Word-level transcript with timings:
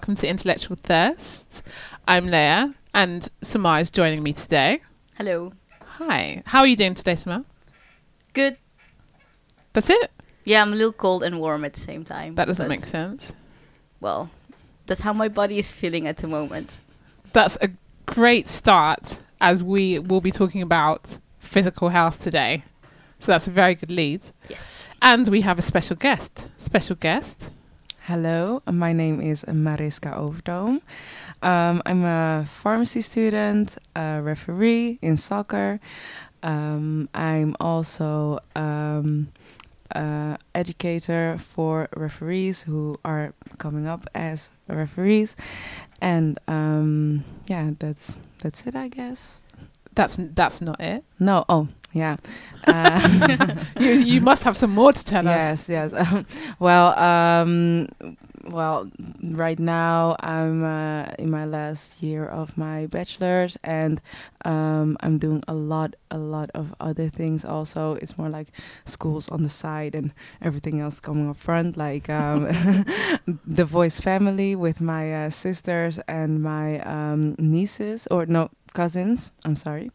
welcome 0.00 0.16
to 0.16 0.26
Intellectual 0.26 0.78
Thirst. 0.82 1.44
I'm 2.08 2.28
Leah, 2.28 2.74
and 2.94 3.28
Samar 3.42 3.80
is 3.80 3.90
joining 3.90 4.22
me 4.22 4.32
today. 4.32 4.80
Hello. 5.16 5.52
Hi. 5.98 6.42
How 6.46 6.60
are 6.60 6.66
you 6.66 6.74
doing 6.74 6.94
today, 6.94 7.16
Samar? 7.16 7.44
Good. 8.32 8.56
That's 9.74 9.90
it? 9.90 10.10
Yeah, 10.44 10.62
I'm 10.62 10.72
a 10.72 10.76
little 10.76 10.94
cold 10.94 11.22
and 11.22 11.38
warm 11.38 11.66
at 11.66 11.74
the 11.74 11.80
same 11.80 12.02
time. 12.02 12.34
That 12.36 12.46
doesn't 12.46 12.66
make 12.66 12.86
sense. 12.86 13.34
Well, 14.00 14.30
that's 14.86 15.02
how 15.02 15.12
my 15.12 15.28
body 15.28 15.58
is 15.58 15.70
feeling 15.70 16.06
at 16.06 16.16
the 16.16 16.28
moment. 16.28 16.78
That's 17.34 17.58
a 17.60 17.68
great 18.06 18.48
start 18.48 19.20
as 19.38 19.62
we 19.62 19.98
will 19.98 20.22
be 20.22 20.30
talking 20.30 20.62
about 20.62 21.18
physical 21.40 21.90
health 21.90 22.22
today. 22.22 22.64
So 23.18 23.32
that's 23.32 23.48
a 23.48 23.50
very 23.50 23.74
good 23.74 23.90
lead. 23.90 24.22
Yes. 24.48 24.86
And 25.02 25.28
we 25.28 25.42
have 25.42 25.58
a 25.58 25.62
special 25.62 25.96
guest. 25.96 26.48
Special 26.56 26.96
guest. 26.96 27.50
Hello, 28.10 28.60
my 28.66 28.92
name 28.92 29.20
is 29.20 29.44
Marisca 29.44 30.12
Overtoom. 30.18 30.80
Um, 31.42 31.80
I'm 31.86 32.04
a 32.04 32.44
pharmacy 32.44 33.02
student, 33.02 33.78
a 33.94 34.20
referee 34.20 34.98
in 35.00 35.16
soccer. 35.16 35.78
Um, 36.42 37.08
I'm 37.14 37.54
also 37.60 38.40
um, 38.56 39.28
uh, 39.94 40.38
educator 40.56 41.38
for 41.38 41.88
referees 41.94 42.64
who 42.64 42.98
are 43.04 43.32
coming 43.58 43.86
up 43.86 44.08
as 44.12 44.50
referees, 44.66 45.36
and 46.00 46.36
um, 46.48 47.22
yeah, 47.46 47.70
that's 47.78 48.16
that's 48.42 48.66
it, 48.66 48.74
I 48.74 48.88
guess. 48.88 49.38
That's 49.94 50.18
that's 50.34 50.60
not 50.60 50.80
it. 50.80 51.04
No, 51.20 51.44
oh 51.48 51.68
yeah. 51.92 52.16
Uh, 52.66 53.56
You 53.80 53.90
you 53.92 54.20
must 54.20 54.44
have 54.44 54.56
some 54.56 54.72
more 54.74 54.92
to 54.92 55.04
tell 55.04 55.26
us. 55.26 55.68
yes, 55.68 55.92
yes. 55.92 56.24
well, 56.58 56.98
um, 56.98 57.88
well, 58.44 58.90
right 59.22 59.58
now 59.58 60.16
I'm 60.20 60.64
uh, 60.64 61.12
in 61.18 61.30
my 61.30 61.44
last 61.46 62.02
year 62.02 62.26
of 62.26 62.56
my 62.56 62.86
bachelor's, 62.86 63.56
and 63.64 64.00
um, 64.44 64.96
I'm 65.00 65.18
doing 65.18 65.42
a 65.48 65.54
lot, 65.54 65.96
a 66.10 66.18
lot 66.18 66.50
of 66.54 66.74
other 66.80 67.08
things. 67.08 67.44
Also, 67.44 67.94
it's 67.94 68.16
more 68.18 68.28
like 68.28 68.48
schools 68.84 69.28
on 69.28 69.42
the 69.42 69.48
side 69.48 69.94
and 69.94 70.12
everything 70.42 70.80
else 70.80 71.00
coming 71.00 71.28
up 71.30 71.36
front, 71.36 71.76
like 71.76 72.08
um, 72.10 72.44
the 73.46 73.64
Voice 73.64 74.00
family 74.00 74.54
with 74.56 74.80
my 74.80 75.26
uh, 75.26 75.30
sisters 75.30 75.98
and 76.08 76.42
my 76.42 76.80
um, 76.80 77.34
nieces, 77.38 78.06
or 78.10 78.26
no 78.26 78.50
cousins. 78.72 79.32
I'm 79.44 79.56
sorry, 79.56 79.90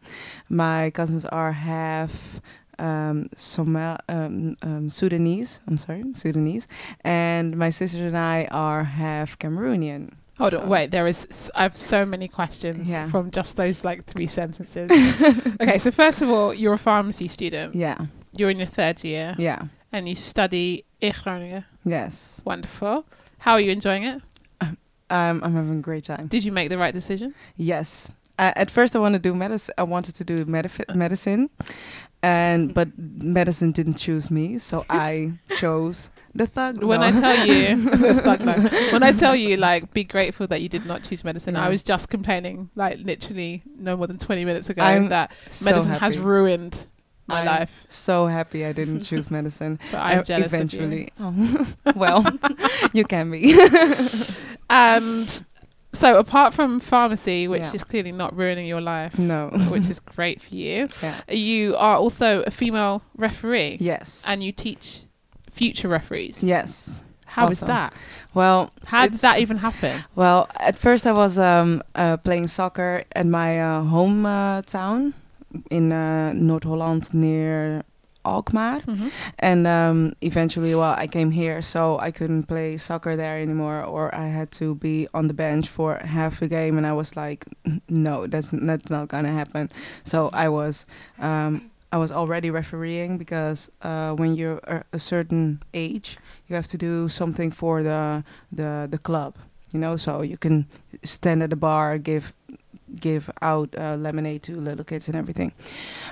my 0.48 0.90
cousins 0.90 1.24
are 1.26 1.52
half 1.52 2.40
um, 2.78 3.28
Somal, 3.36 3.96
um, 4.08 4.56
um, 4.62 4.90
Sudanese. 4.90 5.60
I'm 5.66 5.78
sorry, 5.78 6.02
Sudanese, 6.14 6.66
and 7.02 7.56
my 7.56 7.70
sister 7.70 8.06
and 8.06 8.16
I 8.18 8.46
are 8.50 8.84
half 8.84 9.38
Cameroonian. 9.38 10.12
Hold 10.38 10.50
So- 10.52 10.60
on, 10.60 10.68
wait. 10.68 10.90
There 10.90 11.06
is. 11.06 11.26
s- 11.30 11.50
I 11.54 11.62
have 11.62 11.74
so 11.74 12.04
many 12.04 12.28
questions 12.28 12.86
Yeah. 12.88 13.06
from 13.08 13.30
just 13.30 13.56
those 13.56 13.82
like 13.84 14.04
three 14.04 14.26
sentences. 14.26 14.90
okay, 15.62 15.78
so 15.78 15.90
first 15.90 16.20
of 16.20 16.28
all, 16.28 16.52
you're 16.52 16.74
a 16.74 16.78
pharmacy 16.78 17.28
student. 17.28 17.74
Yeah, 17.74 17.96
You're 18.36 18.50
in 18.50 18.58
your 18.58 18.66
third 18.66 19.02
year, 19.02 19.34
yeah, 19.38 19.62
and 19.92 20.06
you 20.06 20.14
study 20.14 20.84
in 21.00 21.14
Groningen. 21.22 21.64
yes. 21.84 22.42
Wonderful. 22.44 23.06
How 23.38 23.52
are 23.52 23.60
you 23.60 23.70
enjoying 23.70 24.04
it? 24.04 24.20
Um, 25.08 25.40
I'm 25.44 25.54
having 25.54 25.78
a 25.78 25.82
great 25.82 26.04
time. 26.04 26.26
Did 26.26 26.42
you 26.44 26.50
make 26.52 26.68
the 26.68 26.76
right 26.78 26.92
decision? 26.92 27.32
Yes. 27.56 28.10
Uh, 28.38 28.52
at 28.56 28.70
first, 28.70 28.94
I 28.94 28.98
wanted 28.98 29.22
to 29.22 29.30
do 29.30 29.34
medicine. 29.34 29.74
I 29.78 29.82
wanted 29.84 30.14
to 30.16 30.24
do 30.24 30.44
medif- 30.44 30.94
medicine, 30.94 31.48
and 32.22 32.74
but 32.74 32.88
medicine 32.98 33.72
didn't 33.72 33.94
choose 33.94 34.30
me, 34.30 34.58
so 34.58 34.84
I 34.90 35.32
chose 35.56 36.10
the 36.34 36.46
thug. 36.46 36.82
When 36.82 37.00
no. 37.00 37.06
I 37.06 37.10
tell 37.12 37.46
you, 37.46 37.90
Fuck 38.22 38.40
no. 38.40 38.52
when 38.92 39.02
I 39.02 39.12
tell 39.12 39.34
you, 39.34 39.56
like, 39.56 39.92
be 39.94 40.04
grateful 40.04 40.46
that 40.48 40.60
you 40.60 40.68
did 40.68 40.84
not 40.84 41.02
choose 41.02 41.24
medicine. 41.24 41.56
I 41.56 41.68
was 41.70 41.82
just 41.82 42.10
complaining, 42.10 42.68
like, 42.74 42.98
literally 43.02 43.62
no 43.78 43.96
more 43.96 44.06
than 44.06 44.18
twenty 44.18 44.44
minutes 44.44 44.68
ago, 44.68 44.82
I'm 44.82 45.08
that 45.08 45.32
so 45.48 45.70
medicine 45.70 45.92
happy. 45.92 46.04
has 46.04 46.18
ruined 46.18 46.84
my 47.28 47.40
I'm 47.40 47.46
life. 47.46 47.84
So 47.88 48.26
happy 48.26 48.66
I 48.66 48.72
didn't 48.72 49.00
choose 49.08 49.30
medicine. 49.30 49.78
So 49.90 49.96
I'm 49.98 50.18
Uh, 50.18 50.22
jealous 50.24 50.46
eventually. 50.46 51.08
Oh. 51.18 51.66
well, 51.96 52.22
you 52.92 53.04
can 53.04 53.30
be. 53.30 53.54
And 54.68 55.44
so, 55.98 56.18
apart 56.18 56.54
from 56.54 56.80
pharmacy, 56.80 57.48
which 57.48 57.62
Yeah. 57.62 57.72
is 57.74 57.84
clearly 57.84 58.12
not 58.12 58.36
ruining 58.36 58.66
your 58.66 58.80
life, 58.80 59.18
no. 59.18 59.48
which 59.70 59.88
is 59.88 60.00
great 60.16 60.40
for 60.42 60.54
you, 60.54 60.88
Yeah. 61.02 61.14
you 61.28 61.76
are 61.76 61.96
also 61.96 62.42
a 62.46 62.50
female 62.50 63.02
referee, 63.16 63.76
Yes. 63.80 64.24
and 64.28 64.42
you 64.42 64.52
teach 64.52 65.02
future 65.50 65.88
referees. 65.88 66.36
yes. 66.42 67.02
How 67.26 67.48
is 67.48 67.60
Also. 67.62 67.66
that? 67.66 67.92
Well, 68.34 68.70
How 68.86 69.08
did 69.08 69.18
that 69.20 69.40
even 69.40 69.58
happen? 69.58 70.04
Well, 70.14 70.48
at 70.58 70.76
first 70.78 71.06
I 71.06 71.12
was 71.12 71.38
um, 71.38 71.82
uh, 71.94 72.16
playing 72.18 72.46
soccer 72.48 73.04
at 73.14 73.26
my 73.26 73.60
uh, 73.60 73.82
home 73.82 74.24
uh, 74.24 74.62
town 74.62 75.12
in 75.70 75.92
uh, 75.92 76.32
North 76.32 76.64
Holland 76.64 77.12
near 77.12 77.82
Alkmaar, 78.26 78.80
Mhm. 78.86 79.10
and 79.38 79.66
um, 79.66 80.12
eventually, 80.20 80.74
well, 80.74 80.94
I 81.04 81.06
came 81.06 81.30
here, 81.30 81.62
so 81.62 81.98
I 82.06 82.10
couldn't 82.10 82.44
play 82.48 82.76
soccer 82.78 83.16
there 83.16 83.38
anymore, 83.42 83.82
or 83.84 84.14
I 84.14 84.26
had 84.38 84.50
to 84.60 84.74
be 84.74 85.06
on 85.14 85.28
the 85.28 85.34
bench 85.34 85.68
for 85.68 85.98
half 86.04 86.42
a 86.42 86.48
game, 86.48 86.76
and 86.78 86.86
I 86.86 86.92
was 86.92 87.16
like, 87.16 87.44
no, 87.88 88.26
that's 88.26 88.50
that's 88.52 88.90
not 88.90 89.08
gonna 89.08 89.32
happen. 89.32 89.68
So 90.04 90.28
I 90.32 90.48
was. 90.48 90.86
Um, 91.20 91.70
I 91.92 91.98
was 91.98 92.10
already 92.12 92.50
refereeing 92.50 93.16
because 93.16 93.70
uh, 93.80 94.10
when 94.18 94.34
you're 94.34 94.58
a, 94.66 94.82
a 94.92 94.98
certain 94.98 95.60
age, 95.72 96.18
you 96.48 96.56
have 96.56 96.66
to 96.68 96.76
do 96.76 97.08
something 97.08 97.52
for 97.54 97.82
the 97.82 98.22
the 98.52 98.88
the 98.90 98.98
club 98.98 99.34
you 99.72 99.80
know 99.80 99.96
so 99.96 100.22
you 100.22 100.36
can 100.36 100.64
stand 101.04 101.42
at 101.42 101.50
the 101.50 101.56
bar 101.56 101.98
give 101.98 102.32
give 103.00 103.30
out 103.42 103.74
uh, 103.78 103.96
lemonade 103.96 104.42
to 104.42 104.56
little 104.56 104.84
kids 104.84 105.08
and 105.08 105.16
everything 105.16 105.52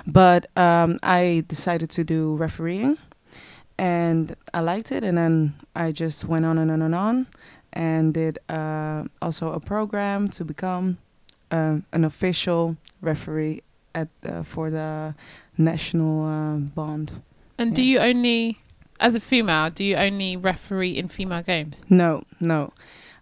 but 0.05 0.45
um, 0.57 0.99
i 1.03 1.43
decided 1.47 1.89
to 1.89 2.03
do 2.03 2.35
refereeing 2.35 2.97
and 3.77 4.35
i 4.53 4.59
liked 4.59 4.91
it 4.91 5.03
and 5.03 5.17
then 5.17 5.53
i 5.75 5.91
just 5.91 6.25
went 6.25 6.45
on 6.45 6.57
and 6.57 6.71
on 6.71 6.81
and 6.81 6.95
on 6.95 7.27
and 7.73 8.13
did 8.13 8.39
uh, 8.49 9.03
also 9.21 9.51
a 9.51 9.59
program 9.59 10.29
to 10.29 10.45
become 10.45 10.97
uh, 11.51 11.77
an 11.91 12.03
official 12.05 12.77
referee 13.01 13.61
at 13.93 14.07
for 14.43 14.69
the 14.69 15.13
national 15.57 16.25
uh, 16.25 16.57
bond 16.57 17.11
And 17.57 17.73
do 17.73 17.81
you 17.83 17.99
only, 17.99 18.59
as 18.99 19.15
a 19.15 19.19
female, 19.19 19.69
do 19.69 19.83
you 19.83 19.95
only 19.95 20.35
referee 20.35 20.91
in 20.97 21.07
female 21.07 21.41
games? 21.41 21.83
No, 21.89 22.23
no. 22.39 22.73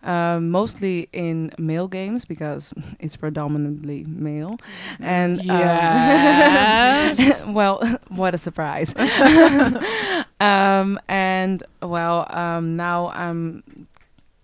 Um, 0.04 0.50
mostly 0.50 1.08
in 1.14 1.52
male 1.58 1.88
games 1.88 2.26
because 2.26 2.74
it's 3.00 3.16
predominantly 3.16 4.04
male. 4.04 4.58
And 5.00 5.40
um, 5.50 5.54
well, 7.54 7.80
what 8.10 8.34
a 8.36 8.38
surprise. 8.38 8.94
um, 10.40 11.00
and 11.08 11.64
well, 11.82 12.28
um, 12.36 12.76
now 12.76 13.10
I'm 13.10 13.64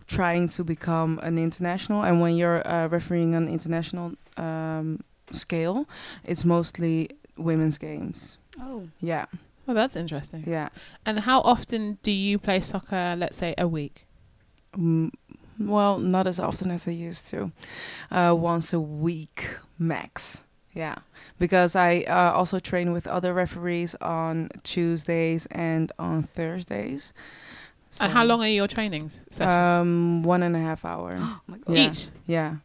trying 0.08 0.48
to 0.50 0.64
become 0.64 1.20
an 1.24 1.38
international. 1.38 2.04
And 2.04 2.22
when 2.22 2.36
you're 2.36 2.66
uh, 2.68 2.88
refereeing 2.88 3.36
on 3.36 3.48
international 3.48 4.14
um, 4.38 5.04
scale, 5.32 5.88
it's 6.24 6.46
mostly 6.46 7.10
women's 7.38 7.78
games. 7.78 8.38
Oh. 8.62 8.88
Yeah, 9.00 9.26
Well, 9.66 9.76
that's 9.76 9.96
interesting. 9.96 10.44
yeah. 10.48 10.70
And 11.06 11.20
how 11.22 11.42
often 11.42 11.98
do 12.04 12.12
you 12.12 12.38
play 12.40 12.60
soccer? 12.62 13.16
Let's 13.18 13.38
say 13.38 13.54
a 13.58 13.68
week. 13.68 14.06
Mm, 14.78 15.12
well, 15.60 16.00
not 16.00 16.28
as 16.28 16.40
often 16.40 16.72
as 16.72 16.88
I 16.88 16.92
used 16.92 17.28
to. 17.28 17.52
Uh, 18.12 18.36
once 18.38 18.74
a 18.74 18.80
week 18.80 19.48
max. 19.78 20.44
Yeah, 20.74 20.96
because 21.40 21.76
I 21.76 22.02
uh, 22.08 22.32
also 22.32 22.60
train 22.60 22.94
with 22.94 23.08
other 23.08 23.34
referees 23.34 23.96
on 24.02 24.50
Tuesdays 24.64 25.46
and 25.52 25.92
on 26.00 26.24
Thursdays. 26.24 27.12
and 28.00 28.12
how 28.14 28.24
long 28.24 28.42
are 28.42 28.48
your 28.48 28.68
trainings 28.68 29.20
sessions? 29.32 29.52
Um, 29.52 30.24
one 30.24 30.44
and 30.44 30.56
a 30.56 30.60
half 30.60 30.86
hour. 30.86 31.18
Oh 31.22 31.40
my 31.48 31.58
god. 31.58 31.76
yeah. 31.76 31.90
Each. 31.90 32.08
Yeah, 32.28 32.56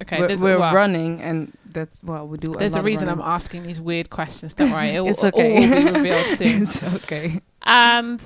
Okay. 0.00 0.20
we're, 0.20 0.36
we're 0.38 0.72
running, 0.72 1.20
and 1.20 1.52
that's 1.72 2.02
well, 2.04 2.26
we 2.28 2.38
do. 2.38 2.54
There's 2.54 2.76
a, 2.76 2.80
a 2.80 2.82
reason 2.82 3.08
I'm 3.08 3.20
asking 3.20 3.64
these 3.64 3.80
weird 3.80 4.08
questions. 4.10 4.54
Don't 4.54 4.70
worry. 4.70 4.90
It 4.94 5.00
will 5.00 5.10
It's 5.10 5.24
okay. 5.24 5.56
all 5.56 5.82
be 5.82 5.90
revealed 5.98 6.38
soon. 6.38 6.62
it's 6.62 6.82
okay. 7.04 7.40
And 7.64 8.20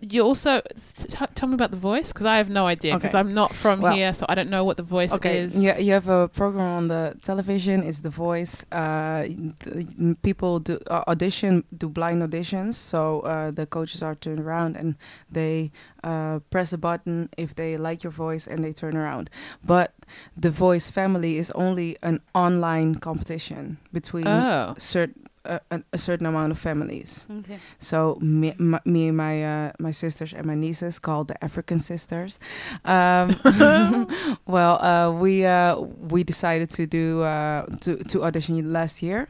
you 0.00 0.22
also 0.22 0.60
t- 0.96 1.08
tell 1.34 1.48
me 1.48 1.54
about 1.54 1.72
the 1.72 1.76
voice 1.76 2.12
because 2.12 2.26
I 2.26 2.36
have 2.36 2.48
no 2.50 2.66
idea 2.68 2.94
because 2.94 3.10
Okay. 3.10 3.18
I'm 3.18 3.34
not 3.34 3.52
from 3.52 3.80
Well- 3.80 3.94
here, 3.94 4.14
so 4.14 4.26
I 4.28 4.34
don't 4.36 4.48
know 4.48 4.62
what 4.62 4.76
the 4.76 4.82
voice 4.84 5.12
Okay, 5.12 5.38
is. 5.40 5.56
yeah, 5.56 5.76
you 5.78 5.92
have 5.92 6.08
a 6.08 6.28
program 6.28 6.64
on 6.66 6.88
the 6.88 7.16
television. 7.22 7.82
It's 7.82 8.00
The 8.00 8.10
Voice. 8.10 8.64
Uh, 8.70 9.24
th- 9.24 10.16
people 10.22 10.60
do 10.60 10.78
uh, 10.88 11.02
audition, 11.08 11.64
do 11.76 11.88
blind 11.88 12.22
auditions. 12.22 12.74
So 12.74 13.20
uh, 13.20 13.50
the 13.50 13.66
coaches 13.66 14.02
are 14.02 14.14
turned 14.14 14.40
around 14.40 14.76
and 14.76 14.94
they 15.32 15.72
uh, 16.04 16.38
press 16.50 16.72
a 16.72 16.78
button 16.78 17.28
if 17.36 17.54
they 17.56 17.76
like 17.76 18.04
your 18.04 18.12
voice 18.12 18.46
and 18.46 18.62
they 18.62 18.72
turn 18.72 18.96
around. 18.96 19.30
But 19.64 19.92
The 20.36 20.50
Voice 20.50 20.88
family 20.90 21.38
is 21.38 21.50
only 21.56 21.96
an 22.02 22.20
online 22.34 22.94
competition 22.96 23.78
between 23.92 24.28
Oh, 24.28 24.74
cert- 24.78 25.14
a, 25.44 25.60
a, 25.92 25.98
certain 25.98 26.26
amount 26.26 26.52
of 26.52 26.58
families. 26.58 27.24
Okay. 27.30 27.58
So 27.78 28.18
me, 28.20 28.54
my, 28.58 28.80
me 28.84 29.08
and 29.08 29.16
my 29.16 29.44
uh, 29.44 29.72
my 29.78 29.90
sisters 29.90 30.32
and 30.32 30.46
my 30.46 30.54
nieces, 30.54 30.98
called 30.98 31.28
the 31.28 31.44
African 31.44 31.80
sisters. 31.80 32.38
Um, 32.84 33.36
well, 34.46 34.82
uh, 34.82 35.12
we 35.12 35.44
uh, 35.44 35.76
we 35.76 36.24
decided 36.24 36.70
to 36.70 36.86
do 36.86 37.22
uh, 37.22 37.66
to 37.80 37.96
to 38.04 38.24
audition 38.24 38.72
last 38.72 39.02
year, 39.02 39.28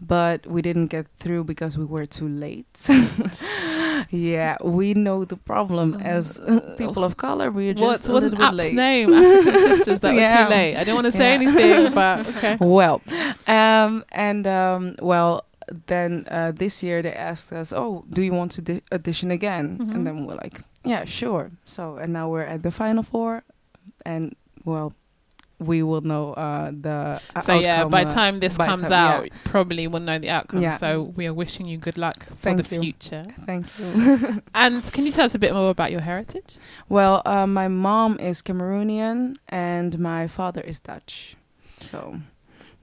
but 0.00 0.46
we 0.46 0.62
didn't 0.62 0.88
get 0.88 1.06
through 1.18 1.44
because 1.44 1.78
we 1.78 1.84
were 1.84 2.06
too 2.06 2.28
late. 2.28 2.86
yeah, 4.10 4.56
we 4.62 4.94
know 4.94 5.24
the 5.24 5.36
problem 5.36 5.94
as 6.02 6.38
uh, 6.38 6.74
people 6.78 7.04
of 7.04 7.16
color. 7.16 7.50
We're 7.50 7.74
just 7.74 7.82
What's 7.84 8.08
a 8.08 8.12
little 8.12 8.30
bit 8.30 8.54
late. 8.54 8.74
name? 8.74 9.12
African 9.12 9.58
Sisters 9.76 10.00
that 10.00 10.14
were 10.14 10.44
too 10.44 10.50
late. 10.50 10.76
I 10.76 10.84
don't 10.84 10.94
want 10.94 11.06
to 11.06 11.12
say 11.12 11.28
Yeah. 11.30 11.40
anything, 11.40 11.92
but 12.00 12.28
okay. 12.36 12.56
Well, 12.60 13.02
um, 13.46 14.04
and 14.12 14.46
um, 14.46 14.96
well, 15.02 15.44
then 15.86 16.26
uh, 16.30 16.52
this 16.52 16.82
year 16.82 17.02
they 17.02 17.12
asked 17.12 17.52
us, 17.52 17.72
"Oh, 17.72 18.04
do 18.10 18.22
you 18.22 18.32
want 18.32 18.52
to 18.52 18.62
di- 18.62 18.82
audition 18.92 19.30
again?" 19.30 19.78
Mhm. 19.78 19.94
And 19.94 20.06
then 20.06 20.26
we're 20.26 20.36
like, 20.36 20.60
"Yeah, 20.84 21.04
sure." 21.04 21.50
So, 21.64 21.96
and 21.96 22.12
now 22.12 22.28
we're 22.28 22.42
at 22.54 22.62
the 22.62 22.70
final 22.70 23.02
four, 23.02 23.42
and 24.04 24.34
well, 24.64 24.92
we 25.58 25.82
will 25.82 26.02
know 26.02 26.34
uh, 26.34 26.70
the. 26.70 27.20
uh, 27.34 27.40
So 27.40 27.58
yeah, 27.58 27.84
by 27.84 28.04
uh, 28.04 28.12
time 28.12 28.40
this 28.40 28.56
by 28.56 28.66
comes 28.66 28.82
time- 28.82 28.90
yeah. 28.90 29.14
out, 29.16 29.28
probably 29.44 29.86
we'll 29.86 30.02
know 30.02 30.18
the 30.18 30.28
outcome. 30.30 30.60
Yeah. 30.62 30.76
So 30.76 31.02
we 31.16 31.26
are 31.26 31.34
wishing 31.34 31.66
you 31.66 31.78
good 31.78 31.96
luck 31.98 32.24
for 32.26 32.34
Thank 32.36 32.66
the 32.68 32.74
you. 32.74 32.80
future. 32.82 33.26
Thank 33.46 33.66
you. 33.78 34.42
And 34.54 34.82
can 34.92 35.06
you 35.06 35.12
tell 35.12 35.24
us 35.26 35.34
a 35.34 35.38
bit 35.38 35.52
more 35.54 35.70
about 35.70 35.90
your 35.92 36.02
heritage? 36.02 36.56
well, 36.88 37.22
uh, 37.24 37.46
my 37.46 37.68
mom 37.68 38.18
is 38.20 38.42
Cameroonian 38.42 39.36
and 39.48 39.98
my 39.98 40.26
father 40.26 40.60
is 40.60 40.78
Dutch, 40.80 41.36
so. 41.78 42.20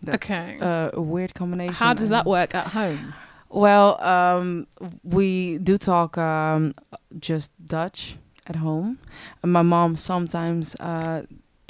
That's 0.06 0.30
Okay. 0.30 0.60
uh, 0.60 0.90
a 0.94 1.02
weird 1.02 1.34
combination. 1.34 1.74
How 1.76 1.94
does 1.94 2.10
that 2.10 2.26
work 2.26 2.54
at 2.54 2.68
home? 2.68 3.14
Well, 3.50 4.02
um, 4.04 4.68
we 5.04 5.60
do 5.60 5.78
talk 5.78 6.18
um, 6.18 6.74
just 7.20 7.52
Dutch 7.66 8.18
at 8.46 8.58
home. 8.58 8.98
And 9.42 9.54
my 9.54 9.62
mom 9.62 9.96
sometimes 9.96 10.76
uh, 10.82 11.22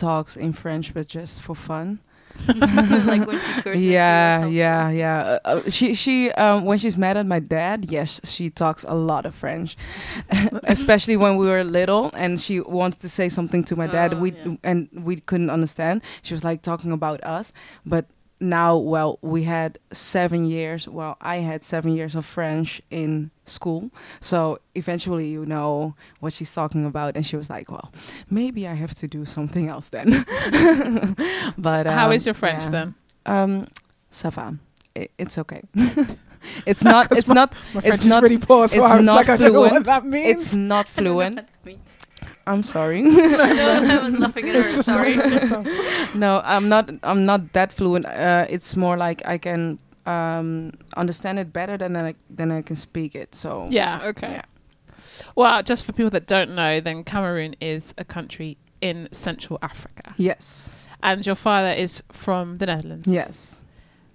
talks 0.04 0.36
in 0.36 0.52
French, 0.52 0.94
but 0.94 1.08
just 1.08 1.42
for 1.42 1.56
fun. 1.56 2.00
like 2.48 3.28
when 3.28 3.40
she 3.40 3.62
curses 3.62 3.66
at 3.66 3.66
you 3.66 3.72
or 3.72 3.76
yeah, 3.76 4.46
yeah, 4.48 4.90
yeah. 4.90 5.20
Uh, 5.20 5.40
uh, 5.46 5.70
she 5.70 5.94
she 5.94 6.32
um, 6.32 6.66
when 6.66 6.78
she's 6.78 6.98
mad 6.98 7.16
at 7.16 7.26
my 7.26 7.40
dad, 7.40 7.92
yes, 7.92 8.20
she 8.24 8.50
talks 8.50 8.84
a 8.84 8.96
lot 8.96 9.26
of 9.26 9.34
French, 9.36 9.78
especially 10.64 11.16
when 11.16 11.38
we 11.38 11.46
were 11.48 11.64
little 11.64 12.10
and 12.14 12.42
she 12.42 12.60
wanted 12.60 13.00
to 13.02 13.10
say 13.10 13.30
something 13.30 13.64
to 13.64 13.76
my 13.76 13.88
dad. 13.88 14.16
Oh, 14.16 14.18
we 14.18 14.32
yeah. 14.34 14.56
and 14.64 14.90
we 14.92 15.22
couldn't 15.30 15.52
understand. 15.52 16.02
She 16.22 16.34
was 16.34 16.44
like 16.44 16.64
talking 16.64 16.92
about 16.92 17.24
us, 17.24 17.54
but 17.86 18.06
now, 18.44 18.76
well, 18.76 19.20
we 19.22 19.44
had 19.44 19.80
seven 19.94 20.44
years. 20.44 20.86
Well, 20.88 21.16
I 21.22 21.38
had 21.38 21.64
seven 21.64 21.96
years 21.96 22.14
of 22.14 22.26
French 22.26 22.82
in 22.92 23.32
school, 23.46 23.90
so 24.20 24.60
eventually 24.76 25.30
you 25.30 25.46
know 25.46 25.96
what 26.20 26.34
she's 26.34 26.52
talking 26.52 26.86
about, 26.86 27.16
and 27.16 27.26
she 27.26 27.38
was 27.38 27.50
like, 27.50 27.72
"Well, 27.72 27.92
maybe 28.30 28.68
I 28.68 28.74
have 28.74 28.94
to 28.96 29.08
do 29.08 29.24
something 29.24 29.70
else 29.70 29.90
then." 29.90 30.10
but 31.58 31.88
How 31.88 32.08
um, 32.08 32.12
is 32.12 32.26
your 32.26 32.36
French 32.36 32.66
yeah. 32.66 32.70
then? 32.70 32.96
Um, 33.26 33.68
ça 34.12 34.30
va. 34.30 34.58
I- 34.98 35.10
it's 35.18 35.38
okay. 35.38 35.62
it's 36.66 36.84
not. 36.84 37.08
It's 37.18 37.30
not. 37.30 37.56
My 37.74 37.80
French 37.80 38.06
is 38.06 38.20
pretty 38.20 38.40
poor, 38.40 38.68
so 38.68 38.76
it's 38.76 38.86
I 38.86 38.98
was 38.98 39.06
not 39.06 39.16
like, 39.16 39.30
I 39.30 39.38
don't 39.38 39.54
know 39.54 39.62
what 39.62 39.70
fluent. 39.70 39.86
that 39.86 40.04
It's 40.06 40.54
not 40.54 40.92
I 40.98 41.02
don't 41.02 41.06
know 41.06 41.14
fluent. 41.14 41.48
What 42.46 42.56
that 42.56 42.56
means. 42.56 42.64
I'm 42.64 42.64
sorry. 42.64 43.02
no, 43.02 43.96
I 44.00 44.04
was 44.04 44.18
laughing 44.20 44.50
at 44.50 44.56
her. 44.56 44.64
Sorry. 44.64 45.16
no, 46.16 46.42
I'm 46.44 46.70
not. 46.70 46.90
I'm 47.04 47.26
not 47.26 47.54
that 47.54 47.72
fluent. 47.74 48.06
Uh, 48.06 48.46
it's 48.50 48.76
more 48.76 48.98
like 48.98 49.22
I 49.26 49.38
can 49.38 49.80
um, 50.06 50.72
understand 50.98 51.40
it 51.40 51.54
better 51.54 51.78
than 51.78 51.96
I 51.98 52.16
than 52.30 52.52
I 52.52 52.62
can 52.62 52.76
speak 52.76 53.16
it. 53.16 53.36
So 53.36 53.66
Yeah, 53.70 54.02
okay. 54.06 54.32
Yeah. 54.32 54.46
Well, 55.36 55.64
just 55.64 55.86
for 55.86 55.94
people 55.94 56.10
that 56.12 56.28
don't 56.28 56.56
know, 56.56 56.80
then 56.80 57.04
Cameroon 57.04 57.56
is 57.62 57.94
a 57.98 58.04
country 58.06 58.58
in 58.82 59.08
Central 59.12 59.60
Africa. 59.62 60.14
Yes. 60.18 60.70
And 61.02 61.26
your 61.26 61.36
father 61.36 61.72
is 61.72 62.04
from 62.12 62.56
the 62.56 62.66
Netherlands. 62.66 63.08
Yes. 63.08 63.62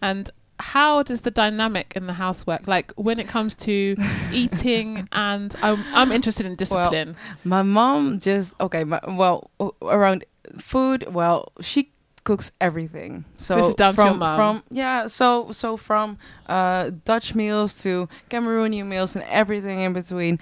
And 0.00 0.30
how 0.60 1.02
does 1.02 1.20
the 1.22 1.30
dynamic 1.30 1.92
in 1.96 2.06
the 2.06 2.12
house 2.14 2.46
work? 2.46 2.66
Like 2.66 2.92
when 2.96 3.18
it 3.18 3.28
comes 3.28 3.54
to 3.56 3.96
eating 4.32 5.08
and 5.12 5.54
I'm, 5.62 5.82
I'm 5.94 6.12
interested 6.12 6.46
in 6.46 6.54
discipline. 6.56 7.16
My 7.44 7.62
mom 7.62 8.18
just 8.20 8.54
okay. 8.60 8.84
My, 8.84 9.00
well, 9.06 9.50
around 9.82 10.24
food. 10.58 11.12
Well, 11.12 11.52
she 11.60 11.90
cooks 12.24 12.52
everything. 12.60 13.24
So 13.38 13.56
This 13.56 13.66
is 13.68 13.74
down 13.74 13.94
from 13.94 14.18
from 14.18 14.62
yeah. 14.70 15.06
So 15.06 15.50
so 15.52 15.76
from 15.76 16.18
uh, 16.46 16.90
Dutch 17.04 17.34
meals 17.34 17.80
to 17.82 18.08
Cameroonian 18.30 18.86
meals 18.86 19.14
and 19.16 19.24
everything 19.28 19.80
in 19.80 19.92
between. 19.92 20.38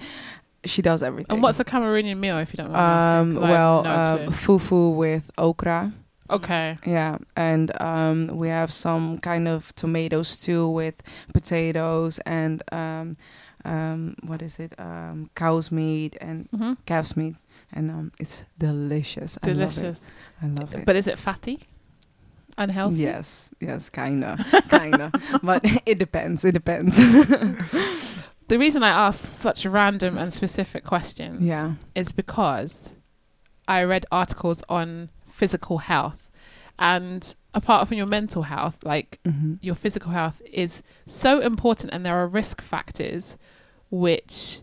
She 0.65 0.81
does 0.81 1.01
everything. 1.01 1.31
and 1.35 1.43
what's 1.43 1.57
the 1.59 1.63
Cameroonian 1.63 2.17
meal, 2.17 2.39
if 2.39 2.51
you 2.51 2.57
don't 2.57 2.71
mind 2.73 3.29
um 3.29 3.33
'Cause 3.35 3.43
I 3.43 3.47
have 3.47 3.55
well 3.57 3.83
no 3.83 3.89
uh, 3.89 4.17
fufu 4.31 4.95
with 4.95 5.31
okra. 5.37 5.93
Okay. 6.29 6.77
Yeah, 6.85 7.17
and 7.35 7.71
um, 7.81 8.25
we 8.27 8.49
have 8.49 8.71
some 8.71 9.17
kind 9.19 9.47
of 9.47 9.73
tomato 9.73 10.23
stew 10.23 10.67
with 10.67 11.01
potatoes 11.33 12.19
and 12.25 12.61
um, 12.71 13.17
um, 13.65 14.15
what 14.23 14.41
is 14.41 14.59
it? 14.59 14.73
Um, 14.79 15.29
cow's 15.35 15.71
meat 15.71 16.15
and 16.21 16.47
hmm 16.55 16.73
calf's 16.85 17.17
meat, 17.17 17.35
and 17.73 17.89
um, 17.91 18.11
it's 18.19 18.43
delicious. 18.57 19.37
I 19.43 19.47
love 19.47 19.55
Delicious. 19.55 20.01
it. 20.01 20.45
I 20.45 20.47
love 20.47 20.73
it. 20.73 20.85
But 20.85 20.95
is 20.95 21.07
it 21.07 21.17
fatty? 21.19 21.59
Unhealthy? 22.59 22.97
yes, 22.97 23.51
yes, 23.59 23.89
kinda, 23.89 24.37
kinda. 24.69 25.11
but 25.43 25.61
it 25.85 25.99
depends. 25.99 26.43
It 26.43 26.53
depends. 26.53 26.97
The 28.47 28.57
reason 28.57 28.81
I 28.81 28.89
ask 29.07 29.25
such 29.25 29.65
random 29.65 30.17
and 30.17 30.31
specific 30.31 30.85
questions 30.85 31.43
yeah. 31.43 31.73
is 31.95 32.11
because 32.13 32.93
I 33.67 33.83
read 33.83 34.05
articles 34.11 34.63
on 34.69 35.09
physical 35.37 35.77
health 35.77 36.29
and 36.79 37.35
apart 37.53 37.87
from 37.87 37.97
your 37.97 38.05
mental 38.05 38.43
health, 38.43 38.77
like 38.83 39.19
hmm 39.25 39.53
your 39.61 39.75
physical 39.75 40.11
health 40.11 40.41
is 40.51 40.81
so 41.05 41.39
important 41.39 41.93
and 41.93 42.05
there 42.05 42.15
are 42.15 42.27
risk 42.27 42.61
factors 42.61 43.37
which 43.89 44.61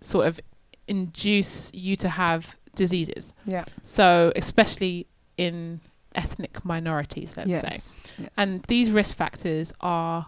sort 0.00 0.26
of 0.26 0.40
induce 0.86 1.70
you 1.72 1.96
to 1.96 2.08
have 2.08 2.56
diseases. 2.74 3.32
Yeah. 3.44 3.64
So 3.82 4.32
especially 4.36 5.06
in 5.36 5.80
ethnic 6.14 6.64
minorities, 6.64 7.30
let's 7.36 7.48
yes. 7.48 7.62
say. 7.62 8.02
yes. 8.18 8.30
And 8.36 8.62
these 8.68 8.90
risk 8.90 9.16
factors 9.16 9.72
are, 9.80 10.26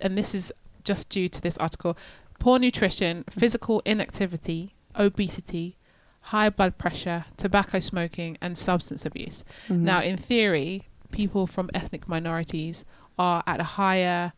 and 0.00 0.16
this 0.16 0.34
is 0.34 0.52
just 0.84 1.08
due 1.08 1.28
to 1.28 1.40
this 1.40 1.56
article 1.58 1.96
poor 2.38 2.58
nutrition, 2.58 3.24
physical 3.28 3.82
inactivity, 3.84 4.74
obesity, 4.96 5.76
high 6.20 6.50
blood 6.50 6.78
pressure, 6.78 7.24
tobacco 7.36 7.80
smoking, 7.80 8.36
and 8.40 8.56
substance 8.56 9.04
abuse. 9.06 9.42
Mhm. 9.68 9.78
Now, 9.80 10.00
in 10.02 10.16
theory, 10.16 10.88
people 11.10 11.46
from 11.46 11.70
ethnic 11.74 12.06
minorities 12.08 12.84
are 13.18 13.42
at 13.46 13.60
a 13.60 13.64
higher 13.64 14.32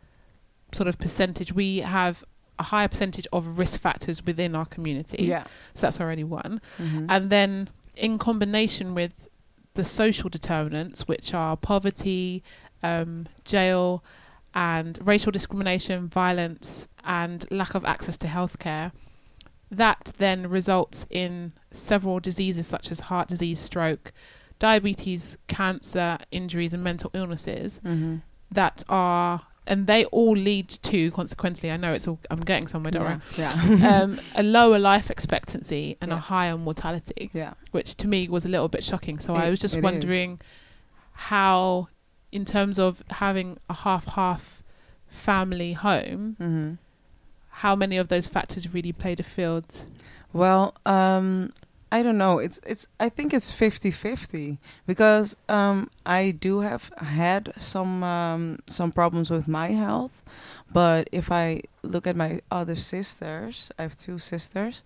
sort 0.73 0.89
of 0.89 0.99
percentage. 0.99 1.53
We 1.53 1.79
have 1.79 2.25
a 2.59 2.65
higher 2.65 2.89
percentage 2.89 3.27
of 3.33 3.59
risk 3.59 3.81
factors 3.81 4.25
within 4.25 4.55
our 4.55 4.65
community. 4.67 5.25
yeah. 5.25 5.45
So 5.75 5.83
that's 5.83 6.01
already 6.01 6.25
one. 6.25 6.61
Mhm. 6.79 7.07
And 7.09 7.31
then 7.31 7.69
in 7.97 8.19
combination 8.19 8.95
with 8.95 9.13
the 9.75 9.85
social 9.85 10.29
determinants, 10.31 11.07
which 11.09 11.35
are 11.35 11.57
poverty, 11.57 12.43
um, 12.83 13.27
jail, 13.45 14.03
and 14.55 14.99
racial 15.07 15.33
discrimination, 15.33 16.09
violence, 16.09 16.89
and 17.05 17.47
lack 17.51 17.75
of 17.75 17.85
access 17.85 18.17
to 18.19 18.27
healthcare, 18.27 18.93
that 19.73 20.13
then 20.19 20.49
results 20.51 21.07
in 21.11 21.53
several 21.71 22.21
diseases 22.21 22.67
such 22.67 22.91
as 22.93 23.01
heart 23.01 23.27
disease, 23.29 23.59
stroke, 23.59 24.13
diabetes, 24.59 25.39
cancer, 25.49 26.19
injuries, 26.31 26.73
and 26.73 26.85
mental 26.85 27.11
illnesses 27.15 27.81
Mhm. 27.85 28.21
that 28.51 28.85
are, 28.89 29.43
and 29.67 29.87
they 29.87 30.05
all 30.07 30.37
lead 30.37 30.69
to, 30.69 31.11
consequently, 31.13 31.71
I 31.71 31.79
know 31.79 31.95
it's 31.95 32.07
all, 32.07 32.19
I'm 32.31 32.41
getting 32.41 32.69
somewhere, 32.69 32.91
don't 32.93 33.03
worry, 33.05 33.19
yeah. 33.39 33.67
Yeah. 33.67 33.89
um, 34.03 34.21
a 34.37 34.43
lower 34.43 34.79
life 34.79 35.11
expectancy 35.11 35.97
and 36.03 36.13
a 36.13 36.19
higher 36.19 36.57
mortality, 36.59 37.31
yeah. 37.33 37.55
which 37.71 37.97
to 37.97 38.07
me 38.07 38.29
was 38.29 38.45
a 38.45 38.49
little 38.49 38.69
bit 38.69 38.85
shocking. 38.85 39.19
So 39.19 39.35
I 39.35 39.49
was 39.49 39.59
just 39.59 39.75
it 39.75 39.79
is. 39.79 39.83
wondering 39.85 40.39
how, 41.13 41.89
in 42.31 42.45
terms 42.45 42.79
of 42.79 43.03
having 43.11 43.59
a 43.71 43.75
half-half 43.75 44.63
family 45.09 45.73
home, 45.73 46.37
hmm 46.39 46.73
how 47.53 47.77
many 47.77 47.97
of 47.97 48.09
those 48.09 48.27
factors 48.27 48.73
really 48.73 48.93
played 48.93 49.21
a 49.21 49.23
field? 49.23 49.87
Well, 50.33 50.75
um, 50.87 51.53
I 51.93 52.03
don't 52.03 52.17
know. 52.17 52.39
It's 52.39 52.59
it's. 52.67 52.87
I 52.99 53.11
think 53.11 53.35
it's 53.35 53.53
50-50 53.53 54.57
because 54.87 55.37
um, 55.49 55.91
I 56.07 56.31
do 56.31 56.61
have 56.61 56.91
had 56.97 57.53
some 57.59 58.03
um, 58.03 58.59
some 58.67 58.91
problems 58.93 59.31
with 59.31 59.47
my 59.47 59.73
health, 59.73 60.23
but 60.73 61.09
if 61.13 61.31
I 61.31 61.63
look 61.83 62.07
at 62.07 62.17
my 62.17 62.41
other 62.51 62.75
sisters, 62.75 63.71
I 63.79 63.83
have 63.83 63.95
two 63.95 64.19
sisters. 64.19 64.83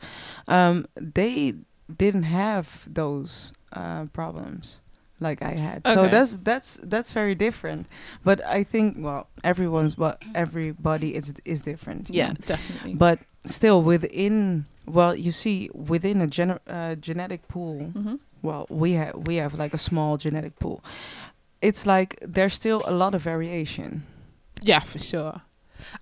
Um, 0.49 0.87
they 0.97 1.55
didn't 1.95 2.25
have 2.25 2.93
those 2.93 3.53
uh, 3.73 4.07
problems. 4.07 4.81
Like 5.21 5.43
I 5.43 5.53
had. 5.57 5.87
So 5.87 6.09
that's 6.09 6.37
that's 6.39 6.79
that's 6.83 7.13
very 7.13 7.35
different. 7.35 7.87
But 8.25 8.45
I 8.45 8.65
think 8.65 8.97
well, 8.99 9.29
everyone's 9.45 9.97
what 9.97 10.23
everybody 10.35 11.15
is 11.15 11.35
is 11.45 11.63
different. 11.63 12.09
Yeah, 12.11 12.29
know. 12.29 12.35
definitely. 12.47 12.95
But 12.95 13.21
still 13.45 13.83
within 13.83 14.67
well, 14.87 15.15
you 15.17 15.31
see 15.33 15.69
within 15.75 16.21
a 16.21 16.27
gen- 16.27 16.61
uh, 16.69 16.95
genetic 16.97 17.49
pool, 17.49 17.93
Mhm. 17.95 18.19
well, 18.43 18.67
we 18.69 18.93
have 18.93 19.15
we 19.27 19.37
have 19.37 19.55
like 19.55 19.75
a 19.75 19.79
small 19.79 20.17
genetic 20.17 20.59
pool. 20.59 20.83
It's 21.63 21.87
like 21.87 22.19
there's 22.21 22.55
still 22.55 22.83
a 22.87 22.93
lot 22.93 23.15
of 23.15 23.23
variation. 23.23 24.03
Yeah, 24.63 24.81
for 24.81 24.99
sure. 24.99 25.41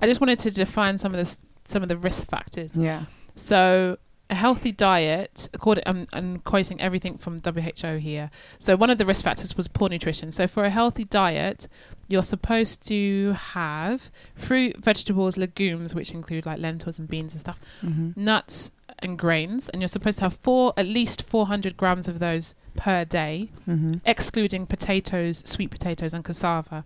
I 0.00 0.06
just 0.06 0.21
wanted 0.21 0.38
to 0.40 0.50
define 0.50 0.99
some 0.99 1.12
of 1.14 1.16
the 1.18 1.30
s- 1.30 1.38
some 1.68 1.83
of 1.83 1.88
the 1.88 1.97
risk 1.97 2.26
factors. 2.28 2.76
Yeah. 2.76 3.04
So 3.37 3.97
a 4.30 4.34
healthy 4.34 4.72
diet, 4.72 5.48
according 5.52 5.84
I'm, 5.86 6.06
I'm 6.12 6.38
quoting 6.38 6.80
everything 6.80 7.16
from 7.18 7.40
WHO 7.40 7.96
here. 7.98 8.30
So 8.58 8.74
one 8.76 8.88
of 8.90 8.98
the 8.98 9.04
risk 9.06 9.22
factors 9.24 9.56
was 9.56 9.68
poor 9.68 9.88
nutrition. 9.88 10.32
So 10.32 10.46
for 10.46 10.64
a 10.64 10.70
healthy 10.70 11.04
diet, 11.04 11.68
you're 12.08 12.22
supposed 12.22 12.86
to 12.88 13.32
have 13.32 14.10
fruit, 14.34 14.78
vegetables, 14.78 15.36
legumes, 15.36 15.94
which 15.94 16.12
include 16.12 16.46
like 16.46 16.58
lentils 16.58 16.98
and 16.98 17.06
beans 17.08 17.32
and 17.32 17.40
stuff, 17.40 17.58
hmm 17.80 18.10
nuts 18.16 18.70
and 19.00 19.18
grains, 19.18 19.68
and 19.70 19.82
you're 19.82 19.88
supposed 19.88 20.18
to 20.18 20.24
have 20.24 20.38
four 20.42 20.72
at 20.76 20.86
least 20.86 21.22
400 21.22 21.76
grams 21.76 22.06
of 22.08 22.18
those 22.18 22.54
per 22.76 23.04
day, 23.04 23.50
hmm 23.66 23.94
excluding 24.06 24.66
potatoes, 24.66 25.42
sweet 25.46 25.70
potatoes, 25.70 26.14
and 26.14 26.24
cassava. 26.24 26.84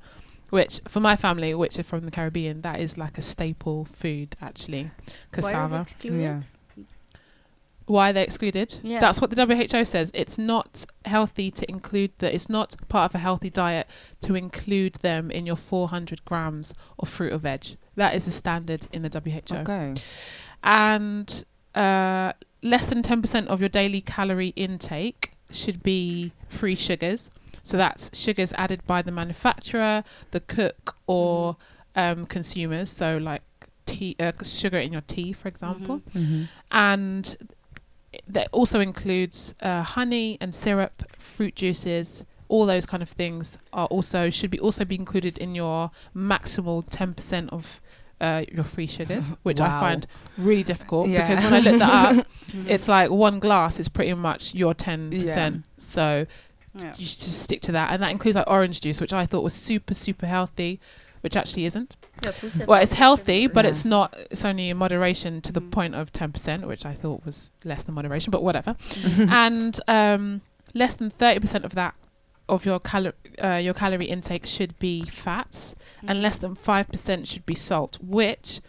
Which, 0.50 0.80
for 0.88 1.00
my 1.00 1.14
family, 1.14 1.54
which 1.54 1.78
are 1.78 1.83
from 1.83 2.04
the 2.07 2.11
Caribbean, 2.11 2.62
that 2.62 2.80
is 2.80 2.97
like 2.97 3.18
a 3.18 3.23
staple 3.23 3.85
food. 3.85 4.35
Actually, 4.40 4.85
Why 4.85 4.88
are 4.88 4.88
they 4.95 5.42
cassava. 5.42 5.83
excluded? 5.83 6.21
Yeah. 6.23 6.40
Why 7.88 8.12
they're 8.12 8.23
they 8.23 8.26
excluded? 8.26 8.78
Yeah. 8.83 9.00
That's 9.00 9.21
what 9.21 9.30
the 9.30 9.47
WHO 9.47 9.85
says. 9.85 10.11
It's 10.12 10.37
not 10.37 10.85
healthy 11.04 11.50
to 11.52 11.68
include 11.71 12.12
that. 12.18 12.35
It's 12.35 12.49
not 12.49 12.76
part 12.88 13.11
of 13.11 13.14
a 13.14 13.18
healthy 13.18 13.50
diet 13.50 13.87
to 14.23 14.35
include 14.35 14.95
them 14.97 15.30
in 15.30 15.47
your 15.47 15.57
400 15.57 16.25
grams 16.25 16.75
of 16.99 17.09
fruit 17.09 17.33
or 17.33 17.38
veg. 17.38 17.76
That 17.97 18.14
is 18.14 18.26
the 18.26 18.30
standard 18.30 18.87
in 18.92 19.02
the 19.02 19.09
WHO. 19.09 19.57
Okay. 19.57 19.95
And 20.62 21.45
uh, 21.75 22.33
less 22.62 22.87
than 22.87 23.02
10% 23.02 23.47
of 23.47 23.61
your 23.61 23.68
daily 23.71 24.02
calorie 24.02 24.52
intake 24.54 25.33
should 25.50 25.83
be 25.83 26.33
free 26.49 26.75
sugars. 26.75 27.30
So 27.62 27.76
that's 27.76 28.16
sugars 28.16 28.52
added 28.57 28.87
by 28.87 29.02
the 29.02 29.12
manufacturer, 29.12 30.04
the 30.30 30.40
cook, 30.40 30.97
or 31.07 31.57
um, 31.97 32.26
consumers. 32.26 32.90
So 32.90 33.16
like 33.16 33.42
tea, 33.87 34.16
uh, 34.21 34.33
sugar 34.42 34.78
in 34.78 34.92
your 34.92 35.02
tea, 35.02 35.33
for 35.33 35.49
example 35.49 36.02
hmm 36.12 36.45
and 36.71 37.37
that 38.27 38.49
also 38.53 38.81
includes 38.81 39.55
uh, 39.61 39.83
honey 39.83 40.38
and 40.41 40.55
syrup, 40.55 41.03
fruit 41.19 41.55
juices. 41.55 42.25
All 42.49 42.65
those 42.65 42.87
kind 42.87 43.03
of 43.03 43.11
things 43.11 43.59
are 43.73 43.87
also 43.87 44.31
should 44.31 44.50
be 44.50 44.59
also 44.59 44.85
be 44.85 44.95
included 44.95 45.37
in 45.38 45.55
your 45.55 45.91
maximal 46.17 46.83
ten 46.88 47.12
percent 47.15 47.50
of 47.53 47.81
uh, 48.21 48.45
your 48.50 48.65
free 48.65 48.87
sugars, 48.87 49.35
which 49.43 49.61
I 49.61 49.69
find 49.79 50.07
really 50.38 50.62
difficult 50.65 51.09
Yeah. 51.09 51.29
because 51.29 51.45
when 51.45 51.55
I 51.55 51.61
looked 51.61 51.79
that 51.81 52.17
up, 52.19 52.27
it's 52.67 52.88
like 52.88 53.11
one 53.11 53.38
glass 53.38 53.79
is 53.79 53.88
pretty 53.88 54.15
much 54.15 54.55
your 54.55 54.73
ten 54.75 55.11
percent. 55.11 55.67
So 55.77 56.27
Yeah. 56.75 56.95
you 56.97 57.07
should 57.07 57.19
just 57.21 57.43
stick 57.43 57.61
to 57.62 57.73
that, 57.73 57.93
and 57.93 58.03
that 58.03 58.11
includes 58.11 58.37
like 58.37 58.49
orange 58.49 58.81
juice, 58.81 59.00
which 59.00 59.12
I 59.12 59.27
thought 59.27 59.43
was 59.45 59.53
super 59.55 59.93
super 59.95 60.27
healthy, 60.27 60.81
which 61.21 61.37
actually 61.37 61.65
isn't. 61.67 61.97
Yeah, 62.25 62.33
Well, 62.67 62.81
it's 62.83 62.95
healthy, 62.95 63.47
but 63.47 63.65
Yeah. 63.65 63.71
it's 63.71 63.85
not. 63.85 64.17
It's 64.31 64.45
only 64.45 64.71
in 64.71 64.77
moderation 64.77 65.41
to 65.43 65.53
the 65.53 65.61
Mm. 65.61 65.71
point 65.71 65.95
of 65.95 66.13
ten 66.13 66.33
percent, 66.33 66.67
which 66.67 66.85
I 66.85 66.93
thought 66.95 67.25
was 67.25 67.51
less 67.65 67.83
than 67.85 67.95
moderation, 67.95 68.31
but 68.31 68.43
whatever. 68.43 68.77
and 69.19 69.79
um, 69.89 70.41
less 70.75 70.95
than 70.95 71.11
thirty 71.11 71.41
percent 71.41 71.65
of 71.65 71.75
that 71.75 71.95
of 72.49 72.65
your 72.65 72.81
calo- 72.81 73.13
uh, 73.43 73.57
your 73.63 73.75
calorie 73.75 74.07
intake 74.07 74.47
should 74.47 74.79
be 74.79 75.03
fats, 75.05 75.75
and 76.07 76.23
less 76.23 76.37
than 76.39 76.55
five 76.55 76.89
percent 76.89 77.27
should 77.29 77.45
be 77.47 77.55
salt, 77.55 77.99
which 78.03 78.61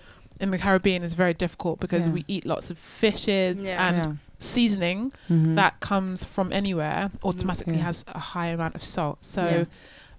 in 0.42 0.52
the 0.52 0.58
Caribbean 0.58 1.04
is 1.04 1.14
very 1.16 1.34
difficult 1.34 1.80
because 1.80 2.06
Yeah. 2.06 2.14
we 2.14 2.26
eat 2.28 2.46
lots 2.46 2.70
of 2.70 2.78
fishes 2.78 3.60
Yeah. 3.60 3.88
and 3.88 4.06
yeah. 4.06 4.14
seasoning 4.38 5.12
Mhm. 5.30 5.56
that 5.56 5.80
comes 5.82 6.24
from 6.24 6.54
anywhere 6.54 7.12
automatically 7.24 7.76
Yeah. 7.76 7.84
has 7.84 8.06
a 8.08 8.20
high 8.20 8.48
amount 8.48 8.76
of 8.76 8.84
salt. 8.84 9.18
So 9.26 9.44
Yeah. 9.46 9.66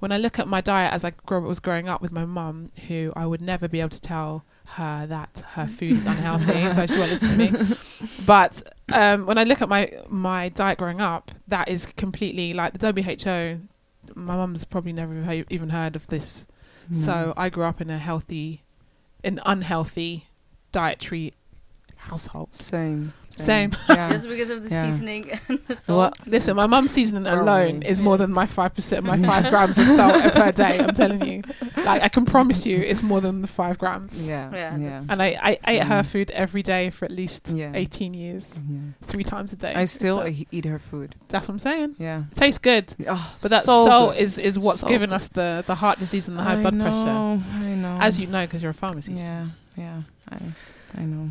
When 0.01 0.13
I 0.13 0.19
look 0.19 0.39
at 0.39 0.49
my 0.49 0.61
diet 0.61 0.93
as 0.93 1.05
I 1.05 1.11
grow, 1.27 1.41
was 1.41 1.61
growing 1.61 1.89
up 1.89 2.03
with 2.03 2.11
my 2.11 2.25
mum, 2.25 2.73
who 2.89 3.13
I 3.15 3.27
would 3.27 3.41
never 3.41 3.69
be 3.69 3.81
able 3.81 3.91
to 3.91 4.01
tell 4.01 4.45
her 4.65 5.07
that 5.07 5.43
her 5.53 5.67
food 5.67 5.93
is 5.93 6.07
unhealthy, 6.07 6.73
so 6.73 6.87
she 6.87 6.99
won't 6.99 7.11
listen 7.11 7.29
to 7.29 7.37
me. 7.37 7.77
But 8.27 8.63
um, 8.93 9.27
when 9.27 9.37
I 9.37 9.45
look 9.45 9.61
at 9.61 9.69
my 9.69 9.93
my 10.09 10.49
diet 10.49 10.79
growing 10.79 11.01
up, 11.01 11.31
that 11.49 11.69
is 11.69 11.87
completely 11.97 12.55
like 12.55 12.79
the 12.79 12.93
WHO. 12.93 13.61
My 14.15 14.37
mum's 14.37 14.65
probably 14.65 14.93
never 14.93 15.45
even 15.51 15.69
heard 15.69 15.97
of 15.97 16.07
this. 16.09 16.47
No. 16.89 17.07
So 17.07 17.35
I 17.37 17.51
grew 17.51 17.65
up 17.65 17.81
in 17.81 17.91
a 17.91 17.99
healthy, 17.99 18.63
an 19.23 19.41
unhealthy 19.45 20.27
dietary 20.73 21.35
household. 21.97 22.55
same. 22.55 23.13
Same. 23.37 23.73
Yeah. 23.89 24.09
Just 24.13 24.29
because 24.29 24.51
of 24.51 24.63
the 24.65 24.69
Yeah. 24.71 24.91
seasoning 24.91 25.31
and 25.49 25.59
the 25.67 25.75
Well, 25.89 26.13
salt. 26.13 26.19
Listen, 26.27 26.57
my 26.57 26.67
mum's 26.67 26.91
seasoning 26.91 27.27
alone 27.27 27.45
Probably. 27.81 27.89
is 27.89 28.03
more 28.03 28.19
than 28.19 28.33
my 28.33 28.47
five 28.47 28.75
percent, 28.75 29.05
my 29.05 29.19
five 29.31 29.49
grams 29.49 29.79
of 29.79 29.89
salt 29.89 30.23
per 30.35 30.53
day. 30.53 30.79
I'm 30.79 30.95
telling 30.95 31.25
you, 31.25 31.43
like 31.85 32.03
I 32.03 32.09
can 32.09 32.27
promise 32.27 32.67
you, 32.67 32.79
it's 32.79 33.03
more 33.03 33.21
than 33.21 33.41
the 33.41 33.49
five 33.49 33.79
grams. 33.79 34.19
yeah. 34.19 34.51
Yeah, 34.53 34.77
Yeah. 34.77 34.89
that's- 34.91 35.07
And 35.09 35.23
I, 35.23 35.39
I 35.43 35.59
ate 35.73 35.85
her 35.85 36.03
food 36.03 36.31
every 36.33 36.63
day 36.63 36.91
for 36.91 37.05
at 37.07 37.11
least 37.13 37.49
Yeah. 37.49 37.73
18 37.75 38.13
years, 38.15 38.47
Yeah. 38.69 38.79
three 39.03 39.25
times 39.25 39.53
a 39.53 39.57
day. 39.57 39.73
I 39.75 39.85
still 39.87 40.19
So 40.21 40.27
e- 40.27 40.47
eat 40.51 40.65
her 40.67 40.79
food. 40.79 41.15
that's 41.29 41.49
what 41.49 41.55
I'm 41.55 41.59
saying. 41.61 41.97
Yeah. 41.99 42.25
Tastes 42.37 42.59
good, 42.59 42.95
Oh, 43.09 43.35
but 43.41 43.51
that 43.51 43.65
so 43.65 43.87
salt 43.87 44.13
good. 44.15 44.23
is 44.23 44.39
is 44.39 44.59
what's 44.59 44.81
So 44.81 44.89
given 44.89 45.11
good. 45.11 45.17
us 45.17 45.29
the 45.29 45.65
the 45.67 45.77
heart 45.77 45.99
disease 45.99 46.29
and 46.29 46.37
the 46.39 46.43
high 46.43 46.59
I 46.59 46.61
blood 46.61 46.75
know, 46.75 46.85
pressure, 46.85 47.09
I 47.09 47.75
know. 47.75 47.99
as 48.01 48.19
you 48.21 48.27
know, 48.27 48.45
because 48.45 48.61
you're 48.63 48.73
a 48.73 48.75
pharmacist. 48.75 49.17
Yeah. 49.23 49.47
Yeah. 49.77 50.03
I. 50.31 50.37
I 50.97 51.03
know. 51.03 51.31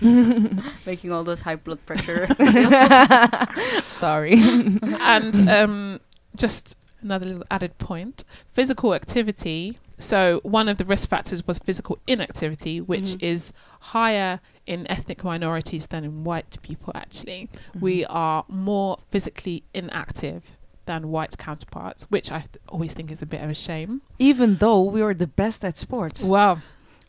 Making 0.86 1.12
all 1.12 1.22
those 1.24 1.40
high 1.40 1.56
blood 1.56 1.84
pressure. 1.86 2.26
Sorry. 3.82 4.34
and 4.40 5.48
um, 5.48 6.00
just 6.36 6.76
another 7.02 7.26
little 7.26 7.44
added 7.50 7.76
point 7.78 8.24
physical 8.52 8.92
activity 8.94 9.78
so 9.98 10.38
one 10.42 10.68
of 10.68 10.76
the 10.76 10.84
risk 10.84 11.08
factors 11.08 11.46
was 11.46 11.58
physical 11.58 11.98
inactivity 12.06 12.78
which 12.78 13.14
Mhm. 13.14 13.22
is 13.22 13.52
higher 13.80 14.40
in 14.66 14.86
ethnic 14.90 15.24
minorities 15.24 15.86
than 15.86 16.04
in 16.04 16.24
white 16.24 16.58
people 16.60 16.92
actually 16.94 17.48
we 17.78 18.02
Mm-hmm. 18.02 18.12
are 18.16 18.44
more 18.48 18.98
physically 19.10 19.62
inactive 19.72 20.42
than 20.84 21.08
white 21.10 21.38
counterparts 21.38 22.02
which 22.10 22.30
i 22.30 22.40
th- 22.40 22.50
always 22.68 22.92
think 22.92 23.10
is 23.10 23.22
a 23.22 23.26
bit 23.26 23.40
of 23.42 23.48
a 23.48 23.54
shame 23.54 24.02
even 24.18 24.56
though 24.56 24.82
we 24.82 25.00
are 25.00 25.14
the 25.14 25.26
best 25.26 25.64
at 25.64 25.78
sports. 25.78 26.22
well 26.22 26.60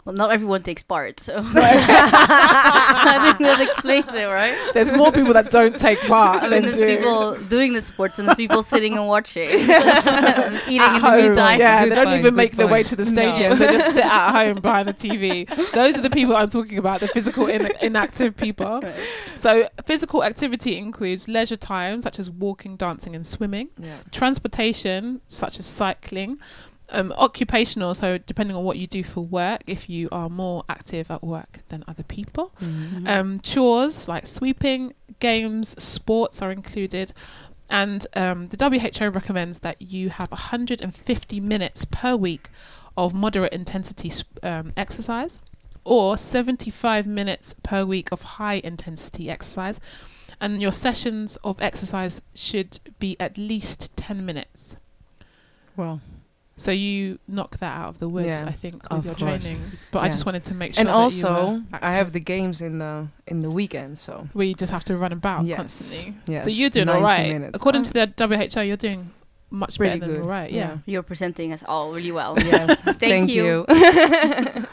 well, 0.05 0.15
not 0.15 0.31
everyone 0.31 0.63
takes 0.63 0.83
part, 0.83 1.19
so 1.19 1.35
I 1.53 3.19
think 3.37 3.39
that 3.47 3.59
explains 3.61 4.13
it, 4.13 4.25
right? 4.25 4.71
there's 4.73 4.93
more 4.93 5.11
people 5.11 5.33
that 5.33 5.51
don't 5.51 5.77
take 5.79 5.99
part 6.01 6.43
I 6.43 6.49
than 6.49 6.63
mean, 6.63 6.75
there's 6.75 6.77
do. 6.77 6.97
people 6.97 7.37
doing 7.49 7.73
the 7.73 7.81
sports 7.81 8.17
and 8.19 8.27
there's 8.27 8.35
people 8.37 8.63
sitting 8.63 8.97
and 8.97 9.07
watching, 9.07 9.49
eating 9.49 9.69
at 9.69 10.67
in 10.67 10.77
the 10.77 10.99
home. 10.99 11.25
meantime. 11.27 11.59
Yeah, 11.59 11.83
Good 11.83 11.91
they 11.91 11.95
don't 11.95 12.05
point, 12.05 12.19
even 12.19 12.23
good 12.31 12.35
make 12.35 12.55
their 12.57 12.67
way 12.67 12.83
to 12.83 12.95
the 12.95 13.03
No. 13.03 13.09
stadium. 13.09 13.57
They 13.59 13.67
just 13.67 13.93
sit 13.93 14.05
at 14.05 14.31
home 14.31 14.61
behind 14.61 14.87
the 14.87 14.93
TV. 14.93 15.47
Those 15.73 15.97
are 15.97 16.01
the 16.01 16.09
people 16.09 16.35
I'm 16.35 16.49
talking 16.49 16.77
about, 16.77 16.99
the 17.01 17.07
physical 17.07 17.47
in- 17.47 17.71
inactive 17.81 18.35
people. 18.37 18.81
Right. 18.81 18.95
So, 19.37 19.67
physical 19.85 20.23
activity 20.23 20.77
includes 20.77 21.27
leisure 21.27 21.55
time, 21.55 22.01
such 22.01 22.19
as 22.19 22.29
walking, 22.29 22.75
dancing, 22.75 23.15
and 23.15 23.25
swimming, 23.25 23.69
Yeah. 23.79 23.97
transportation, 24.11 25.21
such 25.27 25.59
as 25.59 25.65
cycling, 25.65 26.37
um, 26.91 27.11
occupational, 27.13 27.93
so 27.93 28.17
depending 28.17 28.55
on 28.55 28.63
what 28.63 28.77
you 28.77 28.87
do 28.87 29.03
for 29.03 29.21
work, 29.21 29.63
if 29.67 29.89
you 29.89 30.09
are 30.11 30.29
more 30.29 30.63
active 30.69 31.09
at 31.09 31.23
work 31.23 31.59
than 31.69 31.83
other 31.87 32.03
people. 32.03 32.51
Mhm. 32.59 33.07
Um, 33.07 33.39
chores 33.39 34.07
like 34.07 34.27
sweeping, 34.27 34.93
games, 35.19 35.81
sports 35.81 36.41
are 36.41 36.51
included. 36.51 37.13
And 37.69 38.05
um, 38.15 38.49
the 38.49 38.57
WHO 38.57 39.07
recommends 39.09 39.59
that 39.59 39.81
you 39.81 40.09
have 40.09 40.29
150 40.31 41.39
minutes 41.39 41.85
per 41.85 42.15
week 42.17 42.49
of 42.97 43.13
moderate 43.13 43.53
intensity 43.53 44.11
um, 44.43 44.73
exercise 44.75 45.39
or 45.85 46.17
75 46.17 47.07
minutes 47.07 47.55
per 47.63 47.85
week 47.85 48.11
of 48.11 48.21
high 48.23 48.61
intensity 48.63 49.29
exercise. 49.29 49.79
And 50.39 50.61
your 50.61 50.71
sessions 50.71 51.37
of 51.43 51.61
exercise 51.61 52.19
should 52.33 52.79
be 52.99 53.15
at 53.19 53.37
least 53.37 53.95
10 53.95 54.25
minutes. 54.25 54.75
Well, 55.77 56.01
So 56.57 56.69
you 56.71 57.17
knock 57.27 57.57
that 57.57 57.75
out 57.75 57.89
of 57.89 57.99
the 57.99 58.07
woods, 58.07 58.27
Yeah, 58.27 58.45
I 58.45 58.51
think, 58.51 58.83
with 58.83 58.91
of 58.91 59.05
your 59.05 59.15
course. 59.15 59.41
training. 59.41 59.61
But 59.91 59.99
I 60.03 60.09
just 60.09 60.25
wanted 60.27 60.45
to 60.45 60.53
make 60.53 60.75
sure. 60.75 60.81
and 60.81 60.89
that 60.89 60.93
you 60.93 60.97
also 60.99 61.53
were 61.71 61.79
I 61.81 61.91
have 61.93 62.11
the 62.11 62.19
games 62.19 62.61
in 62.61 62.77
the 62.77 63.07
in 63.25 63.41
the 63.41 63.49
weekend, 63.49 63.97
so 63.97 64.27
we 64.35 64.53
just 64.53 64.71
have 64.71 64.83
to 64.85 64.95
run 64.97 65.11
about 65.11 65.45
Yes. 65.45 65.57
constantly. 65.57 66.15
yes. 66.27 66.43
So 66.43 66.49
you're 66.51 66.69
doing 66.69 66.89
all 66.89 67.01
right. 67.01 67.29
Minutes. 67.29 67.55
According 67.55 67.81
Oh, 67.81 67.85
to 67.85 67.93
the 67.93 68.27
WHO, 68.27 68.61
you're 68.61 68.77
doing 68.77 69.09
much 69.49 69.77
Pretty 69.77 69.99
better 69.99 70.11
than 70.13 70.21
all 70.21 70.27
right. 70.27 70.51
Yeah. 70.51 70.77
You're 70.85 71.03
presenting 71.03 71.51
us 71.51 71.63
all 71.67 71.91
really 71.93 72.11
well. 72.11 72.35
yes. 72.37 72.79
Thank 72.99 73.29
you. 73.31 73.65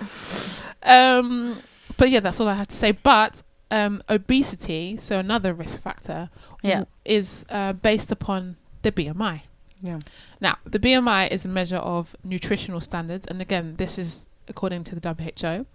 Um, 0.82 1.58
but 1.96 2.10
yeah, 2.10 2.20
that's 2.20 2.40
all 2.40 2.48
I 2.48 2.54
had 2.54 2.68
to 2.68 2.76
say. 2.76 2.92
But 2.92 3.42
um, 3.70 4.02
obesity, 4.08 4.98
so 5.02 5.18
another 5.18 5.52
risk 5.52 5.80
factor, 5.82 6.30
Yeah. 6.62 6.70
w- 6.80 6.86
is 7.04 7.44
uh, 7.50 7.72
based 7.74 8.10
upon 8.12 8.56
the 8.82 8.92
BMI. 8.92 9.42
Yeah. 9.80 9.98
Now, 10.40 10.58
the 10.64 10.78
BMI 10.78 11.30
is 11.30 11.44
a 11.44 11.48
measure 11.48 11.76
of 11.76 12.14
nutritional 12.22 12.80
standards, 12.80 13.26
and 13.26 13.40
again, 13.40 13.74
this 13.76 13.98
is 13.98 14.26
according 14.46 14.84
to 14.84 14.94
the 14.94 15.14
WHO, 15.14 15.66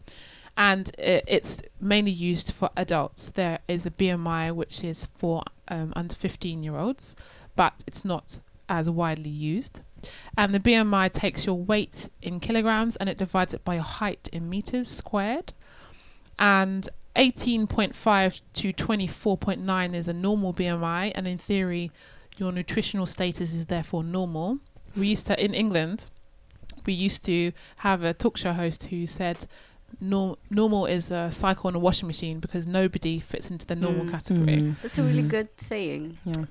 and 0.55 0.91
it's 0.98 1.58
mainly 1.79 2.12
used 2.12 2.51
for 2.51 2.70
adults. 2.77 3.32
There 3.34 3.60
is 3.67 3.86
a 3.86 3.91
BMI 3.91 4.53
which 4.53 4.84
is 4.84 5.08
for 5.17 5.43
um, 5.67 5.93
under 5.96 6.13
15 6.15 6.63
year 6.63 6.77
olds, 6.77 7.15
but 7.55 7.84
it's 7.88 8.05
not 8.05 8.39
as 8.70 8.89
widely 8.89 9.29
used. 9.29 9.82
And 10.38 10.53
the 10.53 10.60
BMI 10.60 11.12
takes 11.12 11.46
your 11.46 11.58
weight 11.58 12.10
in 12.22 12.39
kilograms 12.39 12.96
and 12.98 13.10
it 13.10 13.17
divides 13.17 13.53
it 13.53 13.63
by 13.63 13.75
your 13.75 13.84
height 13.84 14.29
in 14.32 14.50
meters 14.50 14.89
squared. 14.89 15.53
And 16.38 16.89
18.5 17.15 18.41
to 18.53 18.74
24.9 18.74 19.93
is 19.93 20.08
a 20.08 20.13
normal 20.13 20.53
BMI, 20.53 21.12
and 21.13 21.27
in 21.27 21.38
theory, 21.38 21.91
your 22.38 22.52
nutritional 22.52 23.06
status 23.06 23.54
is 23.54 23.66
therefore 23.68 24.04
normal. 24.04 24.60
We 24.96 25.08
used 25.08 25.28
to, 25.28 25.44
in 25.44 25.54
England, 25.54 26.08
we 26.86 26.94
used 26.94 27.24
to 27.25 27.52
have 27.78 28.04
a 28.04 28.13
talk 28.13 28.38
show 28.38 28.54
host 28.54 28.86
who 28.86 29.06
said 29.08 29.48
nor- 30.02 30.38
normal 30.50 30.86
is 30.88 31.12
a 31.12 31.30
cycle 31.32 31.68
on 31.68 31.75
a 31.75 31.80
washing 31.80 32.08
machine 32.08 32.40
because 32.40 32.66
nobody 32.66 33.20
fits 33.20 33.52
into 33.52 33.66
the 33.66 33.75
normal 33.75 34.06
Mm. 34.06 34.12
category. 34.12 34.58
Mhm. 34.58 34.82
That's 34.82 34.98
a 34.98 35.04
really 35.04 35.22
Mhm. 35.24 35.30
good 35.30 35.50
saying. 35.58 36.18
Yeah. 36.25 36.46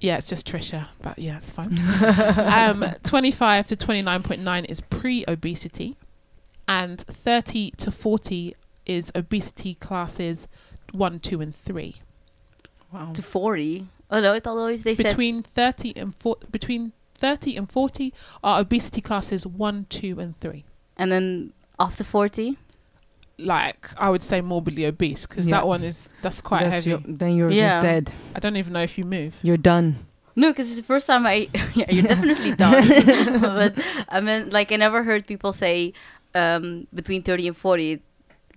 Yeah, 0.00 0.16
it's 0.16 0.28
just 0.28 0.46
Trisha, 0.46 0.86
but 1.02 1.18
yeah, 1.18 1.36
it's 1.38 1.52
fine. 1.52 1.76
um, 2.38 2.84
25 3.04 3.66
to 3.66 3.76
29.9 3.76 4.64
is 4.64 4.80
pre 4.80 5.24
obesity, 5.28 5.96
and 6.66 7.00
30 7.00 7.72
to 7.72 7.90
40 7.90 8.54
is 8.86 9.10
obesity 9.14 9.74
classes 9.74 10.46
1, 10.92 11.18
2, 11.20 11.40
and 11.40 11.54
3. 11.54 11.96
Wow. 12.92 13.12
To 13.12 13.22
40. 13.22 13.88
Oh 14.10 14.20
no, 14.20 14.32
I 14.32 14.40
thought 14.40 14.56
always 14.56 14.82
they 14.84 14.94
said 14.94 15.06
Between 15.06 15.42
30 15.42 15.92
and 15.96 16.14
40, 16.16 16.46
between 16.50 16.92
30 17.16 17.56
and 17.56 17.70
40 17.70 18.14
are 18.42 18.60
obesity 18.60 19.00
classes 19.00 19.46
1, 19.46 19.86
2, 19.90 20.18
and 20.20 20.38
3. 20.40 20.64
and 20.96 21.12
then 21.12 21.52
after 21.78 22.02
40. 22.04 22.56
Like, 23.40 23.90
I 23.96 24.10
would 24.10 24.22
say 24.22 24.40
morbidly 24.40 24.84
obese 24.84 25.26
because 25.26 25.46
Yeah. 25.46 25.56
that 25.58 25.66
one 25.68 25.84
is, 25.84 26.08
that's 26.22 26.40
quite 26.40 26.64
That's 26.64 26.74
heavy. 26.84 26.90
your- 26.90 27.02
then 27.06 27.36
you're 27.36 27.50
Yeah. 27.50 27.74
just 27.74 27.82
dead. 27.84 28.12
I 28.34 28.40
don't 28.40 28.56
even 28.56 28.72
know 28.72 28.82
if 28.82 28.98
you 28.98 29.04
move. 29.04 29.34
You're 29.42 29.56
done. 29.56 30.06
No, 30.34 30.50
because 30.50 30.68
it's 30.70 30.80
the 30.80 30.84
first 30.86 31.06
time 31.06 31.24
I. 31.26 31.48
yeah, 31.74 31.86
you're 31.90 32.02
definitely 32.04 32.52
done. 32.56 33.40
but 33.40 33.74
I 34.08 34.20
mean, 34.20 34.50
like, 34.50 34.72
I 34.72 34.76
never 34.76 35.04
heard 35.04 35.26
people 35.26 35.52
say 35.52 35.92
um, 36.34 36.86
between 36.94 37.22
30 37.22 37.48
and 37.48 37.56
40. 37.56 38.00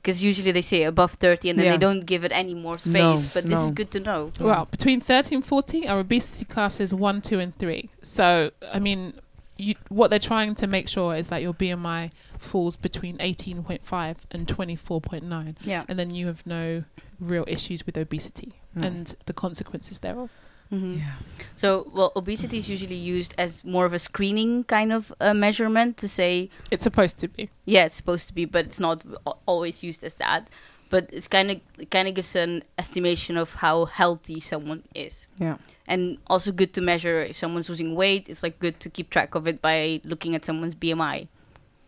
Because 0.01 0.23
usually 0.23 0.51
they 0.51 0.63
say 0.63 0.81
above 0.83 1.11
30 1.13 1.51
and 1.51 1.59
then 1.59 1.65
Yeah. 1.65 1.71
they 1.73 1.77
don't 1.77 2.05
give 2.07 2.23
it 2.23 2.31
any 2.33 2.55
more 2.55 2.77
space. 2.79 2.93
No, 2.93 3.23
but 3.35 3.45
this 3.47 3.59
is 3.59 3.69
good 3.69 3.91
to 3.91 3.99
know. 3.99 4.31
Well, 4.39 4.65
between 4.65 4.99
30 4.99 5.35
and 5.35 5.45
40 5.45 5.87
are 5.87 5.99
obesity 5.99 6.45
classes 6.45 6.91
1, 6.93 7.21
2, 7.21 7.39
and 7.39 7.55
3. 7.59 7.89
So, 8.01 8.49
I 8.73 8.79
mean, 8.79 9.13
you, 9.57 9.75
what 9.89 10.09
they're 10.09 10.17
trying 10.17 10.55
to 10.55 10.65
make 10.65 10.87
sure 10.87 11.15
is 11.15 11.27
that 11.27 11.43
your 11.43 11.53
BMI 11.53 12.09
falls 12.39 12.75
between 12.77 13.17
18.5 13.19 14.15
and 14.31 14.47
24.9. 14.47 15.55
Yeah. 15.63 15.83
And 15.87 15.99
then 15.99 16.09
you 16.09 16.25
have 16.27 16.47
no 16.47 16.83
real 17.19 17.45
issues 17.47 17.85
with 17.85 17.95
obesity 17.95 18.53
Mm. 18.75 18.85
and 18.87 19.15
the 19.27 19.33
consequences 19.33 19.99
thereof. 19.99 20.31
Hmm 20.71 20.95
Yeah. 20.97 21.15
So, 21.55 21.91
well, 21.93 22.11
obesity 22.15 22.57
is 22.57 22.67
usually 22.69 22.95
used 22.95 23.35
as 23.37 23.63
more 23.63 23.85
of 23.85 23.93
a 23.93 23.99
screening 23.99 24.63
kind 24.63 24.91
of 24.91 25.13
uh, 25.21 25.33
measurement 25.35 25.97
to 25.97 26.07
say, 26.07 26.49
It's 26.71 26.81
supposed 26.83 27.19
to 27.19 27.27
be. 27.27 27.49
yeah, 27.65 27.85
it's 27.85 27.95
supposed 27.95 28.27
to 28.29 28.33
be, 28.33 28.45
but 28.45 28.65
it's 28.65 28.79
not 28.79 29.03
always 29.45 29.83
used 29.83 30.03
as 30.03 30.15
that. 30.15 30.49
But 30.89 31.09
it's 31.13 31.27
kind 31.27 31.51
of 31.51 31.61
kind 31.91 32.07
of 32.07 32.15
gives 32.15 32.35
an 32.35 32.63
estimation 32.77 33.37
of 33.37 33.53
how 33.63 33.85
healthy 33.85 34.39
someone 34.41 34.83
is, 34.95 35.27
Yeah. 35.39 35.57
and 35.87 36.17
also 36.27 36.51
good 36.51 36.73
to 36.73 36.81
measure 36.81 37.21
if 37.21 37.37
someone's 37.37 37.69
losing 37.69 37.95
weight. 37.95 38.27
It's 38.27 38.43
like 38.43 38.57
good 38.59 38.79
to 38.81 38.89
keep 38.89 39.09
track 39.09 39.35
of 39.35 39.47
it 39.47 39.61
by 39.61 40.01
looking 40.03 40.35
at 40.35 40.43
someone's 40.43 40.75
BMI. 40.75 41.27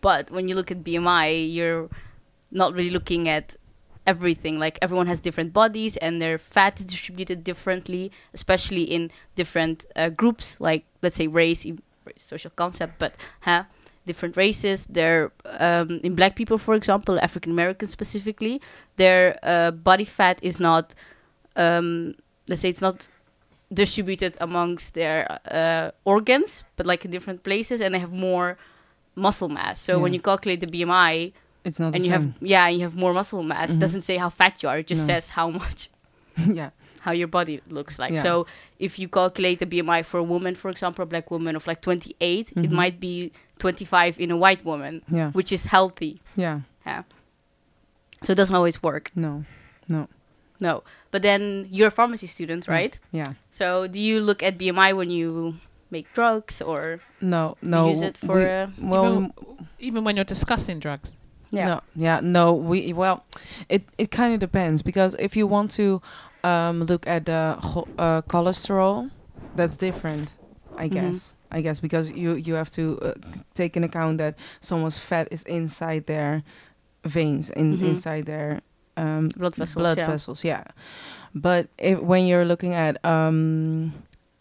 But 0.02 0.30
when 0.32 0.48
you 0.48 0.56
look 0.56 0.72
at 0.72 0.84
BMI, 0.86 1.52
you're 1.54 1.89
not 2.52 2.74
really 2.74 2.91
looking 2.91 3.28
at 3.28 3.56
everything. 4.06 4.60
Like 4.60 4.78
everyone 4.82 5.08
has 5.08 5.20
different 5.20 5.54
bodies, 5.54 5.98
and 5.98 6.22
their 6.22 6.38
fat 6.38 6.80
is 6.80 6.86
distributed 6.86 7.44
differently, 7.44 8.12
especially 8.34 8.84
in 8.84 9.12
different 9.36 9.86
uh, 9.96 10.10
groups. 10.10 10.58
Like 10.60 10.86
let's 11.02 11.16
say 11.18 11.28
race, 11.28 11.66
social 12.18 12.52
concept, 12.56 13.00
but 13.00 13.16
huh, 13.42 13.63
different 14.06 14.38
races. 14.38 14.86
They're 14.89 15.32
um, 15.46 16.00
in 16.04 16.16
black 16.16 16.36
people, 16.36 16.58
for 16.58 16.76
example, 16.76 17.20
African 17.20 17.52
Americans 17.52 17.92
specifically, 17.92 18.62
their 18.98 19.39
uh, 19.44 19.72
body 19.72 20.06
fat 20.06 20.39
is 20.42 20.60
not, 20.60 20.94
um, 21.56 22.16
let's 22.48 22.62
say, 22.62 22.70
it's 22.70 22.82
not 22.82 23.08
distributed 23.74 24.38
amongst 24.39 24.94
their 24.94 25.39
uh, 25.50 25.92
organs, 26.06 26.63
but 26.76 26.86
like 26.86 27.06
in 27.06 27.12
different 27.12 27.44
places, 27.44 27.82
and 27.82 27.94
they 27.94 28.00
have 28.00 28.13
more 28.13 28.58
muscle 29.16 29.50
mass. 29.50 29.80
So 29.80 30.00
when 30.00 30.13
you 30.13 30.20
calculate 30.20 30.60
the 30.60 30.68
BMI, 30.68 31.34
It's 31.65 31.80
not 31.80 31.93
and 31.95 31.95
the 31.95 31.99
you 32.08 32.12
same. 32.12 32.21
have 32.21 32.34
yeah, 32.41 32.67
you 32.67 32.82
have 32.82 32.95
more 32.95 33.13
muscle 33.13 33.43
mass. 33.43 33.71
It 33.71 33.78
Mhm. 33.78 33.80
doesn't 33.80 34.02
say 34.02 34.17
how 34.17 34.30
fat 34.30 34.62
you 34.63 34.69
are. 34.69 34.80
It 34.80 34.88
just 34.88 35.02
No. 35.02 35.08
says 35.08 35.30
how 35.30 35.49
much 35.49 35.89
yeah. 36.38 36.71
how 37.02 37.12
your 37.12 37.28
body 37.28 37.62
looks 37.69 37.97
like. 37.99 38.13
Yeah. 38.13 38.23
So 38.23 38.47
if 38.80 38.97
you 38.99 39.08
calculate 39.08 39.60
the 39.60 39.65
BMI 39.65 40.04
for 40.04 40.17
a 40.19 40.23
woman, 40.23 40.56
for 40.56 40.69
example, 40.69 41.04
a 41.04 41.06
black 41.06 41.30
woman 41.32 41.56
of 41.56 41.67
like 41.67 41.82
28, 41.82 42.52
it 42.56 42.56
Mhm. 42.56 42.71
might 42.71 42.99
be 42.99 43.32
25 43.60 44.19
in 44.19 44.32
a 44.32 44.38
white 44.38 44.63
woman, 44.65 45.02
Yeah. 45.10 45.32
which 45.32 45.52
is 45.52 45.65
healthy. 45.65 46.21
Yeah. 46.36 46.62
Yeah. 46.86 47.04
So 48.23 48.32
it 48.34 48.36
doesn't 48.36 48.56
always 48.56 48.82
work. 48.82 49.12
No. 49.15 49.43
No. 49.88 50.08
No. 50.60 50.84
But 51.12 51.21
then 51.23 51.67
you're 51.69 51.89
a 51.89 51.91
pharmacy 51.91 52.28
student, 52.28 52.65
Mm. 52.65 52.71
right? 52.71 52.99
Yeah. 53.12 53.34
So 53.49 53.88
do 53.88 53.99
you 53.99 54.19
look 54.21 54.41
at 54.41 54.58
BMI 54.58 54.93
when 54.93 55.10
you 55.10 55.56
make 55.91 56.08
drugs 56.13 56.62
or 56.62 56.99
No. 57.21 57.56
No. 57.62 57.89
use 57.89 58.02
it 58.02 58.17
for 58.17 58.36
we- 58.36 58.45
uh, 58.49 58.67
well, 58.82 59.06
even, 59.06 59.34
even 59.80 60.04
when 60.06 60.15
you're 60.15 60.26
discussing 60.36 60.80
drugs. 60.80 61.15
Yeah. 61.54 61.66
No, 61.66 61.82
yeah, 61.96 62.20
no. 62.22 62.54
We 62.54 62.94
well, 62.94 63.24
it 63.70 63.84
it 63.98 64.12
kind 64.12 64.34
of 64.34 64.39
depends 64.39 64.82
because 64.84 65.16
if 65.20 65.36
you 65.38 65.48
want 65.48 65.72
to 65.78 66.02
um, 66.44 66.84
look 66.84 67.08
at 67.08 67.26
the 67.26 67.58
uh, 67.98 68.22
cholesterol, 68.28 69.10
that's 69.56 69.78
different, 69.78 70.32
I 70.78 70.88
Mhm. 70.89 70.94
guess. 70.94 71.36
I 71.52 71.62
guess 71.62 71.80
because 71.80 72.10
you 72.10 72.34
you 72.36 72.56
have 72.56 72.72
to 72.72 73.00
uh, 73.02 73.13
take 73.54 73.78
in 73.78 73.84
account 73.84 74.18
that 74.18 74.36
someone's 74.60 74.98
fat 74.98 75.28
is 75.32 75.44
inside 75.44 76.06
their 76.08 76.44
veins, 77.06 77.50
in 77.52 77.78
Mhm. 77.78 77.84
inside 77.89 78.26
their 78.26 78.62
um, 78.98 79.30
Blood 79.38 79.56
vessels, 79.56 79.82
Blood 79.82 79.98
yeah. 79.98 80.08
vessels, 80.08 80.44
yeah. 80.44 80.63
But 81.36 81.68
if 81.78 82.00
when 82.00 82.26
you're 82.26 82.46
looking 82.46 82.74
at 82.74 82.98
um, 83.06 83.94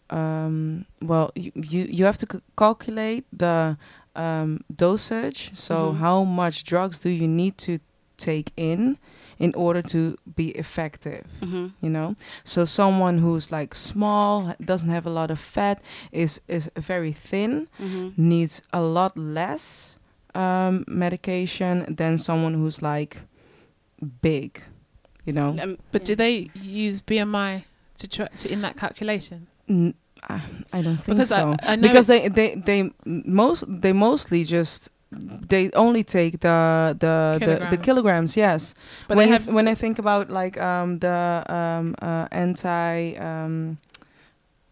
um, 0.09 0.85
well, 1.01 1.31
you 1.35 1.51
you, 1.55 1.85
you 1.89 2.05
have 2.05 2.17
to 2.19 2.27
c- 2.31 2.43
calculate 2.57 3.25
the 3.31 3.77
um, 4.15 4.59
dosage. 4.75 5.51
So 5.55 5.73
Mhm. 5.93 5.97
how 5.99 6.23
much 6.23 6.63
drugs 6.63 6.99
do 6.99 7.09
you 7.09 7.27
need 7.27 7.57
to 7.57 7.79
take 8.17 8.51
in 8.55 8.97
in 9.39 9.53
order 9.55 9.81
to 9.81 10.15
be 10.35 10.49
effective? 10.57 11.25
hmm 11.41 11.67
You 11.81 11.89
know, 11.89 12.15
so 12.43 12.65
someone 12.65 13.17
who's 13.19 13.51
like 13.51 13.75
small, 13.75 14.53
doesn't 14.63 14.89
have 14.89 15.05
a 15.09 15.13
lot 15.13 15.31
of 15.31 15.39
fat, 15.39 15.81
is 16.11 16.41
is 16.47 16.69
very 16.77 17.11
thin, 17.13 17.67
hmm 17.77 18.09
needs 18.17 18.61
a 18.71 18.81
lot 18.81 19.17
less 19.17 19.97
um, 20.35 20.83
medication 20.87 21.85
than 21.97 22.17
someone 22.17 22.53
who's 22.55 22.81
like 22.81 23.17
big. 24.21 24.61
You 25.25 25.33
know, 25.33 25.55
Um, 25.61 25.77
But 25.91 26.05
do 26.05 26.15
they 26.15 26.49
use 26.53 27.01
BMI 27.01 27.63
to, 27.97 28.07
try, 28.07 28.27
to 28.37 28.51
in 28.51 28.61
that 28.61 28.75
calculation? 28.75 29.47
N- 29.69 29.93
I 30.29 30.41
I 30.79 30.81
don't 30.81 30.97
think 30.97 31.17
Because 31.17 31.29
so. 31.29 31.55
I 31.63 31.75
know 31.75 31.87
because 31.87 32.07
they 32.07 32.29
they 32.29 32.55
they 32.55 32.91
most 33.05 33.63
they 33.81 33.93
mostly 33.93 34.43
just 34.43 34.89
they 35.49 35.69
only 35.75 36.03
take 36.03 36.39
the 36.39 36.95
the 36.99 37.37
the, 37.39 37.45
the 37.45 37.77
Kilograms. 37.77 37.85
kilograms. 37.85 38.37
Yes. 38.37 38.73
But 39.07 39.17
when 39.17 39.29
have 39.29 39.47
when 39.53 39.67
I 39.67 39.75
think 39.75 39.99
about 39.99 40.29
like 40.29 40.57
um 40.59 40.99
the 40.99 41.43
um 41.49 41.95
uh, 42.01 42.27
anti 42.31 43.15
um 43.19 43.77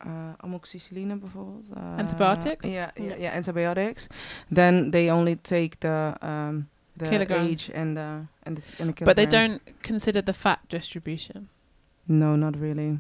uh, 0.05 0.33
amoxicilline 0.43 1.19
bijvoorbeeld. 1.19 1.65
Uh, 1.77 1.99
Antibiotics? 1.99 2.65
Yeah, 2.65 2.89
yeah, 2.97 3.15
Yeah. 3.19 3.35
antibiotics. 3.37 4.09
Then 4.55 4.91
they 4.91 5.11
only 5.11 5.35
take 5.35 5.79
the 5.79 6.15
um 6.21 6.67
the 6.97 7.05
Kilograms. 7.09 7.51
age 7.51 7.71
and 7.75 7.95
the 7.97 8.25
and 8.45 8.57
the, 8.57 8.63
and 8.79 8.95
the 8.95 9.05
but 9.05 9.15
they 9.15 9.25
don't 9.27 9.61
consider 9.83 10.21
the 10.23 10.33
fat 10.33 10.59
distribution 10.69 11.47
No, 12.07 12.35
not 12.35 12.55
really. 12.59 12.97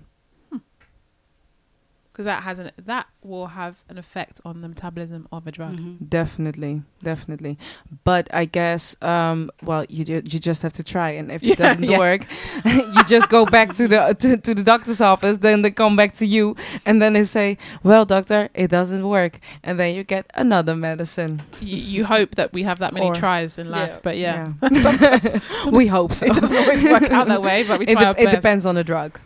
Because 2.11 2.25
that 2.25 2.43
has 2.43 2.59
an 2.59 2.71
that 2.77 3.07
will 3.23 3.47
have 3.47 3.83
an 3.87 3.97
effect 3.97 4.41
on 4.43 4.59
the 4.61 4.67
metabolism 4.67 5.27
of 5.31 5.47
a 5.47 5.51
drug. 5.51 5.77
mhm. 5.79 6.09
Definitely, 6.09 6.81
definitely. 7.01 7.57
But 8.03 8.27
I 8.33 8.43
guess, 8.45 8.95
um, 9.01 9.49
well, 9.63 9.85
you 9.87 10.03
ju- 10.03 10.21
you 10.25 10.39
just 10.39 10.61
have 10.63 10.73
to 10.73 10.83
try, 10.83 11.11
and 11.11 11.31
if 11.31 11.41
Yeah, 11.47 11.53
it 11.53 11.57
doesn't 11.59 11.83
yeah. 11.83 11.97
work, 11.97 12.25
you 12.65 13.03
just 13.05 13.29
go 13.29 13.45
back 13.45 13.73
to 13.75 13.87
the 13.87 14.15
to, 14.19 14.37
to 14.37 14.53
the 14.53 14.63
doctor's 14.63 14.99
office. 15.01 15.37
Then 15.37 15.61
they 15.61 15.71
come 15.71 15.95
back 15.95 16.13
to 16.15 16.25
you, 16.25 16.55
and 16.85 17.01
then 17.01 17.13
they 17.13 17.23
say, 17.23 17.57
"Well, 17.83 18.03
doctor, 18.05 18.49
it 18.53 18.67
doesn't 18.69 19.07
work," 19.07 19.39
and 19.63 19.79
then 19.79 19.95
you 19.95 20.03
get 20.03 20.25
another 20.35 20.75
medicine. 20.75 21.41
You, 21.61 21.77
you 21.77 22.05
hope 22.05 22.35
that 22.35 22.51
we 22.51 22.63
have 22.63 22.79
that 22.79 22.93
many 22.93 23.05
Or- 23.07 23.15
tries 23.15 23.57
in 23.57 23.69
life, 23.71 23.89
Yeah. 23.93 23.99
but 24.03 24.17
yeah, 24.17 24.45
Sometimes 24.59 25.27
we 25.71 25.87
hope 25.87 26.11
so. 26.13 26.25
it 26.25 26.35
doesn't 26.35 26.57
always 26.57 26.83
work 26.83 27.09
out 27.09 27.27
that 27.29 27.41
way. 27.41 27.63
But 27.63 27.79
we 27.79 27.85
it, 27.87 27.93
try 27.93 28.01
de- 28.03 28.07
our 28.09 28.15
it 28.19 28.31
depends 28.35 28.65
on 28.65 28.75
the 28.75 28.83
drug, 28.83 29.19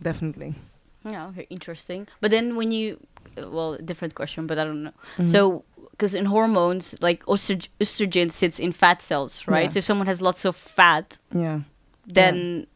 definitely. 0.00 0.54
Yeah, 1.04 1.28
okay, 1.28 1.46
interesting. 1.50 2.06
But 2.20 2.30
then 2.30 2.56
when 2.56 2.70
you 2.72 2.98
well, 3.36 3.76
different 3.78 4.14
question, 4.14 4.46
but 4.46 4.58
I 4.58 4.64
don't 4.64 4.82
know. 4.84 4.92
Mhm. 5.16 5.28
So, 5.28 5.64
because 5.90 6.14
in 6.14 6.26
hormones, 6.26 6.94
like 7.00 7.24
oestrog- 7.26 7.68
estrogen 7.80 8.30
sits 8.30 8.58
in 8.60 8.72
fat 8.72 9.02
cells, 9.02 9.42
right? 9.48 9.64
Yeah. 9.64 9.70
So 9.70 9.78
if 9.78 9.84
someone 9.84 10.06
has 10.06 10.20
lots 10.20 10.44
of 10.44 10.56
fat, 10.56 11.18
yeah, 11.34 11.60
then 12.06 12.66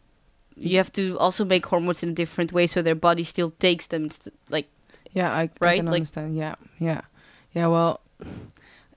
you 0.56 0.76
have 0.78 0.90
to 0.92 1.18
also 1.18 1.44
make 1.44 1.66
hormones 1.66 2.02
in 2.02 2.10
a 2.10 2.12
different 2.14 2.52
way, 2.52 2.66
so 2.66 2.80
their 2.82 2.94
body 2.94 3.24
still 3.24 3.50
takes 3.58 3.86
them. 3.88 4.08
St- 4.10 4.34
like, 4.48 4.68
yeah, 5.12 5.30
I, 5.32 5.42
I 5.60 5.76
can 5.76 5.86
like- 5.86 5.94
understand. 5.94 6.36
Yeah, 6.36 6.54
yeah, 6.78 7.02
yeah. 7.54 7.66
Well, 7.66 8.00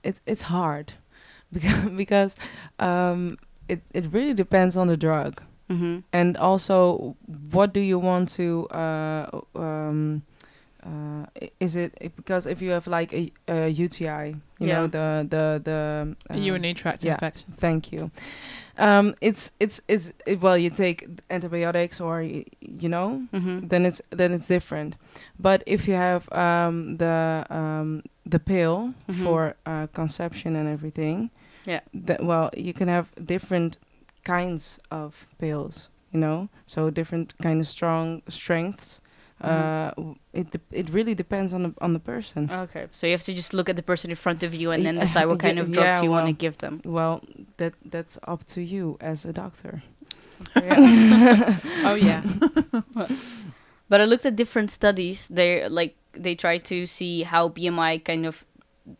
it's 0.02 0.20
it's 0.26 0.42
hard 0.42 0.94
because 1.52 1.84
because 1.96 2.36
um, 2.78 3.36
it 3.68 3.80
it 3.92 4.06
really 4.12 4.34
depends 4.34 4.76
on 4.76 4.86
the 4.88 4.96
drug. 4.96 5.42
Hmm 5.70 5.98
and 6.12 6.36
also 6.36 7.14
what 7.52 7.72
do 7.72 7.80
you 7.80 7.98
want 7.98 8.28
to 8.36 8.66
uh, 8.74 9.26
um, 9.54 10.22
uh, 10.82 11.24
is 11.60 11.76
it 11.76 11.94
because 12.16 12.50
if 12.50 12.60
you 12.62 12.70
have 12.72 12.86
like 12.90 13.12
a, 13.14 13.30
a 13.48 13.68
UTI 13.68 14.34
you 14.58 14.66
know 14.66 14.86
the 14.88 15.24
the 15.30 15.60
the 15.64 16.14
um, 16.30 16.42
urinary 16.42 16.74
tract 16.74 17.04
yeah. 17.04 17.12
infection. 17.14 17.52
thank 17.60 17.92
you 17.92 18.10
um, 18.78 19.14
it's 19.20 19.52
it's 19.60 19.80
it's 19.88 20.12
it, 20.26 20.40
well 20.40 20.56
you 20.58 20.70
take 20.70 21.06
antibiotics 21.30 22.00
or 22.00 22.20
y- 22.22 22.44
you 22.60 22.88
know 22.88 23.22
hmm 23.32 23.60
then 23.68 23.86
it's 23.86 24.00
then 24.10 24.32
it's 24.32 24.48
different 24.48 24.96
but 25.38 25.62
if 25.66 25.86
you 25.88 25.94
have 25.94 26.22
um, 26.32 26.96
the 26.96 27.44
um, 27.50 28.02
the 28.26 28.38
pill 28.38 28.92
Mhm. 29.08 29.24
for 29.24 29.54
uh, 29.66 29.86
conception 29.92 30.56
and 30.56 30.68
everything 30.68 31.30
Yeah. 31.66 31.80
that 32.06 32.20
well 32.24 32.50
you 32.56 32.72
can 32.72 32.88
have 32.88 33.06
different 33.26 33.76
kinds 34.24 34.78
of 34.90 35.26
pills 35.38 35.88
you 36.12 36.20
know 36.20 36.48
so 36.66 36.90
different 36.90 37.34
kind 37.42 37.60
of 37.60 37.66
strong 37.68 38.22
strengths 38.28 39.00
Mhm. 39.42 39.48
uh 39.48 40.14
it 40.34 40.50
dep 40.50 40.60
it 40.70 40.90
really 40.92 41.14
depends 41.14 41.52
on 41.54 41.62
the 41.62 41.72
on 41.80 41.92
the 41.94 41.98
person 42.12 42.50
Okay, 42.52 42.84
so 42.92 43.06
you 43.06 43.12
have 43.16 43.22
to 43.24 43.32
just 43.32 43.54
look 43.54 43.68
at 43.70 43.76
the 43.76 43.82
person 43.82 44.10
in 44.10 44.16
front 44.16 44.42
of 44.42 44.52
you 44.54 44.70
and 44.70 44.84
then 44.84 44.98
decide 44.98 45.24
what 45.28 45.38
kind 45.46 45.58
of 45.58 45.72
drugs 45.72 45.86
yeah, 45.96 46.02
you 46.02 46.10
want 46.10 46.26
to 46.26 46.34
give 46.44 46.58
them. 46.58 46.80
well 46.84 47.22
that 47.56 47.72
that's 47.90 48.18
up 48.28 48.44
to 48.52 48.60
you 48.60 48.98
as 49.00 49.24
a 49.24 49.32
doctor 49.32 49.82
Oh 51.88 51.94
yeah. 52.00 52.22
But 53.90 54.00
I 54.00 54.04
looked 54.04 54.24
at 54.26 54.36
different 54.36 54.70
studies. 54.70 55.26
They 55.28 55.68
like 55.68 55.96
they 56.12 56.34
try 56.34 56.58
to 56.58 56.86
see 56.86 57.22
how 57.24 57.48
BMI 57.48 58.04
kind 58.04 58.24
of 58.26 58.44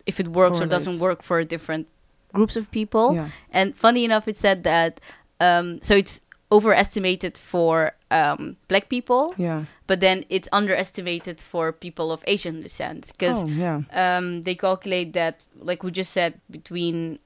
if 0.06 0.18
it 0.20 0.28
works 0.28 0.60
or 0.60 0.66
doesn't 0.66 0.98
work 0.98 1.22
for 1.22 1.38
a 1.38 1.44
different 1.44 1.86
groups 2.32 2.56
of 2.56 2.70
people. 2.70 3.14
yeah 3.14 3.28
And 3.52 3.74
funny 3.76 4.04
enough, 4.04 4.28
it 4.28 4.36
said 4.36 4.62
that 4.64 5.00
um, 5.40 5.80
so 5.82 5.94
it's 5.94 6.22
overestimated 6.52 7.38
for 7.38 7.92
um, 8.10 8.56
black 8.68 8.88
people, 8.88 9.34
yeah 9.38 9.64
but 9.86 10.00
then 10.00 10.24
it's 10.28 10.48
underestimated 10.52 11.40
for 11.40 11.72
people 11.72 12.10
of 12.12 12.22
Asian 12.26 12.60
descent 12.62 13.10
because 13.12 13.42
oh 13.44 13.46
yeah 13.46 13.82
um, 13.92 14.42
they 14.42 14.54
calculate 14.54 15.12
that, 15.12 15.46
like 15.60 15.82
we 15.84 15.90
just 15.90 16.12
said, 16.12 16.40
between 16.50 17.18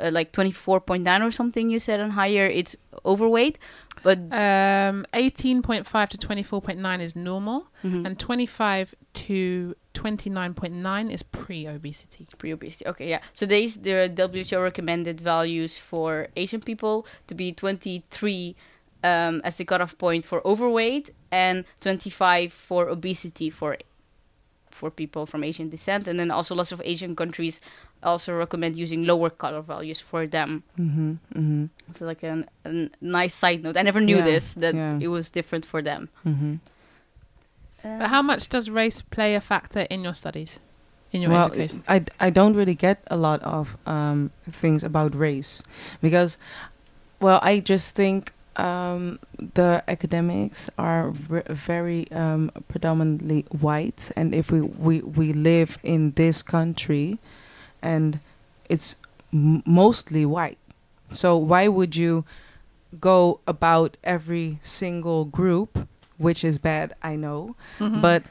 uh, 0.00 0.10
like 0.12 0.30
24.9 0.32 1.26
or 1.26 1.30
something 1.32 1.70
you 1.70 1.78
said 1.80 1.98
and 2.00 2.12
higher, 2.12 2.46
it's 2.46 2.76
overweight. 3.04 3.58
But 4.04 4.18
Um, 4.30 5.04
18.5 5.12 6.08
to 6.10 6.18
24.9 6.18 7.00
is 7.00 7.16
normal, 7.16 7.66
Mhm. 7.84 8.06
and 8.06 8.18
25 8.18 8.94
to 9.26 9.74
29.9 9.98 11.10
is 11.10 11.22
pre-obesity. 11.22 12.26
pre-obesity. 12.38 12.86
Okay, 12.86 13.08
yeah. 13.08 13.20
So 13.34 13.46
these 13.46 13.76
the 13.76 14.08
WHO 14.16 14.58
recommended 14.60 15.20
values 15.20 15.78
for 15.78 16.28
Asian 16.36 16.60
people 16.60 17.06
to 17.26 17.34
be 17.34 17.52
23 17.52 18.54
um, 19.04 19.40
as 19.44 19.56
the 19.56 19.64
cutoff 19.64 19.96
point 19.98 20.24
for 20.24 20.40
overweight 20.46 21.10
and 21.30 21.64
25 21.80 22.52
for 22.52 22.88
obesity 22.88 23.50
for 23.50 23.76
for 24.70 24.90
people 24.92 25.26
from 25.26 25.42
Asian 25.42 25.68
descent, 25.68 26.06
and 26.06 26.20
then 26.20 26.30
also 26.30 26.54
lots 26.54 26.70
of 26.70 26.80
Asian 26.84 27.16
countries 27.16 27.60
also 28.00 28.32
recommend 28.32 28.76
using 28.76 29.04
lower 29.04 29.28
cutoff 29.28 29.66
values 29.66 30.00
for 30.00 30.24
them. 30.28 30.62
mm-hmm, 30.78 31.12
mm-hmm, 31.34 31.64
So 31.98 32.06
like 32.06 32.22
an, 32.22 32.46
a 32.64 32.88
nice 33.00 33.34
side 33.34 33.62
note. 33.64 33.76
I 33.76 33.82
never 33.82 34.00
knew 34.00 34.18
Yeah, 34.18 34.24
this 34.24 34.54
that 34.54 34.74
yeah. 34.74 34.98
it 35.02 35.08
was 35.08 35.30
different 35.30 35.64
for 35.66 35.82
them. 35.82 36.08
mm-hmm. 36.24 36.54
But 37.82 38.08
how 38.08 38.22
much 38.22 38.48
does 38.48 38.68
race 38.68 39.02
play 39.02 39.34
a 39.34 39.40
factor 39.40 39.80
in 39.80 40.02
your 40.02 40.14
studies, 40.14 40.58
in 41.12 41.22
your 41.22 41.30
well, 41.30 41.46
education? 41.46 41.84
I, 41.88 42.04
I 42.18 42.30
don't 42.30 42.54
really 42.54 42.74
get 42.74 43.02
a 43.08 43.16
lot 43.16 43.42
of 43.42 43.76
um, 43.86 44.30
things 44.50 44.82
about 44.82 45.14
race 45.14 45.62
because, 46.02 46.36
well, 47.20 47.38
I 47.42 47.60
just 47.60 47.94
think 47.94 48.32
um, 48.56 49.20
the 49.54 49.84
academics 49.86 50.68
are 50.76 51.10
v- 51.10 51.42
very 51.48 52.10
um, 52.10 52.50
predominantly 52.68 53.46
white, 53.60 54.10
and 54.16 54.34
if 54.34 54.50
we, 54.50 54.60
we, 54.60 55.00
we 55.00 55.32
live 55.32 55.78
in 55.84 56.10
this 56.12 56.42
country, 56.42 57.18
and 57.80 58.18
it's 58.68 58.96
m- 59.32 59.62
mostly 59.64 60.26
white, 60.26 60.58
so 61.10 61.36
why 61.36 61.68
would 61.68 61.94
you 61.94 62.24
go 63.00 63.38
about 63.46 63.96
every 64.02 64.58
single 64.62 65.24
group, 65.24 65.86
which 66.18 66.44
is 66.44 66.58
bad, 66.58 66.94
I 67.02 67.16
know, 67.16 67.54
Mhm. 67.78 68.02
but 68.02 68.22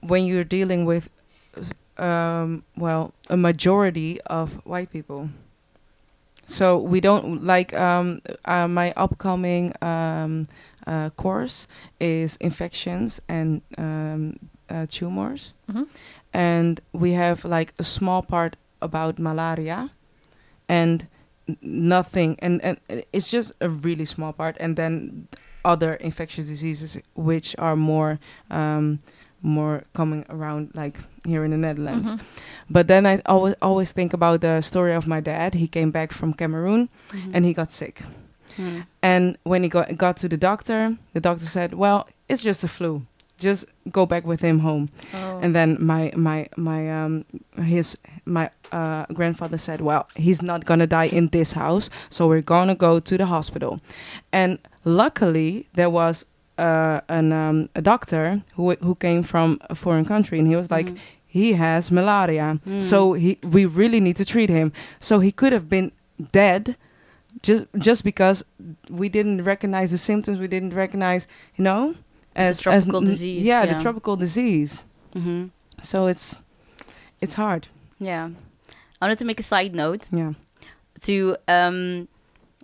when 0.00 0.24
you're 0.26 0.44
dealing 0.44 0.84
with 0.86 1.08
um, 1.98 2.62
well 2.76 3.12
a 3.30 3.36
majority 3.36 4.20
of 4.26 4.50
white 4.66 4.90
people. 4.92 5.30
So 6.46 6.76
we 6.78 7.00
don't 7.00 7.42
like 7.44 7.72
um, 7.74 8.20
uh, 8.44 8.68
my 8.68 8.92
upcoming 8.96 9.72
um, 9.82 10.46
uh, 10.86 11.10
course 11.16 11.66
is 11.98 12.36
infections 12.36 13.20
and 13.28 13.62
um, 13.78 14.38
uh, 14.70 14.86
tumors. 14.90 15.52
Mhm. 15.72 15.86
and 16.34 16.80
we 16.92 17.12
have 17.12 17.44
like 17.48 17.72
a 17.78 17.82
small 17.84 18.22
part 18.22 18.56
about 18.82 19.18
malaria 19.18 19.90
and 20.68 21.06
nothing. 21.62 22.36
And, 22.42 22.60
and 22.62 22.76
it's 23.12 23.30
just 23.30 23.52
a 23.60 23.68
really 23.70 24.04
small 24.04 24.32
part. 24.34 24.56
And 24.60 24.76
then 24.76 25.28
other 25.66 25.94
infectious 26.00 26.46
diseases 26.48 26.98
which 27.14 27.54
are 27.58 27.76
more 27.76 28.18
um, 28.50 28.98
more 29.42 29.82
coming 29.94 30.24
around 30.28 30.70
like 30.74 30.96
here 31.28 31.44
in 31.44 31.50
the 31.50 31.56
Netherlands. 31.66 32.14
Mhm. 32.14 32.20
But 32.70 32.86
then 32.88 33.06
I 33.06 33.20
always 33.26 33.54
always 33.60 33.92
think 33.92 34.12
about 34.14 34.40
the 34.40 34.60
story 34.62 34.94
of 34.96 35.06
my 35.06 35.20
dad. 35.20 35.54
He 35.54 35.68
came 35.68 35.90
back 35.90 36.12
from 36.12 36.32
Cameroon 36.32 36.88
Mhm. 37.10 37.30
and 37.34 37.44
he 37.44 37.52
got 37.54 37.70
sick. 37.70 38.02
Mm. 38.58 38.84
And 39.02 39.36
when 39.44 39.62
he 39.62 39.68
got 39.68 39.86
got 39.98 40.16
to 40.22 40.28
the 40.28 40.36
doctor, 40.38 40.96
the 41.14 41.20
doctor 41.20 41.46
said, 41.46 41.70
"Well, 41.74 42.06
it's 42.28 42.42
just 42.42 42.64
a 42.64 42.68
flu. 42.68 43.02
Just 43.38 43.66
go 43.90 44.06
back 44.06 44.24
with 44.26 44.40
him 44.40 44.60
home." 44.60 44.88
Oh. 45.14 45.40
And 45.42 45.54
then 45.54 45.76
my 45.78 46.12
my 46.16 46.48
my 46.56 46.80
um 47.04 47.24
his 47.62 47.96
my 48.24 48.48
uh, 48.72 49.04
grandfather 49.12 49.58
said, 49.58 49.80
"Well, 49.80 50.02
he's 50.16 50.40
not 50.42 50.64
gonna 50.64 50.86
die 50.86 51.08
in 51.18 51.28
this 51.28 51.52
house, 51.52 51.90
so 52.08 52.26
we're 52.28 52.42
gonna 52.54 52.74
go 52.74 52.98
to 53.00 53.16
the 53.16 53.26
hospital." 53.26 53.78
And 54.32 54.58
luckily, 54.86 55.66
there 55.74 55.90
was 55.90 56.24
uh, 56.58 57.00
an 57.08 57.32
um, 57.32 57.68
a 57.74 57.82
doctor 57.82 58.40
who 58.54 58.74
who 58.80 58.94
came 58.94 59.22
from 59.22 59.60
a 59.68 59.74
foreign 59.74 60.06
country, 60.06 60.38
and 60.38 60.48
he 60.48 60.56
was 60.56 60.70
like, 60.70 60.86
Mhm. 60.86 60.96
"He 61.26 61.52
has 61.54 61.90
malaria, 61.90 62.58
Mm. 62.66 62.80
so 62.80 63.12
he 63.12 63.36
we 63.56 63.66
really 63.66 64.00
need 64.00 64.16
to 64.16 64.24
treat 64.24 64.48
him." 64.48 64.72
So 65.00 65.18
he 65.20 65.30
could 65.32 65.52
have 65.52 65.68
been 65.68 65.90
dead. 66.32 66.76
Just, 67.42 67.66
just 67.76 68.02
because 68.02 68.44
we 68.88 69.10
didn't 69.10 69.42
recognize 69.44 69.90
the 69.90 69.98
symptoms, 69.98 70.38
we 70.40 70.48
didn't 70.48 70.72
recognize, 70.74 71.26
you 71.58 71.62
know, 71.64 71.94
It's 72.34 72.60
a 72.60 72.62
tropical 72.62 73.00
n- 73.02 73.04
disease, 73.10 73.44
Yeah, 73.44 73.66
the 73.66 73.78
tropical 73.82 74.16
disease. 74.16 74.82
Mhm. 75.14 75.50
So 75.82 76.06
it's 76.06 76.36
it's 77.20 77.34
hard. 77.34 77.68
Yeah. 78.00 78.30
I 79.00 79.04
wanted 79.04 79.18
to 79.18 79.26
make 79.26 79.38
a 79.40 79.42
side 79.42 79.74
note 79.74 80.08
Yeah. 80.10 80.32
to 81.02 81.36
um 81.46 82.08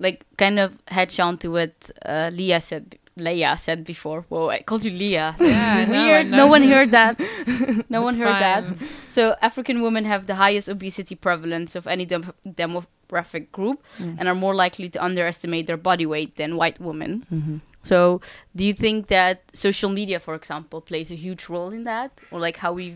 like 0.07 0.19
kind 0.37 0.59
of 0.59 0.71
hedge 0.97 1.17
on 1.27 1.39
to 1.39 1.49
what 1.57 1.75
uh, 2.05 2.31
Leah 2.33 2.61
said 2.61 2.85
Leah 3.17 3.57
said 3.67 3.85
before. 3.85 4.21
Whoa, 4.31 4.49
I 4.57 4.61
called 4.69 4.85
you 4.85 4.91
Leah. 5.05 5.37
Yeah, 5.41 5.75
I 5.81 5.85
know, 5.85 5.95
I 5.95 6.07
Weird. 6.07 6.27
No 6.31 6.47
one 6.55 6.63
heard 6.73 6.91
that. 6.99 7.15
No 7.97 8.01
one 8.09 8.17
heard 8.23 8.39
that. 8.47 8.65
So 9.11 9.23
African 9.49 9.83
women 9.83 10.05
have 10.13 10.23
the 10.27 10.37
highest 10.45 10.69
obesity 10.69 11.15
prevalence 11.15 11.77
of 11.79 11.87
any 11.87 12.07
dem- 12.13 12.33
demographic 12.47 13.45
group 13.53 13.79
Mm. 13.99 14.17
and 14.19 14.25
are 14.31 14.35
more 14.47 14.55
likely 14.65 14.89
to 14.95 14.99
underestimate 15.09 15.65
their 15.67 15.77
body 15.91 16.07
weight 16.07 16.33
than 16.41 16.57
white 16.57 16.79
women. 16.81 17.11
hmm 17.29 17.57
So, 17.85 18.21
do 18.57 18.63
you 18.65 18.75
think 18.85 19.09
that 19.09 19.37
social 19.53 19.91
media, 19.91 20.19
for 20.21 20.35
example, 20.41 20.81
plays 20.81 21.11
a 21.11 21.19
huge 21.27 21.45
role 21.55 21.71
in 21.79 21.83
that, 21.85 22.11
or 22.31 22.39
like 22.47 22.59
how 22.65 22.73
we 22.81 22.87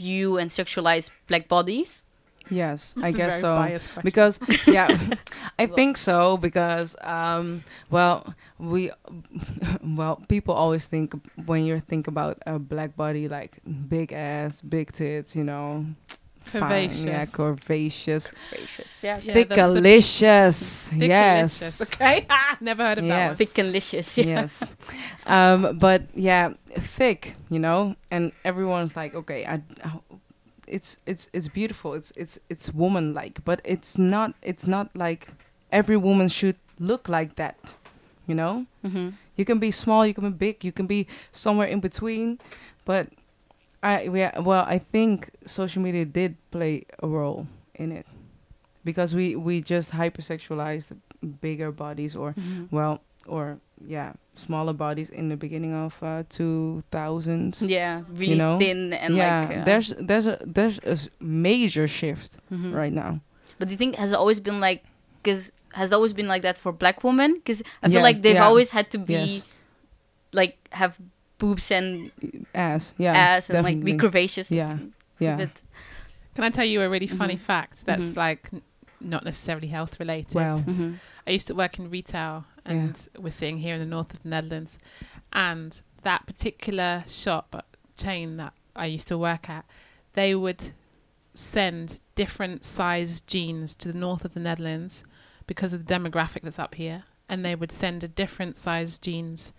view 0.00 0.38
and 0.40 0.50
sexualize 0.50 1.10
black 1.26 1.48
bodies? 1.48 2.02
Yes, 2.50 2.94
I 3.02 3.10
guess 3.10 3.40
so. 3.40 3.78
Because 4.02 4.38
yeah, 4.66 4.88
I 5.58 5.66
think 5.66 5.96
so. 5.96 6.36
Because 6.36 6.96
um, 7.00 7.62
well, 7.90 8.34
we 8.58 8.90
well, 9.82 10.22
people 10.28 10.54
always 10.54 10.86
think 10.86 11.14
when 11.46 11.64
you 11.64 11.80
think 11.80 12.06
about 12.08 12.38
a 12.46 12.58
black 12.58 12.96
body 12.96 13.28
like 13.28 13.58
big 13.88 14.12
ass, 14.12 14.60
big 14.60 14.92
tits, 14.92 15.34
you 15.34 15.44
know, 15.44 15.86
Curvaceous. 16.46 17.02
Fine. 17.02 17.08
Yeah, 17.08 17.24
curvaceous. 17.26 18.32
Gracious, 18.50 19.02
yeah. 19.02 19.18
Yeah, 19.22 19.34
that's 19.34 19.48
the- 19.48 19.54
Thickalicious. 19.56 20.88
Thickalicious. 20.90 21.08
Yes. 21.08 21.82
Okay. 21.82 22.26
Ah, 22.30 22.56
Never 22.60 22.84
heard 22.84 22.98
of 22.98 23.04
Yes. 23.04 23.16
that 23.18 23.26
one. 23.26 23.36
Thick 23.36 23.58
and 23.58 23.72
licious, 23.72 24.18
yeah. 24.18 24.24
yes. 24.26 24.62
Um, 25.26 25.78
but 25.78 26.04
yeah, 26.14 26.52
thick, 26.70 27.34
you 27.50 27.58
know, 27.58 27.96
and 28.10 28.30
everyone's 28.44 28.94
like, 28.94 29.14
okay, 29.14 29.44
I, 29.44 29.60
it's 30.66 30.98
it's 31.06 31.28
it's 31.32 31.48
beautiful. 31.48 31.94
It's 31.94 32.12
it's 32.16 32.38
it's 32.48 32.72
woman 32.74 33.14
like, 33.14 33.44
but 33.44 33.60
it's 33.64 33.98
not. 33.98 34.34
It's 34.42 34.66
not 34.66 34.88
like 34.96 35.28
every 35.72 35.96
woman 35.96 36.28
should 36.28 36.56
look 36.78 37.08
like 37.08 37.36
that, 37.36 37.74
you 38.26 38.34
know. 38.34 38.66
Mm-hmm. 38.84 39.10
You 39.36 39.44
can 39.44 39.58
be 39.58 39.70
small, 39.70 40.06
you 40.06 40.14
can 40.14 40.24
be 40.24 40.30
big, 40.36 40.64
you 40.64 40.72
can 40.72 40.86
be 40.86 41.06
somewhere 41.32 41.66
in 41.68 41.80
between, 41.80 42.38
but 42.84 43.08
I 43.82 44.08
we 44.08 44.20
well, 44.42 44.64
I 44.66 44.78
think 44.78 45.30
social 45.46 45.82
media 45.82 46.04
did 46.04 46.36
play 46.50 46.84
a 47.02 47.06
role 47.06 47.46
in 47.74 47.92
it 47.92 48.06
because 48.84 49.14
we 49.14 49.36
we 49.36 49.60
just 49.60 49.92
hypersexualized 49.92 50.96
bigger 51.40 51.72
bodies 51.72 52.14
or 52.16 52.32
Mm-hmm. 52.32 52.74
well 52.74 53.00
or 53.28 53.58
yeah 53.86 54.12
smaller 54.36 54.72
bodies 54.72 55.10
in 55.10 55.28
the 55.28 55.36
beginning 55.36 55.74
of 55.74 56.02
uh, 56.02 56.22
2000 56.28 57.58
Yeah, 57.60 58.02
really 58.12 58.36
know? 58.36 58.58
thin 58.58 58.92
and 58.92 59.14
yeah 59.16 59.40
like. 59.48 59.58
uh, 59.58 59.64
there's 59.64 59.92
there's 59.98 60.26
a 60.26 60.38
there's 60.44 60.78
a 60.78 60.90
s- 60.92 61.08
major 61.20 61.86
shift 61.88 62.36
mhm. 62.50 62.72
right 62.74 62.92
now 62.92 63.20
But 63.58 63.68
do 63.68 63.72
you 63.72 63.78
think 63.78 63.96
has 63.96 64.12
it 64.12 64.16
always 64.18 64.40
been 64.40 64.60
like 64.60 64.84
because 65.22 65.52
has 65.72 65.90
it 65.90 65.94
always 65.94 66.12
been 66.12 66.28
like 66.28 66.42
that 66.42 66.56
for 66.56 66.72
black 66.72 67.04
women? 67.04 67.34
Because 67.34 67.62
I 67.82 67.88
feel 67.88 67.94
Yes, 68.00 68.02
like 68.08 68.22
they've 68.22 68.34
yeah. 68.40 68.46
always 68.48 68.70
had 68.70 68.90
to 68.92 68.98
be 68.98 69.12
Yes. 69.14 69.46
like 70.32 70.56
have 70.72 70.96
boobs 71.38 71.70
and 71.70 72.10
ass 72.54 72.94
yeah 72.98 73.12
ass 73.36 73.50
and 73.50 73.62
like 73.64 73.80
be 73.84 73.92
curvaceous. 73.94 74.50
Yeah, 74.50 74.78
yeah 75.18 75.38
it- 75.44 75.62
Can 76.34 76.44
I 76.44 76.50
tell 76.50 76.64
you 76.72 76.82
a 76.82 76.88
really 76.88 77.06
funny 77.08 77.36
Mhm. 77.36 77.40
fact 77.50 77.84
that's 77.86 78.10
Mhm. 78.12 78.16
like 78.26 78.42
n- 78.52 78.62
not 79.00 79.24
necessarily 79.24 79.68
health 79.68 79.98
related? 80.00 80.34
wow 80.34 80.60
mhm. 80.66 80.98
I 81.26 81.30
used 81.36 81.46
to 81.48 81.54
work 81.54 81.78
in 81.78 81.90
retail 81.90 82.44
and 82.66 83.08
we're 83.18 83.30
seeing 83.30 83.58
here 83.58 83.74
in 83.74 83.80
the 83.80 83.86
north 83.86 84.12
of 84.14 84.22
the 84.22 84.28
Netherlands 84.28 84.78
and 85.32 85.80
that 86.02 86.26
particular 86.26 87.04
shop 87.06 87.54
uh, 87.54 87.62
chain 87.96 88.36
that 88.36 88.52
I 88.74 88.86
used 88.86 89.08
to 89.08 89.18
work 89.18 89.48
at, 89.50 89.64
they 90.14 90.34
would 90.34 90.72
send 91.34 91.98
different 92.14 92.64
size 92.64 93.20
jeans 93.20 93.74
to 93.76 93.92
the 93.92 93.98
north 93.98 94.24
of 94.24 94.34
the 94.34 94.40
Netherlands 94.40 95.04
because 95.46 95.72
of 95.72 95.84
the 95.86 95.94
demographic 95.94 96.42
that's 96.42 96.58
up 96.58 96.74
here 96.76 97.04
and 97.28 97.44
they 97.44 97.54
would 97.54 97.72
send 97.72 98.02
a 98.04 98.08
different 98.08 98.56
size 98.56 98.98
jeans 98.98 99.52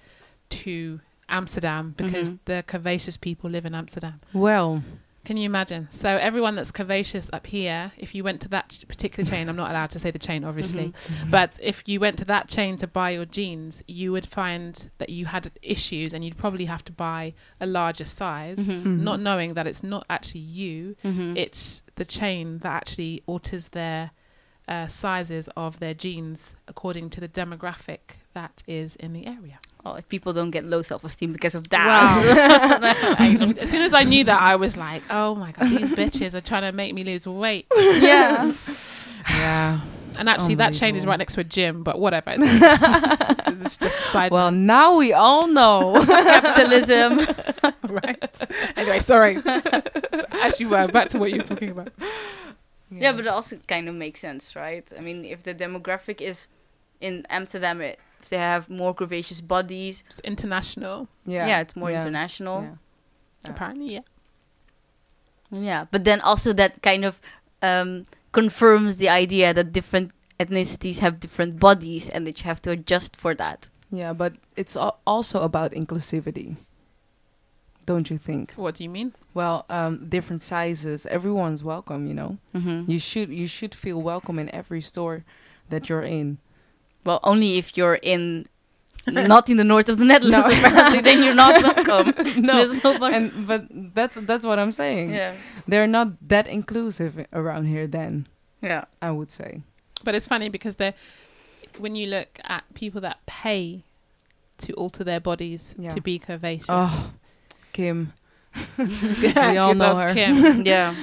to 0.49 1.01
Amsterdam 1.29 1.93
because 1.97 2.29
Mhm. 2.29 2.39
the 2.45 2.63
curvaceous 2.67 3.19
people 3.19 3.49
live 3.49 3.65
in 3.65 3.75
Amsterdam. 3.75 4.19
well 4.33 4.81
Can 5.27 5.35
you 5.35 5.43
imagine? 5.45 5.89
So 5.91 6.07
everyone 6.07 6.55
that's 6.55 6.71
curvaceous 6.71 7.29
up 7.33 7.47
here, 7.47 7.91
if 7.97 8.15
you 8.15 8.23
went 8.23 8.39
to 8.43 8.47
that 8.47 8.81
particular 8.87 9.29
chain, 9.29 9.49
I'm 9.49 9.57
not 9.57 9.69
allowed 9.69 9.89
to 9.89 9.99
say 9.99 10.09
the 10.09 10.17
chain, 10.17 10.45
obviously, 10.45 10.93
Mhm. 10.93 11.29
but 11.31 11.59
if 11.61 11.83
you 11.85 11.99
went 11.99 12.17
to 12.19 12.25
that 12.25 12.47
chain 12.47 12.77
to 12.77 12.87
buy 12.87 13.09
your 13.09 13.25
jeans, 13.25 13.83
you 13.89 14.13
would 14.13 14.25
find 14.25 14.89
that 14.99 15.09
you 15.09 15.25
had 15.25 15.51
issues, 15.61 16.13
and 16.13 16.23
you'd 16.23 16.37
probably 16.37 16.63
have 16.63 16.81
to 16.85 16.93
buy 16.93 17.33
a 17.59 17.65
larger 17.65 18.05
size, 18.05 18.57
Mhm. 18.59 18.83
Mhm. 18.85 18.99
not 19.01 19.19
knowing 19.19 19.53
that 19.55 19.67
it's 19.67 19.83
not 19.83 20.05
actually 20.09 20.39
you, 20.61 20.95
Mhm. 21.03 21.35
it's 21.35 21.83
the 21.95 22.05
chain 22.05 22.59
that 22.59 22.71
actually 22.71 23.21
alters 23.25 23.67
their 23.79 24.11
uh, 24.69 24.87
sizes 24.87 25.47
of 25.57 25.79
their 25.79 25.93
jeans 25.93 26.55
according 26.69 27.09
to 27.09 27.19
the 27.21 27.27
demographic 27.29 28.15
that 28.33 28.63
is 28.67 28.95
in 28.97 29.11
the 29.13 29.25
area. 29.25 29.59
Oh, 29.87 29.95
if 29.95 30.07
people 30.09 30.33
don't 30.33 30.51
get 30.51 30.65
low 30.65 30.81
self 30.81 31.03
esteem 31.03 31.31
because 31.31 31.55
of 31.55 31.69
that. 31.69 33.15
I- 33.19 33.53
as 33.59 33.69
soon 33.69 33.81
as 33.81 33.93
I 33.93 34.03
knew 34.03 34.23
that, 34.25 34.41
I 34.41 34.55
was 34.55 34.75
like, 34.75 35.03
"Oh 35.09 35.35
my 35.35 35.51
god, 35.51 35.69
these 35.69 35.91
bitches 36.01 36.33
are 36.33 36.41
trying 36.41 36.63
to 36.63 36.71
make 36.71 36.93
me 36.93 37.03
lose 37.03 37.25
weight." 37.27 37.67
yeah. 37.77 38.51
yeah 39.29 39.79
And 40.17 40.27
actually, 40.29 40.55
oh 40.55 40.57
that 40.57 40.73
chain 40.73 40.95
is 40.95 41.05
right 41.05 41.17
next 41.19 41.35
to 41.35 41.41
a 41.41 41.43
gym, 41.43 41.83
but 41.83 41.99
whatever. 41.99 42.33
It's, 42.37 42.43
it's 43.63 43.77
just 43.77 43.97
a 43.97 44.01
side 44.11 44.31
well 44.31 44.51
now 44.51 44.97
we 44.97 45.13
all 45.13 45.47
know 45.47 46.03
Capitalism. 46.05 47.19
right? 47.89 48.41
Anyway, 48.75 48.99
sorry. 48.99 49.37
As 50.43 50.59
you 50.59 50.69
were, 50.69 50.87
back 50.87 51.09
to 51.09 51.19
what 51.19 51.31
you 51.31 51.37
were 51.37 51.43
talking 51.43 51.69
about. 51.69 51.89
Yeah, 52.89 53.11
but 53.11 53.21
it 53.25 53.27
also 53.27 53.59
kind 53.67 53.89
of 53.89 53.95
makes 53.95 54.19
sense, 54.21 54.55
right? 54.55 54.85
I 54.97 55.01
mean, 55.01 55.25
if 55.25 55.43
the 55.43 55.53
demographic 55.53 56.21
is 56.21 56.47
in 57.01 57.25
Amsterdam, 57.29 57.81
it, 57.81 57.99
if 58.21 58.29
they 58.29 58.37
have 58.37 58.69
more 58.69 58.93
curvaceous 58.95 59.41
bodies, 59.45 60.03
It's 60.07 60.19
international, 60.21 61.07
yeah, 61.25 61.47
Yeah, 61.47 61.59
it's 61.61 61.75
more 61.75 61.91
yeah, 61.91 61.97
international. 62.01 62.61
yeah. 62.61 62.75
Yeah. 63.45 63.51
apparently, 63.51 63.93
yeah. 63.93 64.01
Yeah, 65.51 65.85
but 65.91 66.03
then 66.03 66.19
also 66.21 66.53
that 66.53 66.81
kind 66.81 67.05
of 67.05 67.19
um, 67.61 68.05
confirms 68.31 68.97
the 68.97 69.09
idea 69.09 69.53
that 69.53 69.71
different 69.71 70.11
ethnicities 70.39 70.99
have 70.99 71.19
different 71.19 71.59
bodies 71.59 72.09
and 72.09 72.27
that 72.27 72.39
you 72.39 72.45
have 72.45 72.61
to 72.63 72.71
adjust 72.71 73.15
for 73.15 73.33
that. 73.35 73.69
Yeah, 73.91 74.13
but 74.13 74.33
it's 74.55 74.75
al- 74.75 74.99
also 75.07 75.41
about 75.41 75.71
inclusivity. 75.71 76.57
Don't 77.85 78.09
you 78.09 78.17
think? 78.17 78.51
What 78.57 78.75
do 78.75 78.83
you 78.83 78.89
mean? 78.89 79.13
Well, 79.33 79.65
um, 79.69 80.09
different 80.09 80.43
sizes. 80.43 81.05
Everyone's 81.05 81.63
welcome, 81.63 82.05
you 82.05 82.13
know. 82.13 82.37
Mm-hmm. 82.53 82.91
You 82.91 82.99
should 82.99 83.29
you 83.29 83.47
should 83.47 83.73
feel 83.73 84.01
welcome 84.01 84.37
in 84.39 84.53
every 84.53 84.81
store 84.81 85.23
that 85.69 85.87
you're 85.87 86.01
in. 86.03 86.37
Well, 87.07 87.21
only 87.23 87.57
if 87.57 87.77
you're 87.77 87.95
in, 87.95 88.47
not 89.07 89.49
in 89.49 89.55
the 89.55 89.63
north 89.63 89.87
of 89.87 89.97
the 89.97 90.03
Netherlands, 90.03 90.45
apparently, 90.59 90.99
then 90.99 91.23
you're 91.23 91.33
not 91.33 91.63
welcome. 91.63 92.13
No, 92.43 92.65
no 92.83 93.05
and 93.05 93.47
but 93.47 93.65
that's 93.95 94.17
that's 94.29 94.45
what 94.45 94.59
I'm 94.59 94.73
saying. 94.73 95.11
yeah, 95.13 95.35
They're 95.67 95.87
not 95.87 96.27
that 96.27 96.47
inclusive 96.47 97.25
around 97.31 97.67
here. 97.67 97.87
Then 97.87 98.27
yeah. 98.61 98.83
I 99.01 99.11
would 99.11 99.31
say. 99.31 99.61
But 100.03 100.15
it's 100.15 100.27
funny 100.27 100.49
because 100.49 100.75
they 100.75 100.93
when 101.77 101.95
you 101.95 102.07
look 102.07 102.39
at 102.43 102.63
people 102.73 102.99
that 103.01 103.25
pay 103.25 103.83
to 104.57 104.73
alter 104.73 105.05
their 105.05 105.21
bodies 105.21 105.75
Yeah. 105.79 105.91
to 105.95 106.01
be 106.01 106.19
curvaceous. 106.19 106.65
Oh, 106.67 107.11
Kim. 107.71 108.11
Yeah, 108.77 109.51
we 109.51 109.57
all 109.63 109.75
know 109.75 109.95
her. 109.97 110.13
Kim. 110.13 110.61
Yeah. 110.65 110.95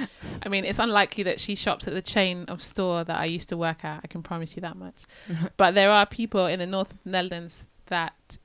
I 0.43 0.49
mean, 0.49 0.65
it's 0.65 0.79
unlikely 0.79 1.23
that 1.23 1.39
she 1.39 1.55
shops 1.55 1.87
at 1.87 1.93
the 1.93 2.01
chain 2.01 2.45
of 2.47 2.61
store 2.61 3.03
that 3.03 3.19
I 3.19 3.25
used 3.25 3.49
to 3.49 3.57
work 3.57 3.83
at. 3.83 4.01
I 4.03 4.07
can 4.07 4.21
promise 4.21 4.55
you 4.55 4.61
that 4.61 4.75
much. 4.77 4.95
but 5.57 5.73
there 5.73 5.89
are 5.89 6.05
people 6.05 6.45
in 6.45 6.59
the 6.59 6.67
north 6.67 6.91
of 6.91 6.97
the 7.03 7.09
Netherlands 7.11 7.63
that, 7.87 8.37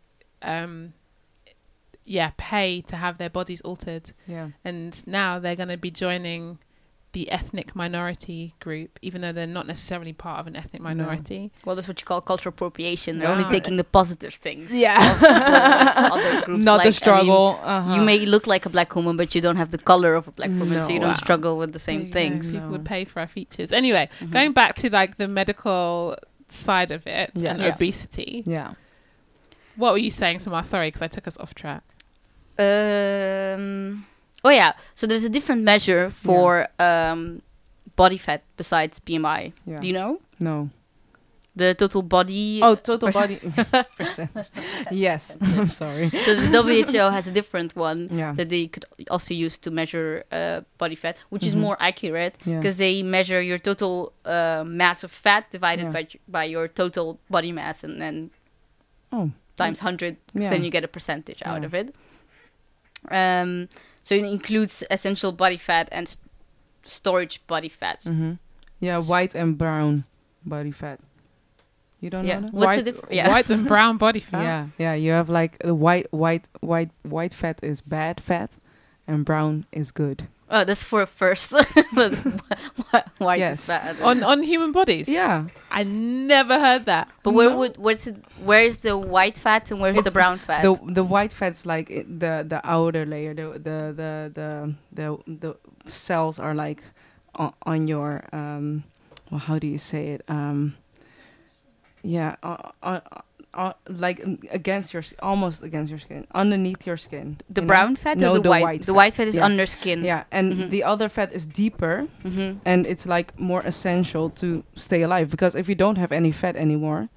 um, 0.43 0.95
yeah, 2.05 2.31
pay 2.37 2.81
to 2.83 2.97
have 2.97 3.19
their 3.19 3.31
bodies 3.31 3.61
altered, 3.63 4.13
Yeah. 4.27 4.51
and 4.65 5.01
now 5.07 5.39
they're 5.39 5.57
going 5.57 5.69
to 5.69 5.77
be 5.77 5.91
joining 5.91 6.59
the 7.13 7.29
ethnic 7.33 7.75
minority 7.75 8.55
group, 8.61 8.99
even 9.03 9.21
though 9.21 9.33
they're 9.33 9.47
not 9.47 9.67
necessarily 9.67 10.13
part 10.13 10.39
of 10.39 10.47
an 10.47 10.55
ethnic 10.57 10.81
No. 10.81 10.89
minority. 10.91 11.51
Well, 11.65 11.75
that's 11.75 11.89
what 11.89 12.01
you 12.01 12.07
call 12.07 12.21
cultural 12.21 12.51
appropriation. 12.51 13.19
They're 13.19 13.29
only 13.29 13.45
Ah. 13.45 13.51
taking 13.51 13.77
the 13.77 13.83
positive 13.85 14.33
things. 14.35 14.73
Yeah. 14.73 14.97
of 15.15 15.21
the 15.21 16.15
other 16.15 16.41
groups. 16.47 16.65
Not 16.65 16.79
like, 16.79 16.81
I 16.81 16.85
the 16.85 16.87
mean, 16.87 16.93
struggle. 16.93 17.61
uh-huh. 17.63 17.95
You 17.97 18.01
may 18.03 18.25
look 18.27 18.47
like 18.47 18.65
a 18.65 18.71
black 18.71 18.95
woman, 18.95 19.17
but 19.17 19.35
you 19.35 19.41
don't 19.41 19.57
have 19.57 19.73
the 19.73 19.79
color 19.79 20.15
of 20.15 20.29
a 20.29 20.31
black 20.31 20.51
woman, 20.51 20.81
so 20.83 20.89
you 20.89 21.01
don't 21.01 21.09
Wow. 21.11 21.15
struggle 21.27 21.59
with 21.59 21.73
the 21.73 21.79
same 21.81 22.03
Yeah, 22.07 22.13
things. 22.13 22.53
People 22.53 22.67
No. 22.69 22.73
would 22.73 22.85
pay 22.85 23.05
for 23.05 23.19
our 23.21 23.27
features. 23.27 23.73
Anyway, 23.73 24.09
Mhm. 24.21 24.31
going 24.31 24.53
back 24.53 24.77
to 24.77 24.91
like 24.91 25.17
the 25.19 25.27
medical 25.27 26.17
side 26.49 26.91
of 26.93 27.07
it 27.07 27.31
Yes. 27.35 27.53
and 27.55 27.63
Yes. 27.63 27.77
obesity. 27.77 28.45
Yeah. 28.47 28.73
What 29.77 29.93
were 29.93 29.99
you 29.99 30.11
saying, 30.13 30.39
Samar? 30.41 30.63
Sorry, 30.63 30.89
because 30.89 31.03
I 31.03 31.09
took 31.09 31.27
us 31.27 31.37
off 31.39 31.55
track. 31.55 31.83
Um, 32.59 34.05
oh 34.45 34.51
yeah, 34.51 34.73
so 34.95 35.07
there's 35.07 35.25
a 35.25 35.29
different 35.29 35.63
measure 35.63 36.11
for 36.11 36.67
um, 36.79 37.43
body 37.97 38.19
fat 38.19 38.43
besides 38.57 39.01
BMI. 39.01 39.53
Yeah. 39.67 39.77
Do 39.81 39.87
you 39.87 39.93
know 39.95 40.21
No. 40.39 40.71
the 41.57 41.75
total 41.75 42.03
body? 42.03 42.61
Oh, 42.63 42.75
total 42.77 43.09
percent- 43.13 43.43
body 43.55 43.85
percentage. 43.97 44.49
yes. 44.91 45.37
I'm 45.41 45.69
sorry. 45.69 46.09
so 46.25 46.35
the 46.35 46.47
WHO 46.63 47.11
has 47.11 47.27
a 47.27 47.33
different 47.33 47.75
one 47.77 48.09
Yeah. 48.11 48.33
that 48.37 48.49
they 48.49 48.69
could 48.69 48.85
also 49.11 49.35
use 49.35 49.59
to 49.59 49.71
measure 49.71 50.25
uh, 50.33 50.61
body 50.79 50.95
fat, 50.97 51.19
which 51.29 51.45
is 51.45 51.55
Mhm. 51.55 51.61
more 51.61 51.77
accurate 51.81 52.35
Yeah. 52.47 52.59
because 52.61 52.77
they 52.77 53.03
measure 53.03 53.43
your 53.43 53.59
total 53.59 54.13
uh, 54.25 54.63
mass 54.67 55.05
of 55.05 55.11
fat 55.13 55.51
divided 55.51 55.87
Yeah. 55.87 55.93
by 55.93 56.07
by 56.29 56.45
your 56.45 56.69
total 56.69 57.19
body 57.29 57.53
mass, 57.53 57.85
and 57.85 58.01
then 58.01 58.31
Oh. 59.13 59.31
times 59.57 59.81
hundred. 59.81 60.17
Yeah. 60.35 60.49
Then 60.51 60.63
you 60.65 60.71
get 60.71 60.85
a 60.85 60.89
percentage 60.89 61.43
out 61.45 61.61
Yeah. 61.63 61.67
of 61.67 61.75
it. 61.75 61.95
Um, 63.11 63.69
so 64.11 64.17
it 64.17 64.25
includes 64.25 64.83
essential 64.91 65.31
body 65.33 65.57
fat 65.57 65.89
and 65.93 66.07
s- 66.09 66.19
storage 66.83 67.37
body 67.47 67.69
fats. 67.69 68.07
hmm 68.07 68.33
Yeah, 68.81 68.99
white 68.99 69.35
and 69.37 69.57
brown 69.57 70.03
body 70.45 70.73
fat. 70.73 70.99
You 72.01 72.11
don't 72.11 72.25
Yeah. 72.27 72.41
know 72.41 72.47
that? 72.47 72.55
What's 72.55 72.67
white, 72.67 72.85
the 72.85 72.93
diff- 72.93 73.05
yeah. 73.19 73.29
white 73.29 73.51
and 73.55 73.69
brown 73.69 73.99
body 73.99 74.21
fat. 74.21 74.43
Yeah, 74.43 74.63
yeah. 74.79 74.95
You 74.95 75.13
have 75.13 75.29
like 75.41 75.59
the 75.59 75.75
white, 75.75 76.07
white, 76.11 76.49
white, 76.61 76.91
white 77.03 77.35
fat 77.35 77.61
is 77.63 77.81
bad 77.83 78.21
fat, 78.21 78.51
and 79.07 79.25
brown 79.25 79.67
is 79.71 79.93
good. 79.93 80.27
Oh, 80.53 80.65
that's 80.65 80.83
for 80.83 81.07
first. 81.07 81.53
But 81.95 82.15
wh- 82.91 83.21
White 83.21 83.39
Yes. 83.39 83.61
is 83.63 83.67
bad. 83.69 84.01
On 84.03 84.23
on 84.25 84.43
human 84.43 84.73
bodies. 84.73 85.07
Yeah, 85.09 85.47
I 85.71 85.85
never 85.85 86.59
heard 86.59 86.87
that. 86.87 87.09
but 87.23 87.35
where 87.35 87.51
No. 87.51 87.59
would 87.59 87.77
where's 87.79 88.07
it? 88.07 88.17
Where 88.43 88.65
is 88.67 88.79
the 88.79 88.97
white 88.99 89.39
fat 89.39 89.71
and 89.71 89.81
where's 89.81 90.03
the 90.03 90.11
brown 90.11 90.39
fat? 90.39 90.63
the 90.63 90.75
the 90.93 91.05
white 91.05 91.33
fat's 91.33 91.65
like 91.67 91.89
the 91.89 92.45
the 92.47 92.61
outer 92.65 93.07
layer. 93.07 93.35
The 93.35 93.53
the 93.63 93.79
the 93.95 94.11
the 94.35 94.75
the, 94.93 95.07
the 95.27 95.91
cells 95.91 96.39
are 96.39 96.55
like 96.55 96.83
on, 97.35 97.53
on 97.63 97.87
your 97.87 98.23
um, 98.33 98.83
well, 99.31 99.39
how 99.41 99.59
do 99.59 99.67
you 99.67 99.79
say 99.79 100.09
it? 100.19 100.23
Um, 100.29 100.75
yeah, 102.03 102.37
uh, 102.43 102.71
uh, 102.83 103.01
uh, 103.55 103.73
like 103.89 104.21
against 104.53 104.93
your, 104.95 105.03
almost 105.23 105.63
against 105.63 105.91
your 105.91 105.99
skin, 105.99 106.27
underneath 106.35 106.87
your 106.87 106.97
skin. 106.97 107.37
The 107.49 107.61
you 107.61 107.67
know? 107.67 107.67
brown 107.67 107.97
fat 107.97 108.19
No, 108.19 108.31
or 108.31 108.35
the, 108.35 108.43
the 108.43 108.49
white? 108.51 108.63
white 108.63 108.81
the 108.83 108.87
fat. 108.87 108.95
white 108.95 109.15
fat 109.15 109.29
is 109.29 109.37
Yeah. 109.37 109.45
under 109.45 109.67
skin. 109.67 110.05
Yeah, 110.05 110.25
and 110.31 110.53
Mhm. 110.53 110.71
the 110.71 110.85
other 110.85 111.09
fat 111.09 111.33
is 111.33 111.47
deeper, 111.47 112.07
hmm 112.23 112.53
and 112.65 112.87
it's 112.87 113.07
like 113.07 113.39
more 113.39 113.63
essential 113.63 114.31
to 114.31 114.63
stay 114.77 115.03
alive 115.03 115.31
because 115.31 115.55
if 115.59 115.69
you 115.69 115.75
don't 115.75 115.99
have 115.99 116.13
any 116.13 116.33
fat 116.33 116.57
anymore, 116.57 117.09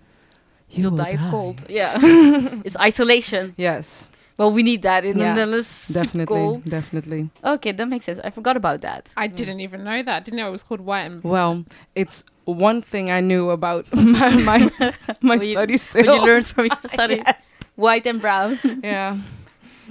you 0.69 0.83
You'll 0.83 0.97
die 0.97 1.15
die. 1.17 1.29
cold. 1.29 1.63
Yeah. 1.69 1.99
it's 2.65 2.77
isolation. 2.79 3.53
Yes, 3.57 4.09
Well, 4.37 4.51
we 4.51 4.63
need 4.63 4.81
that 4.81 5.05
in 5.05 5.19
Yeah, 5.19 5.35
the 5.35 5.45
Netherlands. 5.45 5.87
definitely, 5.93 6.25
Cool. 6.35 6.61
definitely. 6.67 7.29
Okay, 7.43 7.71
that 7.71 7.87
makes 7.87 8.05
sense. 8.05 8.19
I 8.23 8.31
forgot 8.31 8.57
about 8.57 8.81
that. 8.81 9.13
I 9.15 9.27
didn't 9.27 9.59
even 9.59 9.83
know 9.83 10.01
that. 10.01 10.25
Didn't 10.25 10.37
know 10.39 10.47
it 10.47 10.51
was 10.51 10.63
called 10.63 10.81
white 10.81 11.05
and 11.11 11.23
Well, 11.23 11.65
it's 11.93 12.23
one 12.45 12.81
thing 12.81 13.09
I 13.11 13.21
knew 13.21 13.49
about 13.49 13.85
my 13.95 14.29
my, 14.37 14.71
my 15.21 15.35
What 15.37 15.45
you- 15.47 15.51
studies 15.53 15.87
What 15.87 16.05
you 16.05 16.25
learned 16.25 16.47
from 16.47 16.65
your 16.67 16.77
study. 16.93 17.15
yes. 17.25 17.53
White 17.75 18.05
and 18.07 18.19
brown. 18.21 18.59
Yeah. 18.83 19.17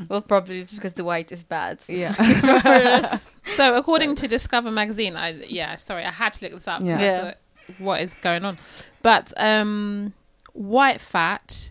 well, 0.08 0.22
probably 0.22 0.64
because 0.64 0.92
the 0.94 1.04
white 1.04 1.32
is 1.32 1.42
bad. 1.42 1.80
Yeah. 1.88 3.18
So, 3.56 3.76
according 3.76 4.14
to 4.16 4.28
Discover 4.28 4.70
magazine, 4.70 5.16
I 5.16 5.30
yeah, 5.48 5.74
sorry, 5.76 6.04
I 6.04 6.10
had 6.10 6.32
to 6.34 6.44
look 6.44 6.54
this 6.54 6.68
up. 6.68 6.82
Yeah. 6.82 7.00
Yeah. 7.00 7.34
What 7.78 8.00
is 8.00 8.14
going 8.22 8.44
on? 8.44 8.56
But 9.02 9.32
um, 9.36 10.12
white 10.52 11.00
fat, 11.00 11.70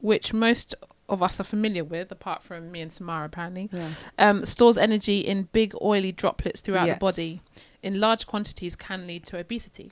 which 0.00 0.32
most 0.32 0.74
of 1.08 1.22
us 1.22 1.40
are 1.40 1.44
familiar 1.44 1.84
with, 1.84 2.10
apart 2.12 2.42
from 2.42 2.70
me 2.70 2.80
and 2.82 2.92
Samara, 2.92 3.24
apparently, 3.26 3.68
yeah. 3.72 3.88
um, 4.18 4.44
stores 4.44 4.76
energy 4.76 5.20
in 5.20 5.44
big 5.52 5.74
oily 5.80 6.12
droplets 6.12 6.60
throughout 6.60 6.86
Yes. 6.86 6.96
the 6.96 7.00
body. 7.00 7.40
In 7.82 7.98
large 8.00 8.26
quantities, 8.26 8.76
can 8.76 9.06
lead 9.06 9.24
to 9.26 9.38
obesity. 9.38 9.90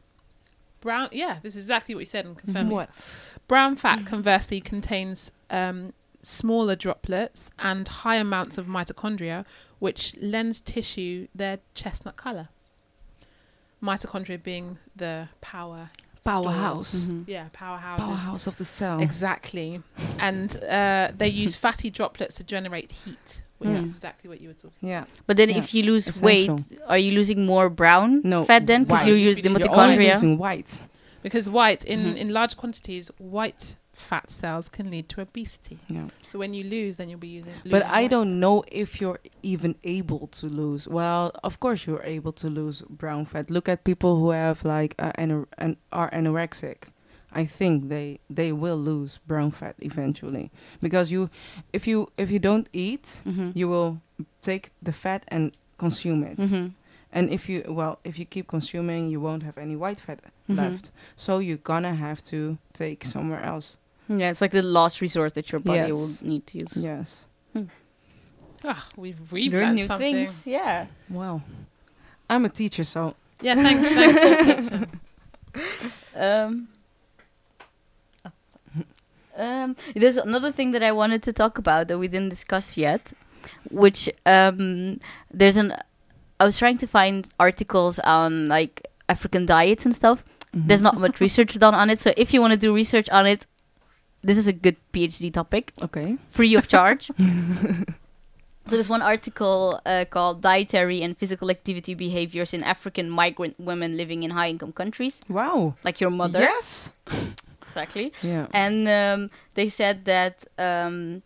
Brown, 0.87 1.09
yeah, 1.11 1.41
this 1.43 1.57
is 1.57 1.65
exactly 1.65 1.97
what 1.97 2.03
you 2.03 2.07
said 2.07 2.27
and 2.27 2.39
confirming. 2.39 2.73
What? 2.73 2.91
Brown 3.49 3.75
fat, 3.75 4.07
conversely, 4.07 4.61
contains 4.61 5.33
um, 5.51 5.93
smaller 6.23 6.77
droplets 6.77 7.51
and 7.59 7.89
high 7.89 8.15
amounts 8.15 8.57
of 8.57 8.69
mitochondria, 8.69 9.45
which 9.81 10.15
lends 10.21 10.61
tissue 10.61 11.27
their 11.35 11.59
chestnut 11.75 12.15
color. 12.15 12.51
Mitochondria 13.83 14.41
being 14.41 14.79
the 14.95 15.29
power 15.41 15.91
Powerhouse. 16.23 17.07
Mhm. 17.07 17.25
Yeah, 17.27 17.49
powerhouses. 17.53 17.99
Powerhouse 17.99 18.47
of 18.47 18.57
the 18.57 18.65
cell. 18.65 19.01
Exactly. 19.01 19.83
And 20.21 20.57
uh, 20.65 21.11
they 21.17 21.29
use 21.29 21.57
fatty 21.67 21.91
droplets 21.91 22.37
to 22.37 22.45
generate 22.45 22.93
heat, 22.93 23.43
which 23.59 23.69
Mm. 23.71 23.75
is 23.85 23.95
exactly 23.97 24.29
what 24.29 24.41
you 24.41 24.49
were 24.49 24.55
talking 24.55 24.89
Yeah. 24.89 25.05
But 25.27 25.37
then 25.37 25.49
Yeah, 25.51 25.59
if 25.59 25.73
you 25.75 25.83
lose 25.85 26.07
essential. 26.09 26.57
weight, 26.57 26.79
are 26.87 26.99
you 26.99 27.13
losing 27.13 27.47
more 27.47 27.69
brown 27.71 28.21
No, 28.25 28.45
fat 28.45 28.67
then? 28.67 28.85
Because 28.85 29.07
you 29.07 29.15
white. 29.15 29.23
use 29.23 29.37
the 29.37 29.43
You're 29.43 29.59
You're 29.59 29.71
only 29.71 29.97
mitochondria. 29.97 30.13
losing 30.15 30.39
white. 30.39 30.79
Because 31.23 31.49
white, 31.51 31.85
in, 31.85 32.01
Mhm. 32.01 32.17
in 32.17 32.29
large 32.33 32.57
quantities, 32.57 33.11
white 33.19 33.77
fat 33.93 34.31
cells 34.31 34.69
can 34.69 34.91
lead 34.91 35.09
to 35.09 35.23
obesity. 35.23 35.79
Yeah. 35.89 36.09
So 36.29 36.39
when 36.39 36.53
you 36.53 36.65
lose, 36.65 36.99
then 36.99 37.09
you'll 37.09 37.19
be 37.19 37.29
using. 37.29 37.55
But 37.65 37.83
I 37.87 38.03
white. 38.03 38.11
don't 38.11 38.39
know 38.39 38.63
if 38.71 39.01
you're 39.01 39.19
even 39.43 39.75
able 39.85 40.27
to 40.39 40.47
lose. 40.47 40.87
Well, 40.87 41.33
of 41.43 41.59
course 41.61 41.87
you're 41.87 42.03
able 42.05 42.33
to 42.35 42.49
lose 42.51 42.83
brown 42.91 43.25
fat. 43.25 43.51
Look 43.51 43.69
at 43.71 43.85
people 43.85 44.19
who 44.21 44.31
have 44.31 44.65
like 44.67 44.95
uh, 44.99 45.13
anor- 45.19 45.47
an 45.57 45.79
are 45.93 46.11
anorexic. 46.11 46.89
I 47.33 47.47
think 47.47 47.89
they 47.89 48.19
they 48.35 48.53
will 48.53 48.79
lose 48.79 49.19
brown 49.27 49.51
fat 49.51 49.75
eventually 49.79 50.51
because 50.81 51.11
you 51.13 51.29
if 51.73 51.87
you 51.87 52.09
if 52.19 52.31
you 52.31 52.39
don't 52.39 52.69
eat, 52.73 53.21
hmm 53.25 53.51
you 53.55 53.69
will 53.69 53.99
take 54.43 54.71
the 54.83 54.93
fat 54.93 55.25
and 55.29 55.51
consume 55.79 56.23
it. 56.33 56.39
hmm 56.39 56.69
And 57.13 57.31
if 57.31 57.49
you 57.49 57.63
well, 57.69 57.99
if 58.05 58.19
you 58.19 58.27
keep 58.27 58.47
consuming, 58.47 59.11
you 59.13 59.21
won't 59.23 59.43
have 59.43 59.59
any 59.61 59.77
white 59.77 60.01
fat 60.01 60.21
Mhm. 60.49 60.57
left. 60.57 60.91
So 61.17 61.39
you're 61.41 61.63
gonna 61.65 61.95
have 61.95 62.21
to 62.23 62.57
take 62.73 63.05
somewhere 63.07 63.43
else. 63.55 63.77
Yeah, 64.09 64.31
it's 64.31 64.41
like 64.41 64.53
the 64.57 64.63
last 64.63 65.01
resort 65.01 65.33
that 65.35 65.51
your 65.53 65.61
body 65.63 65.79
Yes. 65.79 65.93
will 65.93 66.29
need 66.31 66.47
to 66.47 66.59
use. 66.59 66.77
Yes. 66.85 67.27
Ah, 68.65 68.87
we've 68.97 69.33
we've 69.33 69.53
learned 69.53 69.75
new 69.77 69.87
something. 69.87 70.15
things. 70.25 70.47
Yeah. 70.47 70.87
Well, 71.11 71.41
I'm 72.31 72.45
a 72.45 72.49
teacher, 72.49 72.85
so 72.85 73.15
Yeah, 73.43 73.55
thank 73.63 73.81
thanks 73.95 74.19
for 74.25 74.45
teaching. 74.45 75.01
Um, 76.15 76.69
um, 79.37 79.77
there's 79.95 80.17
another 80.17 80.53
thing 80.53 80.73
that 80.73 80.83
I 80.83 80.93
wanted 80.93 81.23
to 81.25 81.33
talk 81.33 81.59
about 81.59 81.89
that 81.89 81.99
we 81.99 82.09
didn't 82.09 82.31
discuss 82.31 82.77
yet, 82.77 83.13
which 83.71 84.09
um, 84.25 84.99
there's 85.33 85.57
an. 85.57 85.75
I 86.39 86.45
was 86.45 86.59
trying 86.59 86.79
to 86.79 86.87
find 86.87 87.29
articles 87.41 87.99
on 88.01 88.49
like 88.49 88.87
African 89.09 89.47
diets 89.47 89.85
and 89.87 89.95
stuff. 89.95 90.25
There's 90.53 90.83
not 90.83 90.99
much 90.99 91.21
research 91.21 91.53
done 91.59 91.75
on 91.75 91.91
it, 91.91 91.99
so 91.99 92.13
if 92.17 92.33
you 92.33 92.41
want 92.41 92.53
to 92.53 92.57
do 92.59 92.75
research 92.75 93.09
on 93.11 93.27
it, 93.27 93.47
this 94.23 94.39
is 94.39 94.47
a 94.49 94.53
good 94.53 94.77
PhD 94.93 95.33
topic, 95.33 95.73
okay. 95.83 96.17
free 96.31 96.55
of 96.55 96.67
charge. 96.69 97.11
So 98.69 98.75
there's 98.75 98.89
one 98.89 99.01
article 99.03 99.81
uh, 99.87 100.07
called 100.11 100.43
"Dietary 100.43 101.01
and 101.01 101.17
Physical 101.17 101.51
Activity 101.53 101.95
Behaviors 101.95 102.53
in 102.53 102.65
African 102.65 103.09
Migrant 103.09 103.55
Women 103.61 103.97
Living 103.97 104.25
in 104.25 104.33
High-Income 104.33 104.73
Countries," 104.73 105.21
Wow. 105.29 105.77
like 105.85 106.01
your 106.01 106.11
mother, 106.11 106.41
Yes. 106.41 106.91
Exactly. 107.77 108.13
Yeah. 108.23 108.47
And 108.53 108.89
um, 108.89 109.31
they 109.55 109.69
said 109.69 110.05
that 110.07 110.45
um, 110.59 111.23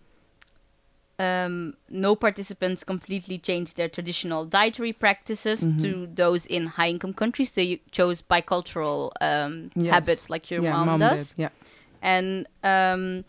um, 1.18 1.74
no 1.88 2.16
participants 2.16 2.82
completely 2.84 3.38
changed 3.38 3.76
their 3.76 3.88
traditional 3.88 4.44
dietary 4.46 4.92
practices 4.92 5.62
Mhm. 5.62 5.80
to 5.82 6.06
those 6.14 6.46
in 6.46 6.66
high-income 6.66 7.14
countries. 7.14 7.54
They 7.54 7.80
chose 7.90 8.22
bicultural 8.22 9.10
um, 9.20 9.70
Yes. 9.76 9.92
habits, 9.94 10.30
like 10.30 10.50
your 10.50 10.62
yeah, 10.62 10.72
mom, 10.72 10.86
mom 10.86 11.00
does, 11.00 11.28
did. 11.34 11.42
Yeah. 11.42 11.48
and 12.02 12.46
um, 12.64 13.24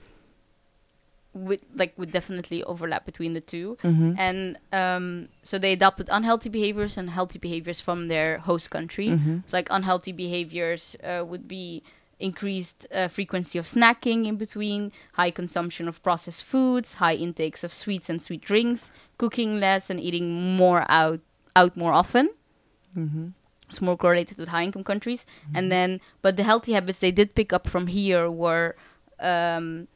with 1.34 1.62
like 1.76 1.94
would 1.98 2.12
definitely 2.12 2.64
overlap 2.64 3.06
between 3.06 3.34
the 3.34 3.42
two. 3.42 3.78
Mm-hmm. 3.84 4.14
And 4.18 4.58
um, 4.74 5.30
so 5.44 5.58
they 5.58 5.72
adopted 5.74 6.08
unhealthy 6.12 6.50
behaviors 6.50 6.98
and 6.98 7.10
healthy 7.10 7.40
behaviors 7.40 7.80
from 7.82 8.08
their 8.08 8.40
host 8.40 8.70
country. 8.70 9.08
Mm-hmm. 9.10 9.38
So, 9.48 9.58
like 9.58 9.68
unhealthy 9.72 10.12
behaviors 10.12 10.96
uh, 11.04 11.24
would 11.26 11.48
be 11.48 11.84
increased 12.22 12.88
uh, 12.92 13.08
frequency 13.08 13.58
of 13.58 13.66
snacking 13.66 14.26
in 14.26 14.36
between, 14.38 14.92
high 15.14 15.32
consumption 15.32 15.88
of 15.88 16.02
processed 16.04 16.44
foods, 16.44 16.96
high 16.96 17.16
intakes 17.16 17.64
of 17.64 17.74
sweets 17.74 18.10
and 18.10 18.22
sweet 18.22 18.42
drinks, 18.42 18.92
cooking 19.18 19.60
less 19.60 19.90
and 19.90 20.00
eating 20.00 20.56
more 20.56 20.86
out 20.88 21.20
out 21.56 21.76
more 21.76 21.94
often. 21.94 22.30
Mm-hmm. 22.98 23.28
It's 23.70 23.82
more 23.82 23.98
correlated 23.98 24.38
with 24.38 24.50
high 24.50 24.64
income 24.64 24.84
countries. 24.84 25.26
And 25.56 25.72
then, 25.72 26.02
but 26.22 26.36
the 26.36 26.44
healthy 26.44 26.74
habits 26.74 27.00
they 27.00 27.12
did 27.12 27.36
pick 27.36 27.54
up 27.54 27.68
from 27.68 27.88
here 27.88 28.30
were 28.30 28.76
um, 29.20 29.88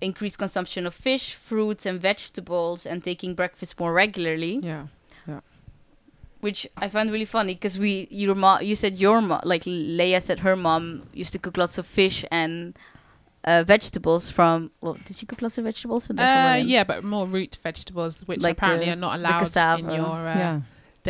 increased 0.00 0.38
consumption 0.38 0.86
of 0.86 0.94
fish, 0.94 1.34
fruits, 1.34 1.86
and 1.86 2.00
vegetables, 2.00 2.86
and 2.86 3.02
taking 3.02 3.34
breakfast 3.34 3.80
more 3.80 3.92
regularly 3.92 4.60
Yeah. 4.62 4.86
Which 6.44 6.60
I 6.84 6.86
find 6.94 7.06
really 7.14 7.30
funny 7.38 7.54
because 7.58 7.76
we 7.84 7.90
your 8.10 8.34
mom 8.44 8.56
you 8.70 8.76
said 8.82 8.92
your 9.06 9.18
mom 9.28 9.40
like 9.52 9.64
Leia 9.98 10.20
said 10.28 10.38
her 10.46 10.56
mom 10.66 10.82
used 11.22 11.32
to 11.36 11.38
cook 11.44 11.56
lots 11.62 11.76
of 11.78 11.86
fish 12.00 12.18
and 12.40 12.54
uh, 13.50 13.62
vegetables 13.74 14.24
from 14.36 14.56
well 14.82 14.96
did 15.06 15.14
she 15.18 15.26
cook 15.30 15.40
lots 15.46 15.56
of 15.58 15.64
vegetables 15.70 16.02
or 16.08 16.12
different 16.14 16.62
Uh, 16.64 16.72
yeah, 16.74 16.84
but 16.90 16.98
more 17.14 17.26
root 17.36 17.52
vegetables, 17.68 18.12
which 18.28 18.42
Like 18.42 18.56
apparently 18.56 18.86
the- 18.86 18.92
are 18.96 19.02
not 19.06 19.12
the 19.12 19.18
allowed 19.20 19.80
in 19.80 19.86
your 20.00 20.16
uh, 20.32 20.38
yeah. 20.42 20.60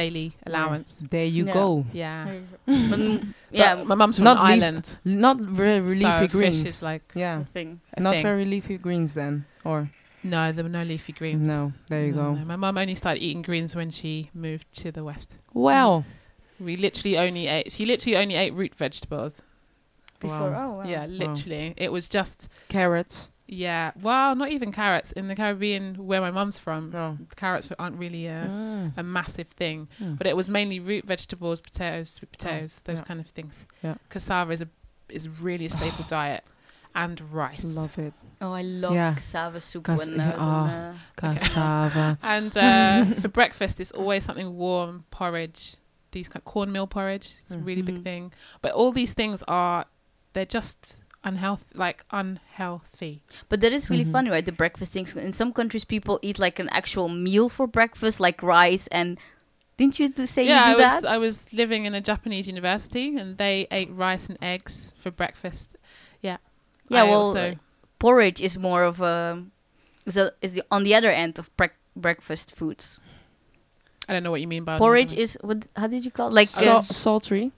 daily 0.00 0.28
allowance. 0.48 0.88
There 1.14 1.30
you 1.38 1.44
Yeah. 1.46 1.60
go. 1.60 1.68
Yeah. 1.92 2.20
but, 2.66 2.98
But 3.00 3.20
yeah 3.60 3.72
my 3.90 3.94
mum's 4.00 4.16
from 4.18 4.24
Not 4.30 4.38
an 4.38 4.46
leaf- 4.46 4.54
island. 4.62 4.84
Not 5.04 5.36
very 5.62 5.80
so 5.86 5.94
leafy 6.02 6.26
fish 6.26 6.32
greens. 6.38 6.62
is 6.72 6.78
like 6.90 7.04
yeah. 7.24 7.36
thing 7.54 7.68
a 7.96 8.00
Not 8.06 8.14
thing. 8.14 8.26
very 8.30 8.44
leafy 8.52 8.76
greens 8.86 9.12
then. 9.14 9.44
Or 9.70 9.78
No, 10.24 10.50
there 10.52 10.64
were 10.64 10.70
no 10.70 10.82
leafy 10.82 11.12
greens. 11.12 11.46
no. 11.46 11.72
There 11.88 12.06
you 12.06 12.12
No, 12.12 12.22
go. 12.22 12.34
no. 12.34 12.44
My 12.44 12.56
mum 12.56 12.78
only 12.78 12.94
started 12.96 13.22
eating 13.22 13.42
greens 13.42 13.76
when 13.76 13.90
she 13.90 14.30
moved 14.34 14.66
to 14.78 14.90
the 14.90 15.04
west. 15.04 15.36
Well. 15.52 16.04
We 16.60 16.76
literally 16.76 17.18
only 17.18 17.46
ate. 17.48 17.70
She 17.72 17.84
literally 17.84 18.16
only 18.16 18.34
ate 18.36 18.54
root 18.54 18.74
vegetables. 18.74 19.42
before 20.20 20.50
Wow. 20.50 20.74
oh 20.74 20.78
wow. 20.78 20.84
Yeah, 20.88 21.06
literally. 21.06 21.74
It 21.76 21.92
was 21.92 22.08
just 22.08 22.48
Carrots. 22.68 23.30
yeah. 23.46 23.90
Well, 24.00 24.34
not 24.36 24.50
even 24.52 24.72
carrots 24.72 25.12
in 25.12 25.28
the 25.28 25.34
Caribbean 25.34 25.96
where 26.06 26.20
my 26.22 26.30
mum's 26.30 26.58
from. 26.58 26.90
No. 26.90 27.18
Carrots 27.36 27.70
aren't 27.78 27.98
really 27.98 28.26
a, 28.28 28.46
Mm. 28.48 28.92
a 28.96 29.02
massive 29.02 29.48
thing, 29.48 29.88
Mm. 30.00 30.16
but 30.16 30.26
it 30.26 30.34
was 30.36 30.48
mainly 30.48 30.78
root 30.80 31.04
vegetables, 31.04 31.60
potatoes, 31.60 32.08
sweet 32.08 32.30
potatoes, 32.32 32.80
those 32.84 33.00
yeah. 33.00 33.04
kind 33.04 33.20
of 33.20 33.26
things. 33.26 33.66
Yeah. 33.82 33.96
Cassava 34.08 34.52
is 34.52 34.60
a 34.62 34.68
is 35.10 35.28
really 35.42 35.66
a 35.66 35.70
staple 35.70 36.04
diet, 36.08 36.44
and 36.94 37.20
rice. 37.32 37.64
Love 37.64 37.98
it. 37.98 38.12
oh 38.40 38.52
I 38.52 38.62
love 38.62 38.94
Yeah. 38.94 39.14
cassava 39.14 39.60
soup 39.60 39.84
Cas- 39.84 39.98
when 39.98 40.20
I 40.20 40.26
was 40.26 40.34
yeah, 40.34 40.34
in, 40.34 40.40
ah. 40.40 40.90
uh, 40.90 40.94
Cassava. 41.16 42.18
And 42.22 42.56
uh, 42.56 43.04
for 43.22 43.28
breakfast, 43.28 43.80
it's 43.80 43.92
always 43.92 44.24
something 44.24 44.56
warm, 44.56 45.04
porridge, 45.10 45.76
these 46.12 46.28
kind 46.28 46.40
of 46.40 46.44
cornmeal 46.44 46.86
porridge. 46.86 47.34
It's 47.40 47.54
a 47.54 47.58
Mm. 47.58 47.66
really 47.66 47.82
big 47.82 47.96
Mhm. 48.00 48.04
thing. 48.04 48.32
But 48.62 48.72
all 48.72 48.92
these 48.92 49.14
things 49.14 49.42
are, 49.48 49.86
they're 50.32 50.44
just 50.46 50.96
unhealthy, 51.24 51.72
like 51.78 52.04
unhealthy. 52.10 53.22
but 53.48 53.60
that 53.60 53.72
is 53.72 53.88
really 53.90 54.04
Mhm. 54.04 54.12
funny 54.12 54.30
right 54.30 54.44
the 54.44 54.52
breakfast 54.52 54.92
things 54.92 55.14
in 55.16 55.32
some 55.32 55.52
countries 55.52 55.84
people 55.84 56.18
eat 56.22 56.38
like 56.38 56.58
an 56.58 56.68
actual 56.70 57.08
meal 57.08 57.48
for 57.48 57.66
breakfast 57.66 58.20
like 58.20 58.42
rice 58.42 58.86
and 58.88 59.18
Didn't 59.76 59.98
you 59.98 60.08
do, 60.08 60.24
say 60.26 60.44
yeah, 60.46 60.68
you 60.70 60.76
do 60.76 60.82
I 60.82 60.84
was 60.94 61.02
that? 61.02 61.10
I 61.14 61.18
was 61.18 61.52
living 61.52 61.84
in 61.84 61.94
a 61.96 62.00
Japanese 62.00 62.46
university, 62.46 63.16
and 63.16 63.38
they 63.38 63.66
ate 63.72 63.90
rice 63.90 64.28
and 64.28 64.38
eggs 64.40 64.92
for 64.96 65.10
breakfast. 65.10 65.66
Yeah. 66.88 66.98
yeah, 66.98 67.04
I 67.04 67.10
well, 67.10 67.22
also- 67.24 67.54
porridge 67.98 68.40
is 68.40 68.58
more 68.58 68.84
of 68.84 69.00
a 69.00 69.44
is, 70.06 70.16
a, 70.16 70.32
is 70.42 70.52
the 70.52 70.62
on 70.70 70.82
the 70.84 70.94
other 70.94 71.10
end 71.10 71.38
of 71.38 71.48
brec- 71.56 71.78
breakfast 71.96 72.54
foods. 72.54 72.98
I 74.08 74.12
don't 74.12 74.22
know 74.22 74.30
what 74.30 74.42
you 74.42 74.46
mean 74.48 74.64
by 74.64 74.76
Porridge 74.78 75.12
is 75.14 75.38
what? 75.40 75.66
How 75.76 75.86
did 75.86 76.04
you 76.04 76.10
call 76.10 76.28
it? 76.28 76.34
like? 76.34 76.48
So, 76.48 76.76
uh, 76.76 76.80
sultry. 76.80 77.52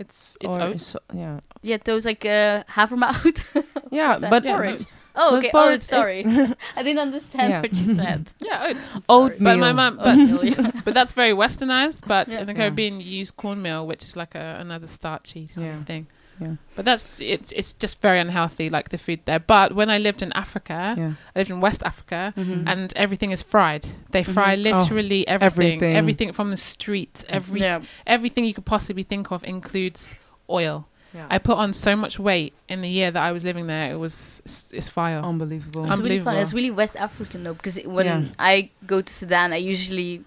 it's 0.00 0.36
it's 0.40 0.56
oats. 0.56 0.86
so- 0.86 0.98
yeah. 1.14 1.38
yeah, 1.62 1.76
those 1.84 2.04
like 2.04 2.24
uh, 2.24 2.64
havermout. 2.64 3.44
Yeah, 3.92 4.18
but 4.30 4.42
Yeah, 4.44 4.56
porridge. 4.56 4.80
oats. 4.80 4.94
oh, 5.14 5.36
okay. 5.36 5.48
Oh, 5.48 5.50
porridge- 5.52 5.82
sorry, 5.82 6.24
I 6.76 6.82
didn't 6.82 6.98
understand 6.98 7.50
Yeah. 7.52 7.60
what 7.60 7.74
you 7.74 7.94
said. 8.02 8.32
Yeah, 8.40 8.66
oats. 8.70 8.88
oatmeal. 9.08 9.44
But 9.54 9.58
my 9.58 9.72
mum, 9.72 9.98
but 9.98 10.18
Oatmeal, 10.18 10.44
yeah. 10.46 10.70
but 10.84 10.94
that's 10.94 11.12
very 11.12 11.32
westernized. 11.34 12.00
But 12.08 12.28
Yeah. 12.28 12.40
in 12.40 12.46
the 12.46 12.52
Yeah. 12.52 12.58
Caribbean, 12.58 13.00
you 13.00 13.18
use 13.20 13.30
cornmeal, 13.30 13.86
which 13.86 14.02
is 14.02 14.16
like 14.16 14.34
a, 14.34 14.56
another 14.58 14.86
starchy 14.88 15.50
Yeah. 15.56 15.84
thing. 15.84 16.06
Yeah. 16.40 16.56
But 16.76 16.84
that's 16.84 17.20
it's 17.20 17.52
it's 17.52 17.72
just 17.72 18.00
very 18.02 18.18
unhealthy, 18.20 18.68
like 18.70 18.88
the 18.88 18.98
food 18.98 19.20
there. 19.24 19.38
But 19.40 19.74
when 19.74 19.90
I 19.90 19.98
lived 19.98 20.22
in 20.22 20.32
Africa, 20.32 20.94
Yeah. 20.98 21.12
I 21.34 21.38
lived 21.40 21.50
in 21.50 21.60
West 21.60 21.82
Africa, 21.84 22.32
Mhm. 22.36 22.64
and 22.66 22.92
everything 22.96 23.30
is 23.32 23.42
fried. 23.42 23.84
They 24.10 24.24
fry 24.24 24.56
Mhm. 24.56 24.62
literally 24.62 25.28
everything, 25.28 25.66
everything. 25.74 25.96
everything 25.96 26.32
from 26.32 26.50
the 26.50 26.56
street, 26.56 27.24
every 27.28 27.60
yeah. 27.60 27.80
everything 28.06 28.44
you 28.44 28.54
could 28.54 28.64
possibly 28.66 29.02
think 29.04 29.30
of 29.30 29.44
includes 29.44 30.14
oil. 30.48 30.86
Yeah. 31.14 31.26
I 31.28 31.38
put 31.38 31.58
on 31.58 31.74
so 31.74 31.94
much 31.94 32.18
weight 32.18 32.54
in 32.68 32.80
the 32.80 32.88
year 32.88 33.10
that 33.10 33.22
I 33.22 33.32
was 33.32 33.44
living 33.44 33.66
there. 33.66 33.92
It 33.92 33.98
was 33.98 34.40
it's, 34.46 34.72
it's 34.72 34.88
fire. 34.88 35.18
Unbelievable. 35.20 35.84
It's 35.84 35.98
really 35.98 36.18
fun. 36.20 36.28
Unbelievable. 36.28 36.38
It's 36.42 36.52
really 36.54 36.70
West 36.70 36.96
African 36.96 37.44
though, 37.44 37.52
because 37.54 37.78
when 37.84 38.06
Yeah. 38.06 38.22
I 38.38 38.70
go 38.86 39.02
to 39.02 39.12
Sudan, 39.12 39.52
I 39.52 39.56
usually 39.58 40.24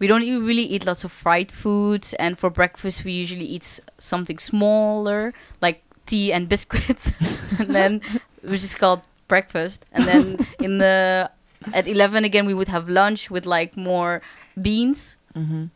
we 0.00 0.06
don't 0.08 0.22
e- 0.24 0.36
really 0.36 0.64
eat 0.64 0.84
lots 0.84 1.04
of 1.04 1.12
fried 1.12 1.52
foods, 1.52 2.14
and 2.14 2.36
for 2.38 2.50
breakfast 2.50 3.04
we 3.04 3.12
usually 3.12 3.46
eat 3.46 3.80
something 3.98 4.38
smaller, 4.40 5.32
like 5.62 5.82
tea 6.06 6.32
and 6.32 6.48
biscuits, 6.54 7.12
and 7.58 7.68
then 7.74 8.00
which 8.42 8.64
is 8.64 8.74
called 8.74 9.02
breakfast. 9.28 9.84
And 9.92 10.04
then 10.08 10.24
in 10.58 10.78
the 10.78 11.30
at 11.72 11.86
eleven 11.86 12.24
again 12.24 12.46
we 12.46 12.54
would 12.54 12.68
have 12.68 12.88
lunch 12.88 13.30
with 13.30 13.46
like 13.46 13.76
more 13.76 14.20
beans. 14.60 15.16
hmm 15.34 15.66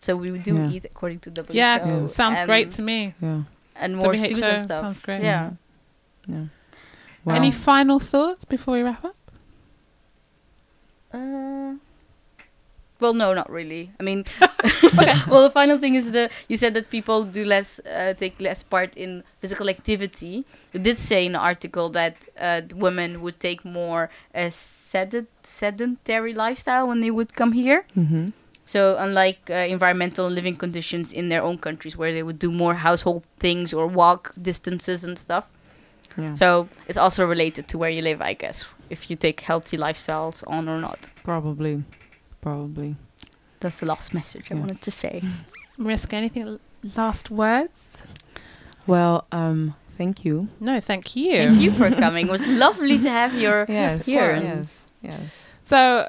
So 0.00 0.14
we 0.16 0.30
do 0.38 0.54
Yeah. 0.54 0.70
eat 0.74 0.84
according 0.84 1.20
to 1.20 1.30
WHO. 1.30 1.54
yeah, 1.54 1.86
Yeah. 1.86 2.06
sounds 2.06 2.38
and, 2.40 2.46
great 2.46 2.70
to 2.76 2.82
me. 2.82 3.14
Yeah. 3.22 3.42
And 3.74 3.94
more 3.96 4.14
stews 4.16 4.40
and 4.42 4.62
stuff. 4.62 4.82
sounds 4.82 4.98
great. 5.00 5.22
Yeah. 5.22 5.50
Yeah. 6.26 6.46
Any 7.26 7.50
Wow. 7.50 7.56
final 7.72 7.98
thoughts 8.00 8.44
before 8.46 8.74
we 8.74 8.82
wrap 8.82 9.04
up? 9.04 9.16
Uh, 11.12 11.74
well, 13.00 13.14
no, 13.14 13.32
not 13.34 13.50
really. 13.50 13.90
I 14.00 14.02
mean, 14.02 14.24
well, 15.28 15.42
the 15.42 15.50
final 15.52 15.78
thing 15.78 15.94
is 15.94 16.10
the 16.12 16.30
you 16.48 16.56
said 16.56 16.74
that 16.74 16.90
people 16.90 17.24
do 17.24 17.44
less, 17.44 17.80
uh, 17.80 18.14
take 18.14 18.40
less 18.40 18.62
part 18.62 18.96
in 18.96 19.22
physical 19.40 19.68
activity. 19.68 20.44
You 20.72 20.80
did 20.80 20.98
say 20.98 21.24
in 21.26 21.32
the 21.32 21.38
article 21.38 21.88
that 21.90 22.16
uh, 22.38 22.62
women 22.74 23.20
would 23.22 23.38
take 23.40 23.64
more 23.64 24.10
a 24.34 24.50
sedent- 24.50 25.26
sedentary 25.42 26.34
lifestyle 26.34 26.88
when 26.88 27.00
they 27.00 27.10
would 27.10 27.34
come 27.34 27.52
here. 27.52 27.84
hmm 27.94 28.28
So, 28.68 28.96
unlike 28.98 29.40
uh, 29.50 29.54
environmental 29.76 30.28
living 30.28 30.56
conditions 30.58 31.12
in 31.12 31.28
their 31.30 31.42
own 31.42 31.56
countries, 31.58 31.96
where 31.96 32.12
they 32.12 32.22
would 32.22 32.38
do 32.38 32.50
more 32.52 32.74
household 32.74 33.22
things 33.40 33.72
or 33.72 33.86
walk 33.86 34.32
distances 34.36 35.04
and 35.04 35.16
stuff. 35.18 35.44
Yeah. 36.18 36.34
So, 36.34 36.68
it's 36.88 36.98
also 36.98 37.24
related 37.26 37.64
to 37.68 37.78
where 37.78 37.88
you 37.96 38.02
live, 38.02 38.20
I 38.20 38.34
guess, 38.34 38.64
if 38.90 39.08
you 39.08 39.16
take 39.16 39.40
healthy 39.40 39.78
lifestyles 39.78 40.42
on 40.46 40.68
or 40.68 40.78
not. 40.80 40.98
Probably. 41.24 41.82
Probably. 42.40 42.96
That's 43.60 43.80
the 43.80 43.86
last 43.86 44.14
message 44.14 44.50
I 44.50 44.54
wanted 44.54 44.80
to 44.82 44.90
say. 44.90 45.22
Marisca, 45.78 46.12
anything 46.14 46.58
last 46.96 47.30
words? 47.30 48.02
Well, 48.86 49.26
um, 49.32 49.74
thank 49.96 50.24
you. 50.24 50.48
No, 50.60 50.80
thank 50.80 51.14
you. 51.16 51.36
Thank 51.36 51.60
you 51.60 51.72
for 51.72 51.90
coming. 51.90 52.28
It 52.28 52.30
was 52.30 52.46
lovely 52.64 52.98
to 52.98 53.10
have 53.10 53.34
your 53.34 53.66
Yes. 53.68 54.06
here. 54.06 54.36
Yes. 54.36 54.84
Yes. 55.02 55.46
So, 55.64 56.08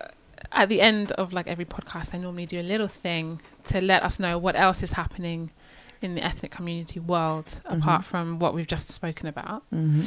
at 0.52 0.70
the 0.70 0.82
end 0.82 1.12
of 1.14 1.34
like 1.34 1.48
every 1.48 1.66
podcast, 1.66 2.14
I 2.14 2.18
normally 2.20 2.46
do 2.46 2.60
a 2.60 2.64
little 2.64 2.88
thing 2.88 3.42
to 3.66 3.82
let 3.82 4.04
us 4.04 4.20
know 4.20 4.38
what 4.38 4.56
else 4.56 4.82
is 4.82 4.94
happening 4.94 5.52
in 6.02 6.16
the 6.16 6.24
ethnic 6.24 6.52
community 6.52 7.00
world 7.00 7.60
apart 7.66 8.02
Mhm. 8.02 8.06
from 8.06 8.40
what 8.40 8.54
we've 8.54 8.68
just 8.68 8.88
spoken 8.90 9.28
about. 9.28 9.64
hmm 9.70 10.02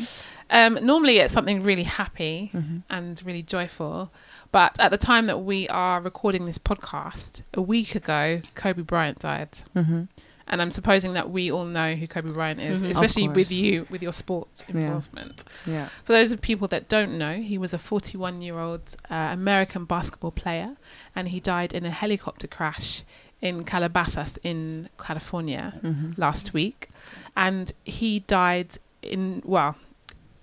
Um, 0.51 0.79
normally, 0.83 1.19
it's 1.19 1.33
something 1.33 1.63
really 1.63 1.85
happy 1.85 2.49
hmm 2.53 2.79
and 2.91 3.21
really 3.25 3.43
joyful, 3.43 4.11
but 4.53 4.79
at 4.79 4.91
the 4.91 4.99
time 4.99 5.27
that 5.27 5.39
we 5.43 5.69
are 5.69 6.01
recording 6.01 6.45
this 6.47 6.59
podcast, 6.59 7.43
a 7.55 7.63
week 7.63 7.95
ago, 7.95 8.43
Kobe 8.55 8.83
Bryant 8.83 9.19
died. 9.19 9.51
hmm 9.75 10.03
And 10.49 10.61
I'm 10.61 10.73
supposing 10.73 11.13
that 11.15 11.31
we 11.31 11.51
all 11.53 11.65
know 11.65 11.95
who 11.95 12.07
Kobe 12.07 12.33
Bryant 12.33 12.61
is, 12.61 12.83
Mhm. 12.83 12.91
Especially 12.91 13.29
with 13.29 13.51
you, 13.53 13.87
with 13.89 14.03
your 14.03 14.13
sports 14.13 14.65
Yeah. 14.69 14.75
involvement. 14.81 15.45
Yeah. 15.65 15.87
For 16.05 16.13
those 16.13 16.33
of 16.33 16.41
people 16.43 16.67
that 16.69 16.89
don't 16.89 17.17
know, 17.17 17.37
he 17.41 17.57
was 17.57 17.73
a 17.73 17.79
41 17.79 18.43
year 18.43 18.59
old 18.59 18.97
uh, 19.09 19.29
American 19.33 19.85
basketball 19.87 20.33
player 20.33 20.77
and 21.17 21.29
he 21.29 21.39
died 21.41 21.73
in 21.73 21.87
a 21.87 21.91
helicopter 21.91 22.49
crash 22.49 23.03
in 23.43 23.65
Calabasas 23.65 24.39
in 24.43 24.89
California 24.99 25.75
hmm 25.81 26.11
last 26.17 26.55
week. 26.55 26.89
And 27.37 27.73
he 27.85 28.21
died 28.21 28.79
in, 29.03 29.43
well, 29.45 29.77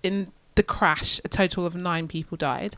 in 0.04 0.32
the 0.56 0.64
crash, 0.64 1.22
a 1.24 1.30
total 1.30 1.66
of 1.66 1.76
nine 1.76 2.08
people 2.08 2.36
died. 2.38 2.76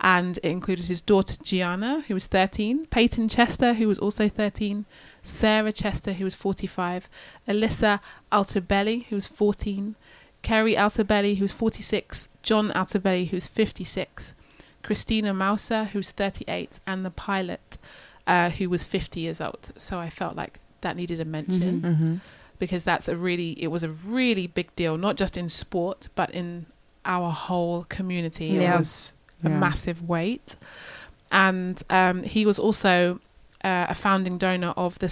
And 0.00 0.38
it 0.38 0.44
included 0.44 0.84
his 0.84 1.00
daughter 1.00 1.36
Gianna, 1.42 2.02
who 2.06 2.14
was 2.14 2.26
13, 2.26 2.86
Payton 2.86 3.28
Chester, 3.28 3.74
who 3.74 3.88
was 3.88 3.98
also 3.98 4.28
13, 4.28 4.84
Sarah 5.22 5.72
Chester, 5.72 6.12
who 6.12 6.24
was 6.24 6.34
45, 6.34 7.08
Alyssa 7.48 8.00
Altobelli, 8.30 9.06
who 9.06 9.16
was 9.16 9.26
14, 9.26 9.96
Keri 10.42 10.74
Altobelli, 10.74 11.36
who 11.36 11.44
was 11.44 11.52
46, 11.52 12.28
John 12.42 12.70
Altobelli, 12.70 13.28
who 13.28 13.36
was 13.36 13.48
56, 13.48 14.34
Christina 14.82 15.32
Mauser, 15.32 15.84
who 15.86 16.00
was 16.00 16.10
38, 16.10 16.80
and 16.86 17.04
the 17.04 17.10
pilot, 17.10 17.78
uh, 18.26 18.50
who 18.50 18.68
was 18.70 18.84
50 18.84 19.20
years 19.20 19.40
old. 19.40 19.72
So 19.76 19.98
I 19.98 20.10
felt 20.10 20.36
like 20.36 20.60
that 20.80 20.96
needed 20.96 21.20
a 21.20 21.24
mention 21.24 21.80
Mhm. 21.82 21.96
hmm 21.96 22.14
because 22.58 22.84
that's 22.84 23.08
a 23.08 23.16
really 23.16 23.50
it 23.62 23.66
was 23.66 23.82
a 23.82 23.88
really 23.88 24.46
big 24.46 24.74
deal 24.76 24.96
not 24.96 25.16
just 25.16 25.36
in 25.36 25.48
sport 25.48 26.08
but 26.14 26.30
in 26.30 26.66
our 27.04 27.30
whole 27.32 27.84
community 27.88 28.46
Yeah. 28.46 28.74
it 28.74 28.78
was 28.78 29.12
a 29.44 29.48
Yeah. 29.48 29.58
massive 29.58 30.08
weight 30.08 30.54
and 31.32 31.82
um, 31.90 32.22
he 32.22 32.46
was 32.46 32.58
also 32.58 33.20
uh, 33.64 33.86
a 33.88 33.94
founding 33.94 34.38
donor 34.38 34.72
of 34.76 34.98
the 35.00 35.08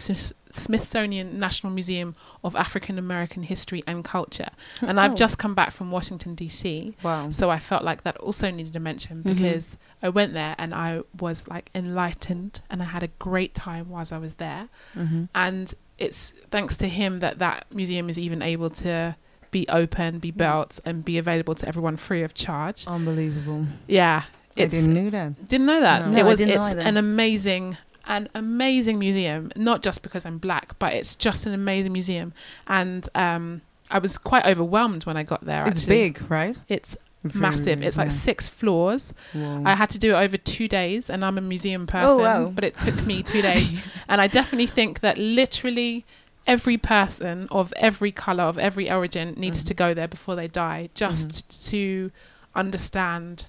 Smithsonian 0.55 1.39
National 1.39 1.73
Museum 1.73 2.15
of 2.45 2.55
African 2.55 2.99
American 2.99 3.43
History 3.43 3.83
and 3.87 4.05
Culture 4.05 4.51
and 4.81 5.01
I've 5.01 5.13
Oh. 5.13 5.17
just 5.17 5.39
come 5.39 5.55
back 5.55 5.71
from 5.73 5.91
Washington 5.91 6.35
DC 6.37 6.95
Wow. 7.03 7.31
so 7.31 7.51
I 7.51 7.59
felt 7.59 7.83
like 7.85 8.05
that 8.05 8.17
also 8.19 8.51
needed 8.51 8.77
a 8.77 8.81
mention 8.81 9.23
Mhm. 9.23 9.35
because 9.35 9.77
I 10.03 10.09
went 10.11 10.33
there 10.35 10.55
and 10.59 10.75
I 10.75 11.01
was 11.19 11.49
like 11.49 11.71
enlightened 11.75 12.61
and 12.71 12.83
I 12.83 12.87
had 12.87 13.03
a 13.03 13.09
great 13.19 13.55
time 13.55 13.89
whilst 13.89 14.13
I 14.13 14.19
was 14.19 14.35
there 14.35 14.69
hmm 14.95 15.25
and 15.35 15.75
it's 15.99 16.33
thanks 16.51 16.77
to 16.79 16.89
him 16.89 17.21
that 17.21 17.39
that 17.39 17.67
museum 17.75 18.09
is 18.11 18.19
even 18.19 18.43
able 18.43 18.71
to 18.71 19.17
be 19.51 19.67
open, 19.69 20.19
be 20.19 20.31
built, 20.31 20.81
and 20.85 21.05
be 21.05 21.19
available 21.19 21.55
to 21.55 21.69
everyone 21.69 21.99
free 21.99 22.23
of 22.23 22.33
charge. 22.33 22.87
Unbelievable. 22.87 23.67
Yeah, 23.87 24.23
I 24.57 24.65
didn't 24.65 24.95
know 24.95 25.11
that. 25.11 25.47
didn't 25.47 25.67
know 25.67 25.81
that. 25.81 26.09
No. 26.09 26.17
It 26.19 26.25
was 26.25 26.41
it's 26.41 26.75
an 26.91 26.97
amazing 26.97 27.77
an 28.07 28.29
amazing 28.35 28.99
museum, 28.99 29.51
not 29.57 29.83
just 29.83 30.03
because 30.03 30.25
I'm 30.27 30.39
black, 30.39 30.79
but 30.79 30.93
it's 30.93 31.15
just 31.15 31.47
an 31.47 31.55
amazing 31.55 31.93
museum. 31.93 32.33
And 32.67 33.09
um 33.15 33.63
I 33.91 33.99
was 33.99 34.17
quite 34.19 34.47
overwhelmed 34.47 35.05
when 35.05 35.17
I 35.17 35.23
got 35.23 35.45
there. 35.45 35.67
It's 35.67 35.81
actually. 35.81 35.97
big, 36.11 36.31
right? 36.31 36.59
It's 36.69 36.97
massive. 37.35 37.83
It's 37.83 37.99
like 37.99 38.11
six 38.11 38.49
floors. 38.49 39.13
Whoa. 39.35 39.63
I 39.67 39.75
had 39.75 39.91
to 39.91 39.99
do 39.99 40.11
it 40.15 40.19
over 40.19 40.37
two 40.39 40.67
days, 40.67 41.09
and 41.11 41.23
I'm 41.25 41.37
a 41.39 41.43
museum 41.43 41.87
person, 41.87 42.19
wow. 42.19 42.49
but 42.55 42.65
it 42.65 42.77
took 42.77 43.05
me 43.07 43.23
two 43.23 43.43
days. 43.51 43.71
and 44.09 44.21
I 44.21 44.27
definitely 44.29 44.67
think 44.67 45.01
that 45.01 45.19
literally 45.19 46.05
every 46.47 46.77
person 46.79 47.47
of 47.51 47.73
every 47.77 48.11
color, 48.13 48.45
of 48.45 48.59
every 48.59 48.91
origin, 48.91 49.35
needs 49.37 49.63
Mhm. 49.63 49.67
to 49.69 49.75
go 49.75 49.95
there 49.95 50.09
before 50.09 50.35
they 50.37 50.49
die, 50.49 50.89
just 50.95 51.67
to 51.69 52.11
understand 52.55 53.47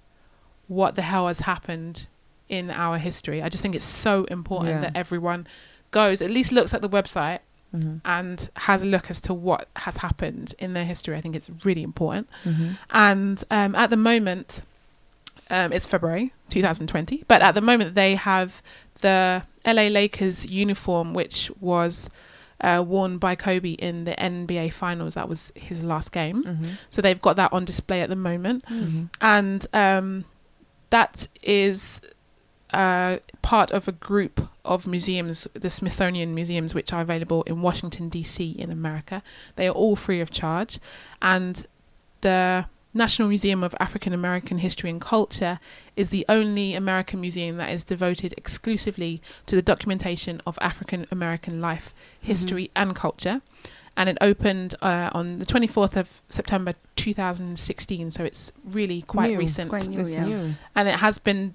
what 0.67 0.95
the 0.95 1.01
hell 1.01 1.27
has 1.27 1.39
happened 1.41 2.07
in 2.57 2.69
our 2.71 2.97
history. 2.97 3.41
I 3.41 3.49
just 3.49 3.61
think 3.63 3.75
it's 3.75 3.91
so 4.07 4.15
important 4.25 4.75
Yeah. 4.75 4.81
that 4.85 4.95
everyone 5.03 5.47
goes, 5.91 6.21
at 6.21 6.29
least 6.37 6.51
looks 6.51 6.73
at 6.73 6.81
the 6.81 6.89
website 6.99 7.39
Mhm. 7.75 8.01
and 8.05 8.37
has 8.67 8.83
a 8.83 8.85
look 8.85 9.09
as 9.09 9.19
to 9.21 9.33
what 9.33 9.67
has 9.85 9.97
happened 9.97 10.53
in 10.59 10.73
their 10.73 10.85
history. 10.93 11.15
I 11.17 11.21
think 11.21 11.35
it's 11.35 11.49
really 11.65 11.83
important. 11.83 12.27
Mhm. 12.45 12.77
And 12.91 13.43
um, 13.49 13.73
at 13.75 13.89
the 13.89 13.97
moment, 14.11 14.61
um, 15.49 15.73
it's 15.73 15.87
February 15.87 16.31
2020, 16.49 17.23
but 17.27 17.41
at 17.41 17.53
the 17.55 17.61
moment 17.61 17.95
they 17.95 18.13
have 18.15 18.61
the 19.01 19.41
LA 19.65 19.87
Lakers 19.89 20.45
uniform, 20.45 21.13
which 21.13 21.49
was 21.59 22.09
uh, 22.61 22.81
worn 22.93 23.17
by 23.17 23.35
Kobe 23.35 23.71
in 23.73 24.05
the 24.05 24.13
NBA 24.17 24.69
Finals. 24.71 25.15
That 25.15 25.27
was 25.27 25.51
his 25.55 25.83
last 25.83 26.13
game. 26.13 26.43
Mhm. 26.45 26.67
So 26.89 27.01
they've 27.01 27.21
got 27.27 27.35
that 27.35 27.51
on 27.51 27.65
display 27.65 27.99
at 28.01 28.09
the 28.09 28.15
moment, 28.15 28.63
Mhm. 28.69 29.09
and 29.19 29.67
um, 29.73 30.23
that 30.91 31.27
is 31.41 31.99
uh, 32.73 33.17
part 33.41 33.71
of 33.71 33.87
a 33.87 33.91
group 33.91 34.49
of 34.65 34.87
museums, 34.87 35.47
the 35.53 35.69
Smithsonian 35.69 36.33
museums, 36.33 36.73
which 36.73 36.91
are 36.91 37.01
available 37.01 37.43
in 37.43 37.61
Washington 37.61 38.09
D.C. 38.09 38.51
in 38.51 38.71
America. 38.71 39.21
They 39.55 39.67
are 39.67 39.71
all 39.71 39.95
free 39.95 40.21
of 40.21 40.31
charge, 40.31 40.79
and 41.21 41.65
the 42.21 42.65
National 42.93 43.27
Museum 43.27 43.63
of 43.63 43.75
African 43.79 44.13
American 44.13 44.59
History 44.59 44.89
and 44.89 45.01
Culture 45.01 45.59
is 45.95 46.09
the 46.09 46.25
only 46.29 46.75
American 46.75 47.19
museum 47.21 47.57
that 47.57 47.69
is 47.71 47.83
devoted 47.83 48.33
exclusively 48.37 49.21
to 49.45 49.55
the 49.55 49.61
documentation 49.61 50.41
of 50.45 50.57
African 50.61 51.07
American 51.11 51.59
life, 51.59 51.93
history, 52.19 52.69
and 52.75 52.95
culture. 52.95 53.41
And 53.95 54.09
it 54.09 54.17
opened 54.21 54.73
uh, 54.81 55.11
on 55.13 55.37
the 55.37 55.45
24th 55.45 55.95
of 55.95 56.21
September 56.27 56.73
2016, 56.95 58.09
so 58.11 58.23
it's 58.23 58.51
really 58.63 59.03
quite 59.03 59.31
New. 59.31 59.37
recent. 59.37 59.69
Quite 59.69 59.87
new, 59.87 60.05
yeah. 60.05 60.25
new. 60.25 60.53
And 60.75 60.87
it 60.87 60.95
has 60.95 61.19
been 61.19 61.53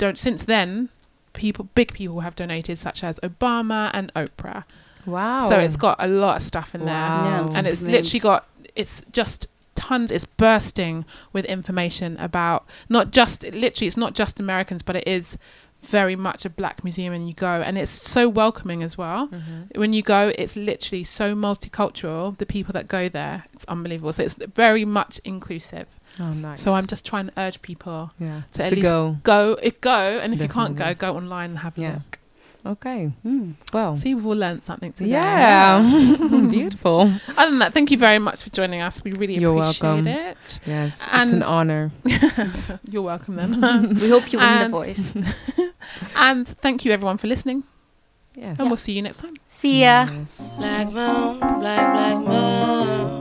don't 0.00 0.18
since 0.18 0.44
then. 0.44 0.88
People, 1.32 1.68
big 1.76 1.92
people 1.92 2.20
have 2.20 2.34
donated, 2.34 2.76
such 2.76 3.04
as 3.04 3.20
Obama 3.20 3.90
and 3.94 4.12
Oprah. 4.14 4.64
Wow. 5.06 5.38
So 5.48 5.58
it's 5.58 5.76
got 5.76 5.96
a 6.02 6.08
lot 6.08 6.38
of 6.38 6.42
stuff 6.42 6.74
in 6.74 6.84
there 6.84 6.94
Yeah, 6.94 7.48
and 7.56 7.66
it's 7.66 7.82
big 7.82 7.92
literally 7.92 8.20
got 8.20 8.46
it's 8.74 9.02
just 9.12 9.46
tons 9.74 10.10
it's 10.10 10.26
bursting 10.26 11.04
with 11.32 11.44
information 11.46 12.16
about 12.18 12.66
not 12.88 13.10
just 13.12 13.44
literally 13.44 13.86
it's 13.86 13.96
not 13.96 14.12
just 14.14 14.38
americans 14.38 14.82
but 14.82 14.94
it 14.94 15.06
is 15.08 15.38
very 15.82 16.14
much 16.14 16.44
a 16.44 16.50
black 16.50 16.84
museum 16.84 17.14
and 17.14 17.26
you 17.26 17.32
go 17.34 17.62
and 17.66 17.78
it's 17.78 17.90
so 17.90 18.28
welcoming 18.28 18.82
as 18.82 18.98
well 18.98 19.28
Mhm. 19.28 19.76
when 19.76 19.92
you 19.94 20.02
go 20.02 20.32
it's 20.36 20.54
literally 20.54 21.02
so 21.04 21.34
multicultural 21.34 22.36
the 22.36 22.44
people 22.46 22.72
that 22.74 22.86
go 22.88 23.08
there 23.08 23.44
it's 23.54 23.64
unbelievable 23.66 24.12
so 24.12 24.22
it's 24.22 24.34
very 24.34 24.84
much 24.84 25.18
inclusive 25.24 25.86
Oh, 26.20 26.32
nice. 26.34 26.60
so 26.60 26.74
i'm 26.74 26.86
just 26.86 27.06
trying 27.06 27.26
to 27.28 27.32
urge 27.40 27.62
people 27.62 28.10
yeah 28.18 28.42
to 28.52 28.62
at 28.62 28.68
to 28.68 28.74
least 28.76 28.90
go. 28.90 29.16
go 29.22 29.56
if 29.62 29.80
go 29.80 30.18
and 30.22 30.34
if 30.34 30.40
you 30.40 30.48
can't 30.48 30.76
go 30.76 30.92
go 30.94 31.16
online 31.16 31.50
and 31.50 31.58
have 31.60 31.76
a 31.78 31.80
Yeah. 31.80 31.94
look 31.94 32.18
Okay. 32.66 33.10
Mm. 33.24 33.54
Well. 33.72 33.96
see 33.96 34.14
we've 34.14 34.26
all 34.26 34.36
learned 34.36 34.62
something 34.64 34.92
today 34.92 35.12
Yeah. 35.12 35.80
Beautiful. 36.50 37.00
other 37.38 37.50
than 37.50 37.58
that 37.60 37.72
thank 37.72 37.90
you 37.90 37.96
very 37.96 38.18
much 38.18 38.42
for 38.42 38.50
joining 38.50 38.82
us 38.82 39.02
we 39.02 39.12
really 39.12 39.38
You're 39.38 39.56
appreciate 39.58 39.82
welcome. 39.82 40.06
it 40.06 40.60
Yes. 40.66 41.00
it's 41.00 41.08
And- 41.10 41.32
an 41.32 41.42
honor. 41.42 41.90
You're 42.90 43.00
welcome 43.00 43.36
then. 43.36 43.94
We 43.94 44.10
hope 44.10 44.30
you 44.30 44.38
win 44.38 44.58
the 44.64 44.68
voice. 44.68 45.10
and 46.16 46.46
thank 46.60 46.84
you 46.84 46.92
everyone 46.92 47.16
for 47.16 47.28
listening. 47.28 47.64
Yes. 48.34 48.58
And 48.60 48.68
we'll 48.68 48.76
see 48.76 48.92
you 48.92 49.00
next 49.02 49.18
time. 49.24 49.34
See 49.48 49.80
ya. 49.80 50.06
Yes. 50.12 50.52
Black 50.58 50.86
moon, 50.92 51.38
black, 51.60 51.92
black 51.94 52.18
moon. 52.18 53.19